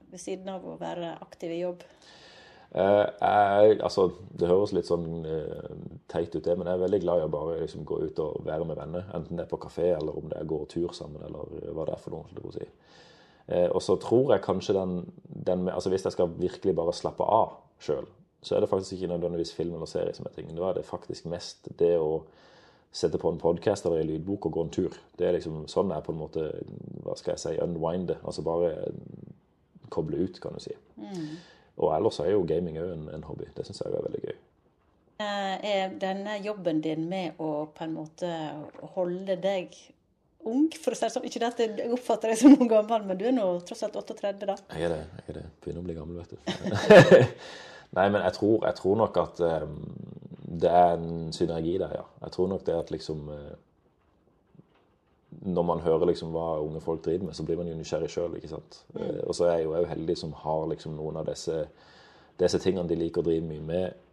ved 0.09 0.21
siden 0.21 0.49
av 0.49 0.65
å 0.65 0.77
være 0.79 1.15
aktiv 1.21 1.53
i 1.53 1.61
jobb? 1.63 1.83
Eh, 2.69 3.05
jeg, 3.21 3.79
altså, 3.81 4.09
det 4.37 4.49
høres 4.49 4.73
litt 4.77 4.89
sånn 4.89 5.25
eh, 5.25 5.71
teit 6.11 6.35
ut, 6.35 6.43
det, 6.45 6.53
men 6.57 6.69
jeg 6.69 6.77
er 6.77 6.83
veldig 6.83 7.01
glad 7.01 7.21
i 7.21 7.25
å 7.25 7.31
bare 7.33 7.57
liksom, 7.63 7.85
gå 7.87 8.01
ut 8.05 8.21
og 8.21 8.45
være 8.45 8.67
med 8.69 8.77
venner. 8.77 9.07
Enten 9.17 9.39
det 9.39 9.45
er 9.45 9.51
på 9.51 9.61
kafé, 9.61 9.91
eller 9.95 10.17
om 10.19 10.29
det 10.29 10.37
er 10.37 10.49
går 10.49 10.67
tur 10.73 10.93
sammen, 10.97 11.23
eller 11.25 11.73
hva 11.73 11.87
det 11.89 11.95
er 11.95 12.03
for 12.03 12.17
noe. 12.17 12.29
på 12.37 12.53
si. 12.53 12.69
Eh, 13.49 13.65
og 13.65 13.81
så 13.81 13.97
tror 14.01 14.35
jeg 14.35 14.45
kanskje 14.45 14.77
den, 14.77 14.99
den 15.25 15.65
med, 15.65 15.73
altså 15.73 15.89
Hvis 15.89 16.05
jeg 16.05 16.17
skal 16.17 16.37
virkelig 16.37 16.75
bare 16.77 16.93
slappe 16.93 17.25
av 17.25 17.57
sjøl, 17.81 18.05
så 18.45 18.55
er 18.55 18.63
det 18.63 18.69
faktisk 18.71 18.95
ikke 18.95 19.15
nødvendigvis 19.15 19.55
film 19.57 19.73
eller 19.75 19.89
serie 19.89 20.13
som 20.15 20.29
er 20.29 20.35
tingen. 20.37 20.55
Da 20.55 20.69
er 20.69 20.77
det 20.77 20.87
faktisk 20.87 21.25
mest 21.27 21.71
det 21.81 21.95
å 21.99 22.21
sette 22.91 23.19
på 23.21 23.29
en 23.29 23.37
podkast 23.41 23.85
eller 23.85 24.01
en 24.01 24.07
lydbok 24.09 24.47
og 24.49 24.55
gå 24.55 24.63
en 24.65 24.71
tur. 24.73 24.95
Det 25.17 25.27
er 25.27 25.35
liksom 25.37 25.67
Sånn 25.69 25.91
er 25.93 26.01
på 26.05 26.13
en 26.15 26.21
måte 26.23 26.47
hva 27.05 27.15
skal 27.19 27.35
jeg 27.35 27.41
si, 27.43 27.55
unwinde. 27.61 28.17
Altså 28.23 28.41
bare 28.45 28.71
koble 29.93 30.23
ut, 30.25 30.39
kan 30.41 30.53
du 30.57 30.63
si. 30.63 30.73
Og 31.79 31.93
ellers 31.95 32.19
er 32.23 32.31
jo 32.33 32.43
gaming 32.49 32.79
òg 32.81 32.89
en, 32.95 33.05
en 33.13 33.23
hobby. 33.29 33.47
Det 33.55 33.65
syns 33.67 33.83
jeg 33.85 33.93
er 33.93 34.05
veldig 34.07 34.23
gøy. 34.25 34.35
Eh, 35.19 35.55
Er 35.69 35.93
denne 36.01 36.37
jobben 36.43 36.81
din 36.81 37.05
med 37.11 37.39
å 37.43 37.67
på 37.75 37.83
en 37.85 37.93
måte 37.97 38.29
holde 38.95 39.35
deg 39.43 39.73
ung, 40.47 40.69
for 40.79 40.95
å 40.95 40.97
si 40.97 41.05
det 41.05 41.11
sånn? 41.13 41.25
Ikke 41.27 41.41
at 41.47 41.59
jeg 41.59 41.89
oppfatter 41.93 42.31
deg 42.31 42.39
som 42.41 42.53
noen 42.55 42.69
gammel, 42.71 43.03
men 43.07 43.19
du 43.19 43.25
er 43.27 43.35
nå 43.35 43.47
tross 43.67 43.83
alt 43.87 43.97
38, 43.99 44.47
da. 44.47 44.55
Jeg 44.75 44.87
er 44.87 44.95
det. 44.95 45.01
jeg 45.19 45.33
er 45.35 45.39
det. 45.41 45.47
Begynner 45.63 45.83
å 45.83 45.87
bli 45.89 45.97
gammel, 45.97 46.21
vet 46.21 46.31
du. 46.31 46.39
Nei, 47.97 48.05
men 48.13 48.21
jeg 48.21 48.35
tror, 48.37 48.63
jeg 48.69 48.77
tror 48.77 48.99
nok 49.01 49.17
at 49.23 49.39
eh, 49.45 49.67
det 50.49 50.69
er 50.69 50.93
en 50.97 51.33
synergi 51.33 51.77
der, 51.77 51.91
ja. 51.93 52.05
Jeg 52.21 52.31
tror 52.31 52.47
nok 52.47 52.65
det 52.65 52.73
at 52.73 52.91
liksom 52.91 53.29
eh, 53.29 53.57
Når 55.29 55.61
man 55.61 55.79
hører 55.79 56.05
liksom 56.09 56.31
hva 56.33 56.57
unge 56.59 56.81
folk 56.81 57.03
driver 57.05 57.25
med, 57.25 57.33
så 57.33 57.43
blir 57.45 57.57
man 57.57 57.67
jo 57.67 57.75
nysgjerrig 57.77 58.09
sjøl, 58.09 58.39
sant. 58.49 58.83
Eh, 58.95 59.21
og 59.23 59.35
så 59.35 59.45
er 59.45 59.57
jeg 59.57 59.65
jo 59.67 59.75
òg 59.77 59.85
heldig 59.91 60.17
som 60.17 60.33
har 60.33 60.67
liksom 60.71 60.95
noen 60.97 61.19
av 61.21 61.29
disse, 61.29 61.67
disse 62.39 62.59
tingene 62.59 62.89
de 62.89 62.97
liker 62.97 63.21
å 63.21 63.27
drive 63.27 63.45
mye 63.45 63.61
med 63.61 64.08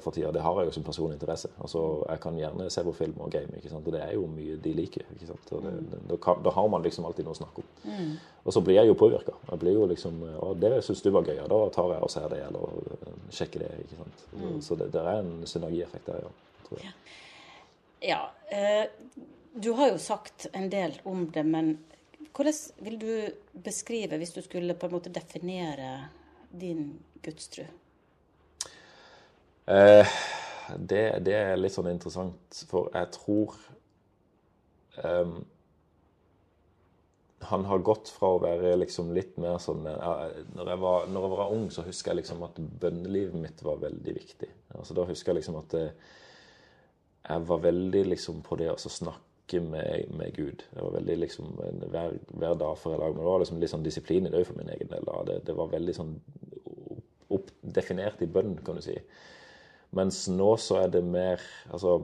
for 0.00 0.10
tida. 0.10 0.32
Det 0.32 0.40
har 0.42 0.58
jeg 0.58 0.70
jo 0.70 0.72
som 0.78 0.84
personlig 0.86 1.18
interesse. 1.18 1.50
Altså, 1.60 1.82
jeg 2.08 2.20
kan 2.22 2.38
gjerne 2.40 2.70
se 2.72 2.82
på 2.86 2.94
film 2.96 3.18
og 3.20 3.30
game, 3.30 3.58
ikke 3.58 3.70
sant? 3.70 3.86
og 3.86 3.94
det 3.94 4.00
er 4.02 4.14
jo 4.16 4.24
mye 4.32 4.56
de 4.64 4.72
liker. 4.74 5.04
ikke 5.14 5.28
sant? 5.28 5.52
Og 5.52 5.62
det, 5.66 5.74
det, 5.92 6.00
da, 6.08 6.16
kan, 6.24 6.40
da 6.42 6.52
har 6.56 6.68
man 6.72 6.82
liksom 6.82 7.06
alltid 7.06 7.28
noe 7.28 7.36
å 7.36 7.38
snakke 7.38 7.62
om. 7.62 8.14
Og 8.44 8.56
så 8.56 8.62
blir 8.64 8.78
jeg 8.80 8.88
jo 8.88 8.96
påvirka. 8.98 9.36
Jeg 9.50 9.62
blir 9.62 9.76
jo 9.76 9.86
liksom 9.90 10.22
Å, 10.24 10.54
det 10.58 10.72
syns 10.86 11.04
du 11.04 11.10
var 11.14 11.28
gøy, 11.28 11.36
ja, 11.36 11.46
da 11.50 11.60
tar 11.74 11.92
jeg 11.94 12.06
og 12.06 12.12
ser 12.12 12.28
det, 12.32 12.40
eller 12.48 12.78
øh, 12.80 13.18
sjekker 13.34 13.66
det. 13.66 13.72
ikke 13.84 14.00
sant? 14.00 14.24
Så, 14.30 14.52
så 14.68 14.78
det, 14.80 14.92
det 14.96 15.04
er 15.04 15.20
en 15.20 15.34
synergieffekt 15.46 16.08
der, 16.08 16.24
ja. 16.24 16.54
Tror 16.68 16.82
jeg. 16.82 16.94
Ja. 18.08 18.22
Eh, 18.54 18.86
du 19.52 19.72
har 19.76 19.92
jo 19.92 20.00
sagt 20.00 20.46
en 20.52 20.70
del 20.72 20.96
om 21.08 21.26
det, 21.34 21.44
men 21.44 21.76
hvordan 22.36 22.54
vil 22.86 22.98
du 23.00 23.12
beskrive, 23.64 24.16
hvis 24.16 24.32
du 24.36 24.42
skulle 24.42 24.76
på 24.78 24.86
en 24.86 24.94
måte 24.94 25.12
definere 25.12 26.08
din 26.50 26.98
gudstro? 27.22 27.64
Eh, 29.68 30.06
det, 30.78 31.02
det 31.26 31.34
er 31.36 31.58
litt 31.60 31.74
sånn 31.74 31.90
interessant, 31.92 32.62
for 32.70 32.88
jeg 32.94 33.10
tror 33.18 33.56
um, 35.04 35.34
Han 37.50 37.64
har 37.68 37.84
gått 37.86 38.08
fra 38.10 38.32
å 38.34 38.40
være 38.42 38.72
liksom 38.80 39.12
litt 39.14 39.36
mer 39.40 39.60
sånn 39.62 39.84
eh, 39.86 40.40
når 40.56 40.72
jeg, 40.72 40.80
var, 40.82 41.04
når 41.12 41.26
jeg 41.26 41.34
var 41.36 41.52
ung, 41.54 41.68
så 41.70 41.84
husker 41.86 42.12
jeg 42.12 42.22
liksom 42.22 42.42
at 42.48 42.58
bønnelivet 42.82 43.36
mitt 43.38 43.62
var 43.64 43.78
veldig 43.84 44.14
viktig. 44.16 44.48
Altså 44.74 44.96
Da 44.98 45.04
husker 45.08 45.32
jeg 45.32 45.42
liksom 45.42 45.60
at 45.60 45.76
eh, 45.78 45.92
jeg 47.28 47.44
var 47.52 47.62
veldig 47.62 48.02
liksom 48.08 48.42
på 48.46 48.58
det 48.58 48.70
å 48.72 48.78
snakke 48.80 49.60
med, 49.64 50.10
med 50.18 50.34
Gud. 50.36 50.64
Jeg 50.74 50.82
var 50.82 50.96
veldig 50.96 51.16
liksom 51.22 51.54
hver, 51.92 52.16
hver 52.32 52.58
dag 52.60 52.74
for 52.80 52.96
en 52.96 53.02
dag. 53.04 53.14
Men 53.14 53.22
det 53.22 53.30
var 53.30 53.42
liksom 53.44 53.60
litt 53.62 53.72
sånn 53.72 53.86
disiplin 53.86 54.28
i 54.28 54.32
det 54.32 54.44
for 54.48 54.58
min 54.58 54.72
egen 54.74 54.90
del. 54.90 55.08
Det, 55.28 55.38
det 55.46 55.56
var 55.56 55.70
veldig 55.72 55.94
sånn 55.96 56.14
opp, 57.36 57.52
definert 57.78 58.22
i 58.24 58.30
bønn, 58.32 58.56
kan 58.64 58.80
du 58.80 58.84
si. 58.84 58.96
Mens 59.96 60.26
nå 60.28 60.50
så 60.60 60.82
er 60.82 60.90
det 60.92 61.04
mer 61.04 61.40
Altså 61.72 61.94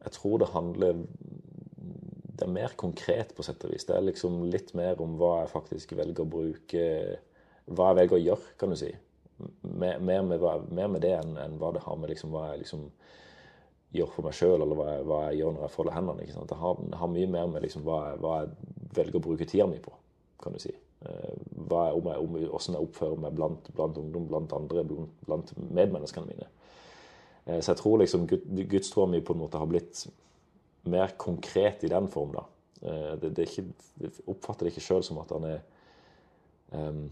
Jeg 0.00 0.12
tror 0.16 0.38
det 0.40 0.52
handler 0.54 1.02
Det 1.02 2.46
er 2.46 2.52
mer 2.54 2.72
konkret, 2.80 3.34
på 3.36 3.44
sett 3.44 3.64
og 3.66 3.74
vis. 3.74 3.84
Det 3.84 3.96
er 3.96 4.06
liksom 4.06 4.38
litt 4.48 4.72
mer 4.78 5.00
om 5.04 5.18
hva 5.20 5.42
jeg 5.42 5.52
faktisk 5.52 5.92
velger 5.98 6.24
å 6.24 6.32
bruke 6.36 6.84
Hva 7.68 7.90
jeg 7.90 7.98
velger 7.98 8.16
å 8.16 8.22
gjøre, 8.24 8.54
kan 8.60 8.72
du 8.72 8.78
si. 8.80 8.88
Mer, 9.62 10.00
mer, 10.00 10.22
med, 10.24 10.46
mer 10.72 10.88
med 10.88 11.04
det 11.04 11.12
enn 11.18 11.36
enn 11.40 11.58
hva 11.60 11.74
det 11.76 11.84
har 11.84 11.98
med 12.00 12.10
liksom, 12.12 12.32
hva 12.32 12.50
jeg 12.50 12.62
liksom 12.64 12.88
gjør 13.96 14.10
for 14.14 14.26
meg 14.26 14.36
sjøl, 14.36 14.56
eller 14.62 14.78
hva 14.78 14.88
jeg, 14.90 15.04
hva 15.08 15.20
jeg 15.28 15.40
gjør 15.40 15.54
når 15.56 15.64
jeg 15.66 15.74
folder 15.74 15.96
hendene. 15.96 16.24
ikke 16.24 16.36
sant? 16.36 16.50
Det 16.50 16.58
har, 16.60 16.82
har 17.00 17.12
mye 17.12 17.30
mer 17.30 17.48
med 17.52 17.64
liksom, 17.64 17.84
hva, 17.86 18.00
jeg, 18.10 18.20
hva 18.24 18.34
jeg 18.42 18.74
velger 18.98 19.20
å 19.20 19.24
bruke 19.24 19.48
tida 19.48 19.66
mi 19.70 19.80
på, 19.82 19.94
kan 20.42 20.56
du 20.56 20.62
si. 20.62 20.74
Eh, 21.06 21.36
Hva 21.70 21.86
er 21.88 21.96
om 21.96 22.08
jeg, 22.10 22.22
om, 22.24 22.34
hvordan 22.36 22.76
jeg 22.76 22.86
oppfører 22.88 23.20
meg 23.22 23.36
blant, 23.36 23.68
blant 23.76 24.00
ungdom, 24.00 24.26
blant 24.28 24.56
andre, 24.56 24.84
blant, 24.84 25.14
blant 25.26 25.52
medmenneskene 25.58 26.28
mine. 26.28 26.48
Eh, 27.46 27.60
Så 27.60 27.72
jeg 27.72 27.80
tror 27.80 28.02
liksom 28.02 28.26
Gud, 28.28 28.44
gudstroa 28.70 29.08
mi 29.08 29.22
på 29.24 29.36
en 29.36 29.44
måte 29.44 29.60
har 29.60 29.70
blitt 29.70 30.06
mer 30.90 31.14
konkret 31.20 31.84
i 31.84 31.92
den 31.92 32.08
form. 32.12 32.36
Eh, 32.82 33.30
jeg 33.44 33.70
oppfatter 34.26 34.66
det 34.66 34.74
ikke 34.74 34.86
sjøl 34.90 35.04
som 35.06 35.20
at 35.22 35.32
han 35.36 35.48
er 35.48 35.58
um, 36.72 37.08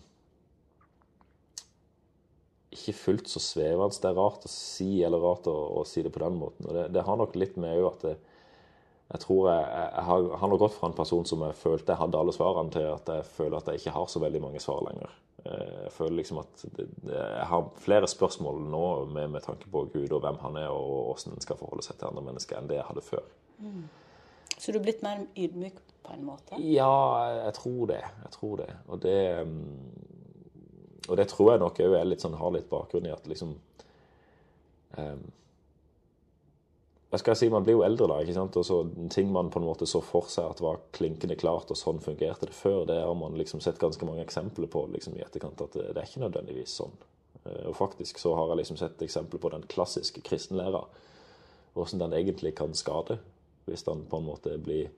ikke 2.73 2.95
fullt 2.97 3.29
så 3.33 3.41
svevende. 3.43 3.97
Det 3.97 4.09
er 4.09 4.17
rart 4.21 4.45
å 4.45 4.53
si, 4.53 5.03
eller 5.05 5.23
rart 5.23 5.49
å, 5.51 5.57
å 5.81 5.85
si 5.89 6.05
det 6.05 6.13
på 6.15 6.23
den 6.23 6.37
måten. 6.41 6.69
Og 6.69 6.77
det, 6.77 6.89
det 6.97 7.05
har 7.05 7.17
nok 7.21 7.37
litt 7.41 7.57
med 7.61 7.81
at 7.89 8.05
det, 8.05 8.15
jeg 9.09 9.21
tror 9.23 9.47
jeg, 9.49 9.63
jeg, 9.73 9.89
jeg 9.95 10.05
har, 10.05 10.27
har 10.41 10.51
nok 10.53 10.61
gått 10.61 10.75
fra 10.77 10.91
en 10.91 10.97
person 10.99 11.25
som 11.29 11.43
jeg 11.47 11.57
følte 11.57 11.95
jeg 11.95 12.01
hadde 12.03 12.19
alle 12.21 12.35
svarene, 12.37 12.73
til 12.75 12.91
at 12.91 13.09
jeg 13.09 13.25
føler 13.25 13.57
at 13.57 13.71
jeg 13.71 13.81
ikke 13.81 13.95
har 13.97 14.11
så 14.13 14.21
veldig 14.21 14.43
mange 14.45 14.61
svar 14.61 14.83
lenger. 14.85 15.15
Eh, 15.45 15.85
Jeg 15.87 15.93
føler 15.95 16.17
liksom 16.19 16.43
at 16.43 16.65
det, 16.77 16.89
jeg 17.09 17.47
har 17.53 17.71
flere 17.81 18.11
spørsmål 18.11 18.61
nå 18.69 18.85
med, 19.15 19.31
med 19.37 19.47
tanke 19.47 19.71
på 19.73 19.87
Gud 19.95 20.13
og 20.13 20.21
hvem 20.25 20.41
han 20.43 20.59
er, 20.61 20.69
og 20.69 21.15
hvordan 21.15 21.39
en 21.39 21.47
skal 21.47 21.57
forholde 21.57 21.87
seg 21.87 21.97
til 21.97 22.11
andre 22.11 22.27
mennesker, 22.27 22.59
enn 22.59 22.69
det 22.69 22.77
jeg 22.81 22.89
hadde 22.91 23.07
før. 23.07 23.25
Så 24.59 24.73
du 24.73 24.79
er 24.79 24.85
blitt 24.85 25.03
mer 25.07 25.25
ydmyk 25.39 25.81
på 26.05 26.13
en 26.13 26.27
måte? 26.27 26.59
Ja, 26.61 26.93
jeg 27.47 27.55
tror 27.55 27.89
det. 27.89 28.03
Jeg 28.03 28.35
tror 28.35 28.61
det. 28.61 28.69
Og 28.89 29.03
det 29.03 29.47
mm, 29.47 29.89
Og 31.09 31.17
det 31.17 31.29
tror 31.31 31.53
jeg 31.55 31.61
nok 31.63 31.79
òg 31.81 32.15
sånn, 32.21 32.37
har 32.37 32.53
litt 32.53 32.69
bakgrunn 32.69 33.07
i 33.09 33.15
at 33.15 33.27
liksom 33.31 33.55
um, 34.99 35.23
Hva 37.09 37.17
skal 37.17 37.33
jeg 37.33 37.41
si, 37.41 37.47
man 37.49 37.65
blir 37.65 37.79
jo 37.79 37.85
eldre 37.87 38.07
da, 38.11 38.19
ikke 38.21 38.35
sant? 38.37 38.57
Og 38.61 38.67
så 38.69 38.83
ting 39.15 39.31
man 39.33 39.49
på 39.53 39.63
en 39.63 39.65
måte 39.65 39.87
så 39.89 40.03
for 40.05 40.29
seg 40.29 40.45
at 40.51 40.59
var 40.61 40.83
klinkende 40.93 41.39
klart, 41.41 41.71
og 41.73 41.79
sånn 41.81 42.03
fungerte 42.05 42.51
det 42.51 42.57
før, 42.57 42.83
det 42.91 42.99
har 43.01 43.15
man 43.17 43.39
liksom 43.41 43.63
sett 43.65 43.81
ganske 43.81 44.05
mange 44.05 44.27
eksempler 44.27 44.69
på 44.69 44.83
liksom 44.93 45.17
i 45.17 45.23
etterkant, 45.25 45.63
at 45.65 45.73
det, 45.73 45.87
det 45.97 46.03
er 46.03 46.11
ikke 46.11 46.27
nødvendigvis 46.27 46.75
sånn. 46.83 46.93
Eh, 47.47 47.65
Og 47.71 47.77
faktisk 47.79 48.21
så 48.21 48.35
har 48.37 48.53
jeg 48.53 48.61
liksom 48.61 48.81
sett 48.83 49.05
eksempler 49.07 49.41
på 49.41 49.53
den 49.55 49.65
klassiske 49.73 50.21
kristenlæra, 50.27 50.83
hvordan 51.73 52.05
den 52.05 52.19
egentlig 52.19 52.53
kan 52.61 52.77
skade, 52.77 53.17
hvis 53.65 53.87
den 53.89 54.05
på 54.11 54.21
en 54.21 54.29
måte 54.29 54.59
blir 54.61 54.91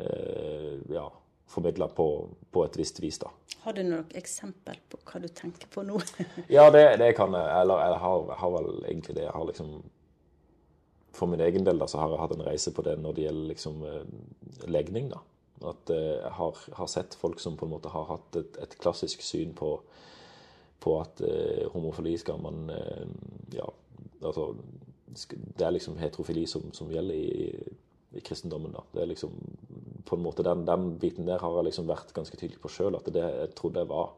eh, 0.00 0.80
ja, 0.94 1.10
formidla 1.52 1.90
på, 1.92 2.08
på 2.52 2.64
et 2.64 2.80
visst 2.80 3.02
vis, 3.04 3.20
da. 3.20 3.28
Har 3.66 3.76
du 3.76 3.82
noen 3.84 4.08
eksempel 4.16 4.80
på 4.88 5.00
hva 5.04 5.20
du 5.20 5.28
tenker 5.28 5.68
på 5.68 5.84
nå? 5.84 6.00
Ja, 6.56 6.70
det, 6.72 6.86
det 7.02 7.12
kan 7.18 7.34
jeg. 7.36 7.48
Eller 7.60 7.84
jeg 7.84 8.00
har, 8.00 8.26
jeg 8.30 8.40
har 8.40 8.52
vel 8.54 8.68
egentlig 8.86 9.16
det. 9.18 9.24
Jeg 9.26 9.34
har 9.34 9.48
liksom 9.48 9.72
For 11.16 11.30
min 11.30 11.42
egen 11.42 11.64
del 11.66 11.80
da, 11.80 11.88
så 11.88 12.00
har 12.02 12.12
jeg 12.12 12.20
hatt 12.22 12.36
en 12.36 12.46
reise 12.46 12.72
på 12.74 12.84
det 12.86 12.98
når 13.00 13.16
det 13.16 13.26
gjelder 13.26 13.50
liksom 13.52 13.82
eh, 13.88 14.68
legning, 14.70 15.10
da. 15.12 15.22
At 15.68 15.90
eh, 15.90 16.18
jeg 16.20 16.34
har, 16.38 16.60
har 16.78 16.90
sett 16.90 17.16
folk 17.18 17.40
som 17.42 17.56
på 17.58 17.66
en 17.66 17.74
måte 17.74 17.92
har 17.92 18.06
hatt 18.12 18.38
et, 18.38 18.60
et 18.62 18.76
klassisk 18.78 19.24
syn 19.26 19.54
på, 19.58 19.72
på 20.84 20.94
at 21.00 21.22
eh, 21.26 21.64
homofili 21.72 22.14
skal 22.20 22.40
man 22.42 22.68
eh, 22.74 23.08
Ja, 23.56 23.66
altså 24.22 24.52
Det 25.18 25.64
er 25.64 25.72
liksom 25.74 25.96
heterofili 25.98 26.44
som, 26.46 26.68
som 26.76 26.92
gjelder 26.92 27.16
i, 27.16 27.74
i 28.14 28.22
kristendommen, 28.22 28.76
da. 28.76 28.84
Det 28.92 29.02
er 29.02 29.10
liksom 29.10 29.34
på 30.06 30.16
en 30.16 30.22
måte 30.22 30.44
Den, 30.46 30.64
den 30.68 30.92
biten 31.00 31.26
der 31.26 31.42
har 31.42 31.56
jeg 31.56 31.70
liksom 31.70 31.88
vært 31.88 32.14
ganske 32.14 32.36
tydelig 32.38 32.60
på 32.62 32.70
sjøl, 32.72 32.96
at 32.96 33.10
det 33.12 33.24
jeg 33.24 33.54
trodde 33.58 33.82
jeg 33.82 33.90
var 33.90 34.14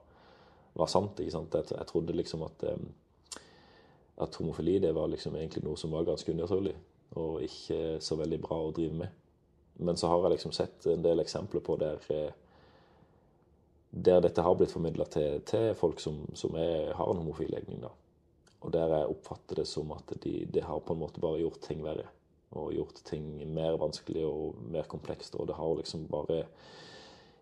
var 0.78 0.90
sant. 0.90 1.20
ikke 1.20 1.34
sant? 1.34 1.54
Jeg, 1.54 1.72
jeg 1.74 1.88
trodde 1.88 2.16
liksom 2.16 2.44
at, 2.46 2.64
eh, 2.68 2.82
at 4.20 4.36
homofili 4.40 4.78
det 4.82 4.92
var 4.96 5.10
liksom 5.10 5.36
egentlig 5.36 5.64
noe 5.64 5.78
som 5.80 5.92
var 5.94 6.06
ganske 6.08 6.32
unaturlig, 6.32 6.74
og 7.20 7.42
ikke 7.44 7.98
så 8.04 8.18
veldig 8.20 8.38
bra 8.42 8.60
å 8.62 8.72
drive 8.76 9.00
med. 9.02 9.16
Men 9.80 9.96
så 9.96 10.10
har 10.12 10.22
jeg 10.24 10.36
liksom 10.36 10.52
sett 10.52 10.86
en 10.92 11.02
del 11.04 11.22
eksempler 11.22 11.64
på 11.64 11.76
der, 11.80 12.04
eh, 12.12 12.32
der 13.90 14.20
dette 14.20 14.44
har 14.44 14.54
blitt 14.58 14.74
formidla 14.74 15.06
til, 15.08 15.40
til 15.48 15.72
folk 15.74 16.00
som, 16.00 16.22
som 16.36 16.56
er, 16.60 16.92
har 16.98 17.10
en 17.10 17.22
homofil 17.22 17.50
legning. 17.54 17.80
da. 17.80 17.92
Og 18.60 18.72
der 18.74 18.92
jeg 18.92 19.12
oppfatter 19.14 19.62
det 19.62 19.68
som 19.68 19.92
at 19.96 20.12
de, 20.22 20.44
det 20.44 20.66
har 20.66 20.82
på 20.84 20.92
en 20.92 21.00
måte 21.00 21.22
bare 21.22 21.40
gjort 21.40 21.62
ting 21.64 21.80
verre. 21.84 22.04
Og 22.50 22.74
gjort 22.74 23.00
ting 23.06 23.24
mer 23.54 23.78
vanskelig 23.80 24.26
og 24.26 24.60
mer 24.68 24.84
komplekst. 24.90 25.38
Og 25.40 25.48
det 25.48 25.56
har 25.56 25.76
liksom 25.78 26.04
bare 26.10 26.42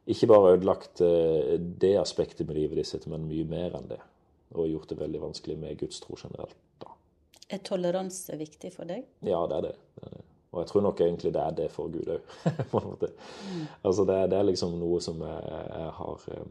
ikke 0.09 0.29
bare 0.31 0.55
ødelagt 0.55 1.03
eh, 1.05 1.59
det 1.59 1.97
aspektet 2.01 2.47
med 2.47 2.57
livet 2.57 2.81
ditt, 2.81 3.07
men 3.11 3.27
mye 3.29 3.45
mer 3.49 3.75
enn 3.77 3.91
det. 3.91 3.99
Og 4.55 4.69
gjort 4.71 4.89
det 4.93 5.01
veldig 5.01 5.21
vanskelig 5.21 5.59
med 5.61 5.79
gudstro 5.81 6.17
generelt. 6.23 6.57
da. 6.81 6.95
Er 7.51 7.61
toleranse 7.65 8.37
viktig 8.37 8.73
for 8.73 8.89
deg? 8.89 9.05
Ja, 9.21 9.47
det 9.49 9.57
er 9.57 9.67
det. 9.69 9.75
det, 9.97 10.07
er 10.07 10.17
det. 10.17 10.25
Og 10.53 10.63
jeg 10.63 10.71
tror 10.71 10.85
nok 10.87 11.01
egentlig 11.05 11.33
det 11.35 11.43
er 11.43 11.57
det 11.57 11.69
for 11.73 11.93
Gud 11.93 12.09
òg, 12.09 12.33
på 12.71 12.81
en 12.81 12.89
måte. 12.89 13.11
Altså, 13.83 14.05
det, 14.09 14.17
det 14.33 14.39
er 14.39 14.49
liksom 14.49 14.79
noe 14.81 15.01
som 15.05 15.21
jeg, 15.21 15.45
jeg 15.53 15.93
har 15.99 16.25
eh, 16.33 16.49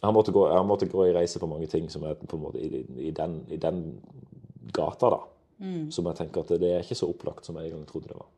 Jeg 0.00 0.12
har 0.12 0.32
gå, 0.32 0.48
jeg 0.48 0.56
har 0.56 0.66
måttet 0.68 0.92
gå 0.92 1.04
i 1.06 1.14
reise 1.16 1.40
på 1.40 1.48
mange 1.48 1.66
ting 1.66 1.90
som 1.90 2.02
er 2.04 2.14
på 2.14 2.36
en 2.36 2.42
måte 2.42 2.60
i, 2.60 2.82
i, 3.08 3.10
den, 3.10 3.38
i 3.48 3.56
den 3.56 4.00
gata, 4.72 5.10
da. 5.10 5.20
Som 5.90 6.10
jeg 6.10 6.18
tenker 6.18 6.42
at 6.42 6.60
det 6.60 6.72
er 6.74 6.82
ikke 6.82 6.98
så 6.98 7.08
opplagt 7.08 7.46
som 7.46 7.56
jeg 7.56 7.70
en 7.70 7.78
gang 7.78 7.86
trodde 7.88 8.10
det 8.10 8.18
var. 8.18 8.28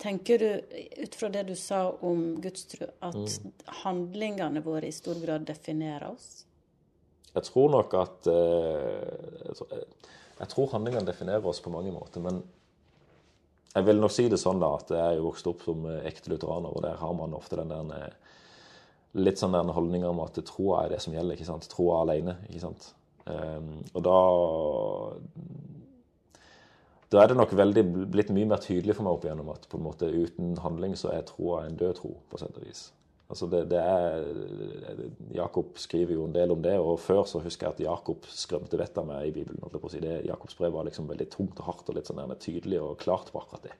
Tenker 0.00 0.38
du, 0.38 0.78
ut 1.02 1.14
fra 1.14 1.28
det 1.28 1.42
du 1.50 1.56
sa 1.58 1.82
om 2.06 2.40
gudstro, 2.40 2.86
at 3.04 3.40
handlingene 3.82 4.62
våre 4.64 4.88
i 4.88 4.94
stor 4.94 5.20
grad 5.20 5.44
definerer 5.48 6.08
oss? 6.08 6.46
Jeg 7.34 7.46
tror 7.46 7.70
nok 7.70 7.94
at 7.94 8.30
eh, 8.32 9.44
jeg 9.46 9.56
tror- 9.58 9.84
Jeg 10.40 10.48
handlingene 10.72 11.06
definerer 11.06 11.46
oss 11.46 11.60
på 11.60 11.70
mange 11.70 11.92
måter, 11.92 12.20
men 12.20 12.42
jeg 13.74 13.84
vil 13.86 14.00
nok 14.00 14.10
si 14.10 14.28
det 14.28 14.38
sånn 14.40 14.58
da, 14.58 14.74
at 14.74 14.88
jeg 14.90 15.16
er 15.18 15.20
vokst 15.22 15.46
opp 15.46 15.62
som 15.62 15.84
eh, 15.86 16.06
ekte 16.08 16.32
lutheraner, 16.32 16.72
og 16.74 16.82
der 16.82 16.96
har 16.96 17.12
man 17.14 17.34
ofte 17.34 17.56
den 17.60 17.68
der 17.68 17.92
eh, 17.92 18.14
litt 19.20 19.38
sånn 19.38 19.52
den 19.52 19.72
holdninga 19.74 20.08
om 20.10 20.22
at 20.24 20.38
troa 20.46 20.84
er 20.84 20.94
det 20.94 21.02
som 21.02 21.14
gjelder, 21.14 21.36
ikke 21.36 21.46
sant? 21.46 21.68
Troa 21.70 22.00
alene? 22.04 22.36
Ehm, 23.30 23.82
og 23.94 24.02
da 24.06 24.18
da 27.10 27.24
er 27.24 27.32
det 27.32 27.36
nok 27.40 27.52
veldig 27.58 27.82
blitt 28.12 28.28
mye 28.30 28.46
mer 28.46 28.60
tydelig 28.62 28.94
for 28.94 29.02
meg 29.02 29.16
opp 29.16 29.24
igjennom 29.26 29.48
at 29.50 29.64
på 29.68 29.78
en 29.80 29.82
måte 29.82 30.06
uten 30.06 30.52
handling 30.62 30.94
så 30.98 31.10
er 31.10 31.24
troa 31.26 31.64
en 31.66 31.74
død 31.78 31.96
tro, 31.98 32.12
på 32.30 32.38
sett 32.38 32.54
og 32.54 32.62
vis. 32.68 32.84
Altså 33.30 33.46
det, 33.46 33.60
det 33.70 33.78
er, 33.78 34.24
Jakob 35.36 35.76
skriver 35.78 36.16
jo 36.16 36.24
en 36.26 36.34
del 36.34 36.50
om 36.50 36.62
det, 36.64 36.74
og 36.82 36.98
før 36.98 37.22
så 37.30 37.38
husker 37.44 37.68
jeg 37.68 37.76
at 37.76 37.82
Jakob 37.84 38.26
skrømte 38.26 38.78
vettet 38.80 38.98
av 38.98 39.06
meg 39.06 39.28
i 39.28 39.34
Bibelen. 39.36 39.60
holdt 39.62 39.76
jeg 39.76 39.84
på 39.84 39.90
å 39.90 39.92
si. 39.92 40.00
Det, 40.02 40.16
Jakobs 40.26 40.58
brev 40.58 40.74
var 40.74 40.88
liksom 40.88 41.06
veldig 41.06 41.28
tungt 41.30 41.62
og 41.62 41.68
hardt 41.68 41.92
og 41.92 41.98
litt 41.98 42.10
sånn 42.10 42.34
tydelig 42.42 42.80
og 42.82 42.98
klart 42.98 43.30
på 43.30 43.38
akkurat 43.38 43.68
det. 43.68 43.76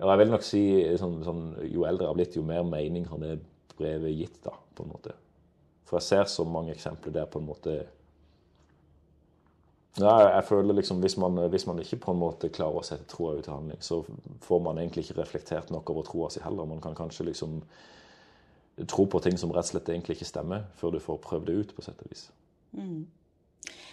Og 0.00 0.08
jeg 0.08 0.22
vil 0.22 0.32
nok 0.32 0.46
si 0.46 0.62
sånn, 0.98 1.18
sånn, 1.26 1.42
jo 1.68 1.84
eldre 1.86 2.08
jeg 2.08 2.14
har 2.14 2.18
blitt, 2.22 2.38
jo 2.40 2.46
mer 2.46 2.64
mening 2.66 3.04
har 3.10 3.20
det 3.20 3.36
brevet 3.76 4.16
gitt, 4.16 4.40
da, 4.46 4.56
på 4.74 4.86
en 4.86 4.94
måte. 4.94 5.12
For 5.84 6.00
jeg 6.00 6.08
ser 6.08 6.32
så 6.32 6.48
mange 6.48 6.72
eksempler 6.72 7.12
der 7.20 7.28
på 7.28 7.42
en 7.42 7.50
måte 7.50 7.82
ja, 10.00 10.12
jeg 10.38 10.44
føler 10.48 10.78
liksom 10.78 11.02
hvis 11.04 11.18
man, 11.20 11.36
hvis 11.52 11.66
man 11.68 11.80
ikke 11.82 11.98
på 12.00 12.14
en 12.14 12.20
måte 12.22 12.48
klarer 12.48 12.80
å 12.80 12.86
sette 12.86 13.04
troa 13.12 13.34
ut 13.36 13.44
i 13.44 13.52
handling, 13.52 13.80
så 13.84 13.98
får 14.40 14.62
man 14.64 14.78
egentlig 14.80 15.04
ikke 15.04 15.18
reflektert 15.18 15.72
nok 15.74 15.90
over 15.92 16.06
troa 16.06 16.30
si 16.32 16.40
heller. 16.40 16.64
Man 16.64 16.80
kan 16.80 16.96
kanskje 16.96 17.26
liksom 17.28 17.58
tro 18.88 19.06
på 19.06 19.20
ting 19.22 19.38
som 19.38 19.52
rett 19.54 19.66
og 19.66 19.74
slett 19.74 19.90
egentlig 19.92 20.18
ikke 20.18 20.28
stemmer, 20.28 20.66
før 20.78 20.96
du 20.96 21.02
får 21.02 21.20
prøvd 21.24 21.48
det 21.48 21.58
ut, 21.58 21.74
på 21.76 21.84
sett 21.84 22.00
og 22.02 22.12
vis. 22.12 22.28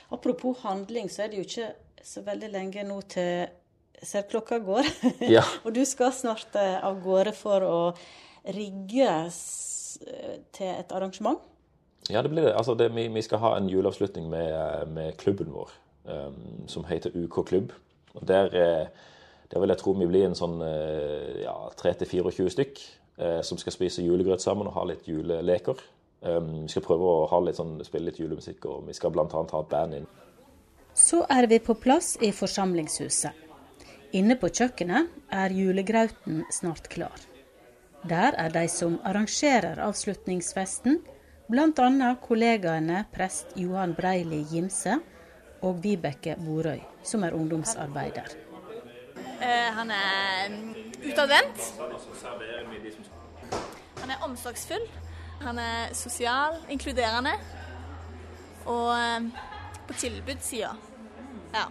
Apropos 0.10 0.64
handling, 0.64 1.10
så 1.12 1.24
er 1.24 1.32
det 1.32 1.42
jo 1.42 1.48
ikke 1.48 1.72
så 2.06 2.24
veldig 2.26 2.52
lenge 2.54 2.86
nå 2.88 3.02
til 3.12 3.50
Ser 4.00 4.24
klokka 4.32 4.62
går. 4.64 4.86
Ja. 5.36 5.42
og 5.68 5.74
du 5.76 5.82
skal 5.84 6.14
snart 6.16 6.56
eh, 6.56 6.78
av 6.80 7.02
gårde 7.04 7.34
for 7.36 7.66
å 7.68 7.80
rigge 8.56 9.10
eh, 9.10 10.38
til 10.56 10.70
et 10.72 10.94
arrangement. 10.96 11.42
Ja, 12.08 12.22
det 12.24 12.32
blir 12.32 12.48
det. 12.48 12.54
Altså, 12.56 12.78
det, 12.80 12.94
vi, 12.96 13.10
vi 13.12 13.24
skal 13.26 13.42
ha 13.44 13.52
en 13.58 13.68
juleavslutning 13.68 14.30
med, 14.32 14.88
med 14.96 15.18
klubben 15.20 15.52
vår, 15.52 15.74
um, 16.08 16.64
som 16.72 16.88
heter 16.88 17.12
UK 17.12 17.42
Klubb. 17.50 17.76
Og 18.16 18.24
der, 18.32 18.56
eh, 18.56 19.12
der, 19.52 19.60
vil 19.60 19.76
jeg 19.76 19.82
tro 19.84 19.98
vi 20.00 20.08
blir 20.08 20.30
en 20.30 20.40
sånn 20.40 20.62
ja, 21.44 21.58
3-24 21.84 22.56
stykk 22.56 22.80
som 23.44 23.60
skal 23.60 23.74
spise 23.76 24.04
julegrøt 24.06 24.44
sammen 24.44 24.70
og 24.70 24.78
ha 24.78 24.86
litt 24.88 25.08
juleleker. 25.10 25.82
Um, 26.22 26.64
vi 26.64 26.72
skal 26.72 26.84
prøve 26.84 27.08
å 27.08 27.28
ha 27.32 27.40
litt 27.44 27.60
sånn, 27.60 27.78
spille 27.88 28.10
litt 28.10 28.20
julemusikk, 28.20 28.66
og 28.68 28.88
vi 28.90 28.96
skal 28.96 29.14
bl.a. 29.16 29.26
ha 29.28 29.62
et 29.62 29.70
band 29.72 30.00
inn. 30.02 30.08
Så 30.94 31.22
er 31.32 31.48
vi 31.48 31.62
på 31.64 31.78
plass 31.80 32.18
i 32.22 32.34
forsamlingshuset. 32.36 33.46
Inne 34.20 34.36
på 34.42 34.50
kjøkkenet 34.50 35.32
er 35.32 35.54
julegrauten 35.54 36.42
snart 36.52 36.90
klar. 36.92 37.16
Der 38.10 38.36
er 38.40 38.52
de 38.52 38.66
som 38.72 38.98
arrangerer 39.08 39.80
avslutningsfesten, 39.86 41.00
bl.a. 41.48 42.12
kollegaene 42.26 43.06
prest 43.14 43.56
Johan 43.60 43.96
Breili 43.96 44.42
Gimse 44.52 45.00
og 45.64 45.80
Vibeke 45.84 46.36
Borøy, 46.40 46.82
som 47.04 47.24
er 47.24 47.36
ungdomsarbeider. 47.38 48.49
Eh, 49.40 49.72
han 49.74 49.92
er 49.92 50.50
mm, 50.52 50.72
utadvendt. 51.12 51.68
Han 54.02 54.12
er 54.12 54.26
omsorgsfull. 54.28 54.84
Han 55.46 55.60
er 55.64 55.94
sosial, 55.96 56.58
inkluderende. 56.70 57.38
Og 58.68 58.90
eh, 58.98 59.30
på 59.88 59.96
tilbudssida. 60.02 60.74
Ja. 61.56 61.70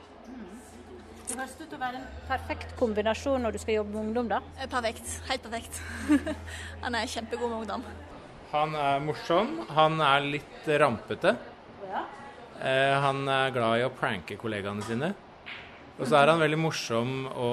Det 1.28 1.36
høres 1.36 1.58
ut 1.58 1.66
til 1.66 1.76
å 1.76 1.82
være 1.82 2.00
en 2.00 2.08
perfekt 2.24 2.72
kombinasjon 2.80 3.42
når 3.44 3.58
du 3.58 3.60
skal 3.60 3.82
jobbe 3.82 3.92
med 3.92 4.06
ungdom, 4.06 4.32
da. 4.32 4.40
Eh, 4.56 4.70
Perfekt. 4.72 5.18
Helt 5.28 5.44
perfekt. 5.44 5.82
han 6.86 6.96
er 6.96 7.12
kjempegod 7.12 7.52
med 7.52 7.58
ungdom. 7.66 7.86
Han 8.54 8.76
er 8.80 9.04
morsom. 9.04 9.58
Han 9.76 10.00
er 10.00 10.24
litt 10.38 10.74
rampete. 10.80 11.36
Ja. 11.88 12.00
han 13.04 13.28
er 13.30 13.52
glad 13.54 13.80
i 13.80 13.84
å 13.86 13.92
pranke 13.92 14.36
kollegaene 14.40 14.82
sine. 14.84 15.12
Og 15.99 16.07
så 16.07 16.20
er 16.20 16.30
han 16.30 16.40
veldig 16.40 16.61
morsom 16.62 17.26
å 17.34 17.51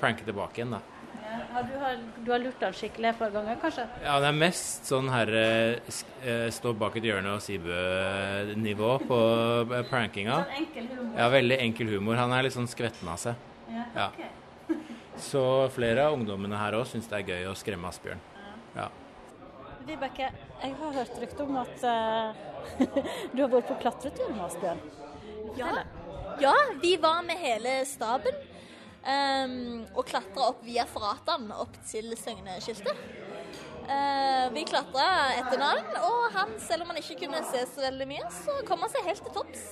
pranke 0.00 0.26
tilbake 0.26 0.60
igjen, 0.60 0.74
da. 0.74 0.82
Ja, 1.54 1.62
du, 1.62 1.74
har, 1.78 1.98
du 2.26 2.30
har 2.32 2.40
lurt 2.42 2.62
han 2.62 2.74
skikkelig 2.74 3.12
et 3.12 3.18
par 3.18 3.30
ganger, 3.34 3.58
kanskje? 3.62 3.84
Ja, 4.02 4.16
det 4.22 4.28
er 4.30 4.38
mest 4.38 4.88
sånn 4.90 5.08
herre 5.10 5.44
eh, 5.78 6.48
stå 6.54 6.72
bak 6.78 6.98
et 6.98 7.06
hjørne 7.06 7.36
og 7.36 7.42
Sibø-nivå 7.44 8.90
på 9.06 9.20
prankinga. 9.90 10.40
Sånn 10.42 10.60
Enkel 10.60 10.88
humor. 10.90 11.14
Ja, 11.18 11.30
veldig 11.34 11.58
enkel 11.68 11.94
humor. 11.94 12.18
Han 12.18 12.34
er 12.34 12.46
litt 12.46 12.56
sånn 12.56 12.70
skvetten 12.70 13.10
av 13.10 13.22
seg. 13.22 13.50
Ja. 13.94 14.10
Så 15.30 15.44
flere 15.74 16.08
av 16.08 16.18
ungdommene 16.18 16.58
her 16.58 16.78
òg 16.80 16.88
syns 16.90 17.06
det 17.10 17.20
er 17.20 17.34
gøy 17.34 17.50
å 17.52 17.56
skremme 17.58 17.90
Asbjørn. 17.90 18.22
Ja. 18.74 18.90
Vibeke, 19.84 20.30
jeg 20.62 20.78
har 20.80 20.94
hørt 20.98 21.18
rykte 21.22 21.44
om 21.44 21.58
at 21.60 21.86
uh, 21.86 22.32
du 23.34 23.44
har 23.44 23.52
vært 23.52 23.68
på 23.70 23.78
klatretur 23.82 24.32
med 24.32 24.46
Asbjørn. 24.48 24.82
Ja. 25.60 25.84
Ja, 26.40 26.54
vi 26.82 26.96
var 26.96 27.22
med 27.26 27.38
hele 27.38 27.84
staben. 27.86 28.42
Um, 29.04 29.84
og 29.92 30.06
klatra 30.08 30.48
opp 30.48 30.62
via 30.64 30.86
Fratan 30.88 31.50
opp 31.52 31.74
til 31.84 32.14
Søgne-skiltet. 32.16 33.02
Eh, 33.84 34.52
vi 34.52 34.62
klatra 34.64 35.06
etter 35.36 35.58
navn, 35.60 35.90
og 36.00 36.22
han, 36.32 36.54
selv 36.60 36.84
om 36.84 36.92
han 36.92 37.00
ikke 37.02 37.18
kunne 37.26 37.42
se 37.50 37.66
så 37.68 37.82
veldig 37.84 38.06
mye, 38.08 38.30
så 38.32 38.54
kom 38.64 38.80
han 38.80 38.92
seg 38.92 39.10
helt 39.10 39.20
til 39.26 39.34
topps. 39.34 39.64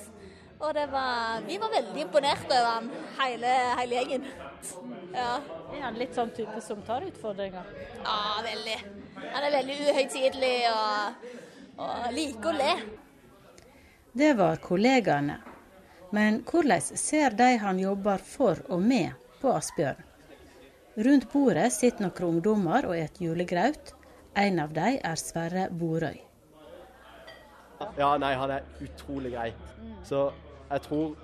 Og 0.62 0.74
det 0.76 0.84
var, 0.92 1.40
vi 1.46 1.56
var 1.58 1.72
veldig 1.72 2.02
imponert 2.04 2.44
over 2.44 2.68
han, 2.68 2.90
hele, 3.22 3.52
hele 3.80 3.96
gjengen. 3.96 4.26
Ja. 5.14 5.38
Er 5.72 5.86
han 5.86 5.96
litt 5.96 6.12
sånn 6.14 6.30
type 6.36 6.60
som 6.62 6.82
tar 6.84 7.06
utfordringer? 7.08 7.64
ja, 8.02 8.18
veldig. 8.44 8.76
Han 9.22 9.46
er 9.46 9.54
veldig 9.56 9.78
uhøytidelig 9.88 10.54
og, 10.74 11.24
og 11.80 12.12
liker 12.12 12.52
å 12.52 12.54
le. 12.58 12.74
Det 14.12 14.34
var 14.36 14.60
kollegaene. 14.60 15.40
Men 16.12 16.42
hvordan 16.44 16.80
ser 16.80 17.32
de 17.36 17.56
han 17.62 17.78
jobber 17.80 18.20
for 18.20 18.60
og 18.68 18.82
med 18.84 19.14
på 19.40 19.52
Asbjørn? 19.56 20.02
Rundt 20.96 21.30
bordet 21.32 21.70
sitter 21.72 22.04
noen 22.04 22.26
ungdommer 22.28 22.84
og 22.90 22.98
et 22.98 23.16
julegraut. 23.20 23.94
En 24.36 24.60
av 24.60 24.74
dem 24.76 24.98
er 25.00 25.16
Sverre 25.16 25.70
Borøy. 25.72 26.18
Ja, 27.96 28.10
nei, 28.20 28.34
han 28.38 28.52
er 28.58 28.66
utrolig 28.84 29.32
grei. 29.32 29.50
Så 30.04 30.26
jeg 30.68 30.84
tror 30.84 31.16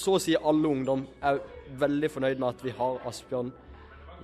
så 0.00 0.16
å 0.16 0.22
si 0.22 0.32
alle 0.38 0.68
ungdom 0.72 1.04
er 1.20 1.42
veldig 1.76 2.08
fornøyd 2.14 2.40
med 2.40 2.48
at 2.54 2.64
vi 2.64 2.72
har 2.78 3.04
Asbjørn 3.08 3.52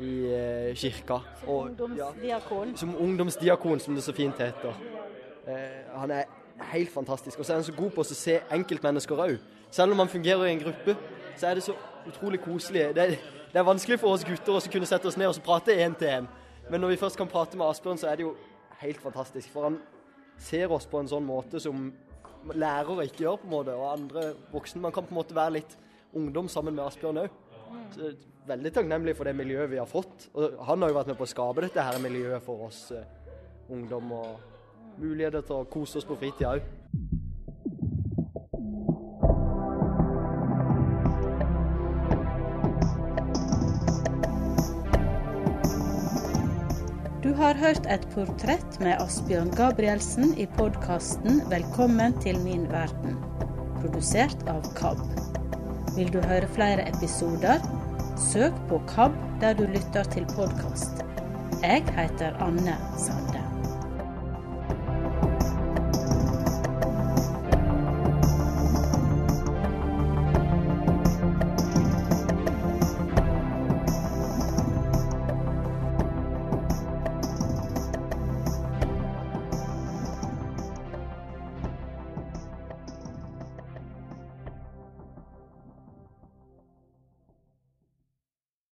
i 0.00 0.12
eh, 0.32 0.72
kirka. 0.78 1.20
Og, 1.44 1.74
ja, 1.98 2.08
Ungdomsdiakon. 2.08 2.76
som 2.80 2.96
ungdomsdiakon, 2.96 3.80
som 3.80 3.94
det 3.98 4.04
så 4.06 4.14
fint 4.16 4.40
heter. 4.40 4.76
Eh, 5.48 5.80
han 5.98 6.12
er 6.14 6.37
helt 6.72 6.92
fantastisk. 6.92 7.38
Og 7.38 7.46
så 7.46 7.52
er 7.52 7.60
han 7.60 7.66
så 7.66 7.74
god 7.76 7.90
på 7.94 8.04
å 8.04 8.08
se 8.08 8.40
enkeltmennesker 8.54 9.24
òg. 9.24 9.38
Selv 9.70 9.92
om 9.92 10.02
han 10.02 10.10
fungerer 10.10 10.46
i 10.46 10.52
en 10.56 10.62
gruppe, 10.62 10.96
så 11.36 11.50
er 11.50 11.58
det 11.58 11.66
så 11.66 11.74
utrolig 12.08 12.40
koselig. 12.40 12.88
Det, 12.96 13.08
det 13.52 13.60
er 13.60 13.66
vanskelig 13.66 14.00
for 14.00 14.16
oss 14.16 14.26
gutter 14.26 14.58
å 14.58 14.62
kunne 14.72 14.88
sette 14.88 15.08
oss 15.08 15.18
ned 15.20 15.30
og 15.30 15.36
så 15.36 15.44
prate 15.44 15.76
én 15.76 15.96
til 15.98 16.12
én. 16.20 16.28
Men 16.70 16.82
når 16.84 16.94
vi 16.94 17.00
først 17.00 17.16
kan 17.16 17.30
prate 17.30 17.56
med 17.56 17.68
Asbjørn, 17.68 18.00
så 18.00 18.10
er 18.10 18.18
det 18.20 18.26
jo 18.26 18.34
helt 18.82 19.00
fantastisk. 19.00 19.50
For 19.52 19.68
han 19.68 19.78
ser 20.38 20.72
oss 20.72 20.86
på 20.86 21.00
en 21.00 21.10
sånn 21.10 21.26
måte 21.26 21.60
som 21.62 21.88
lærere 22.54 23.06
ikke 23.08 23.24
gjør, 23.24 23.38
på 23.42 23.48
en 23.48 23.54
måte, 23.54 23.76
og 23.76 23.92
andre 23.92 24.32
voksne. 24.52 24.82
Man 24.84 24.94
kan 24.94 25.06
på 25.06 25.14
en 25.14 25.20
måte 25.20 25.36
være 25.36 25.58
litt 25.58 25.78
ungdom 26.16 26.48
sammen 26.52 26.76
med 26.76 26.86
Asbjørn 26.86 27.22
òg. 27.24 27.38
Veldig 28.48 28.72
takknemlig 28.72 29.12
for 29.16 29.28
det 29.28 29.36
miljøet 29.36 29.68
vi 29.72 29.80
har 29.80 29.88
fått. 29.88 30.28
Og 30.34 30.60
han 30.68 30.82
har 30.82 30.92
jo 30.92 30.98
vært 31.00 31.10
med 31.12 31.18
på 31.18 31.26
å 31.26 31.32
skape 31.32 31.64
dette 31.66 31.84
her 31.84 31.98
miljøet 32.00 32.44
for 32.44 32.68
oss 32.68 32.86
eh, 32.96 33.04
ungdom, 33.72 34.12
og 34.16 34.57
muligheter 35.00 35.44
til 35.46 35.62
å 35.62 35.68
kose 35.70 36.00
oss 36.00 36.06
på 36.08 36.16
fritida 36.18 36.56
òg. 36.56 36.66
Du 47.22 47.34
har 47.36 47.58
hørt 47.60 47.86
et 47.92 48.04
portrett 48.14 48.78
med 48.80 48.96
Asbjørn 49.02 49.50
Gabrielsen 49.58 50.32
i 50.38 50.46
podkasten 50.56 51.42
'Velkommen 51.50 52.16
til 52.22 52.38
min 52.44 52.66
verden', 52.72 53.18
produsert 53.80 54.48
av 54.48 54.62
KAB. 54.78 55.02
Vil 55.96 56.12
du 56.12 56.20
høre 56.20 56.48
flere 56.56 56.88
episoder? 56.88 57.60
Søk 58.32 58.54
på 58.68 58.80
KAB 58.88 59.12
der 59.40 59.52
du 59.52 59.66
lytter 59.66 60.02
til 60.02 60.26
podkast. 60.34 61.04
Jeg 61.62 61.84
heter 61.98 62.38
Anne 62.42 62.74
Sande. 62.98 63.37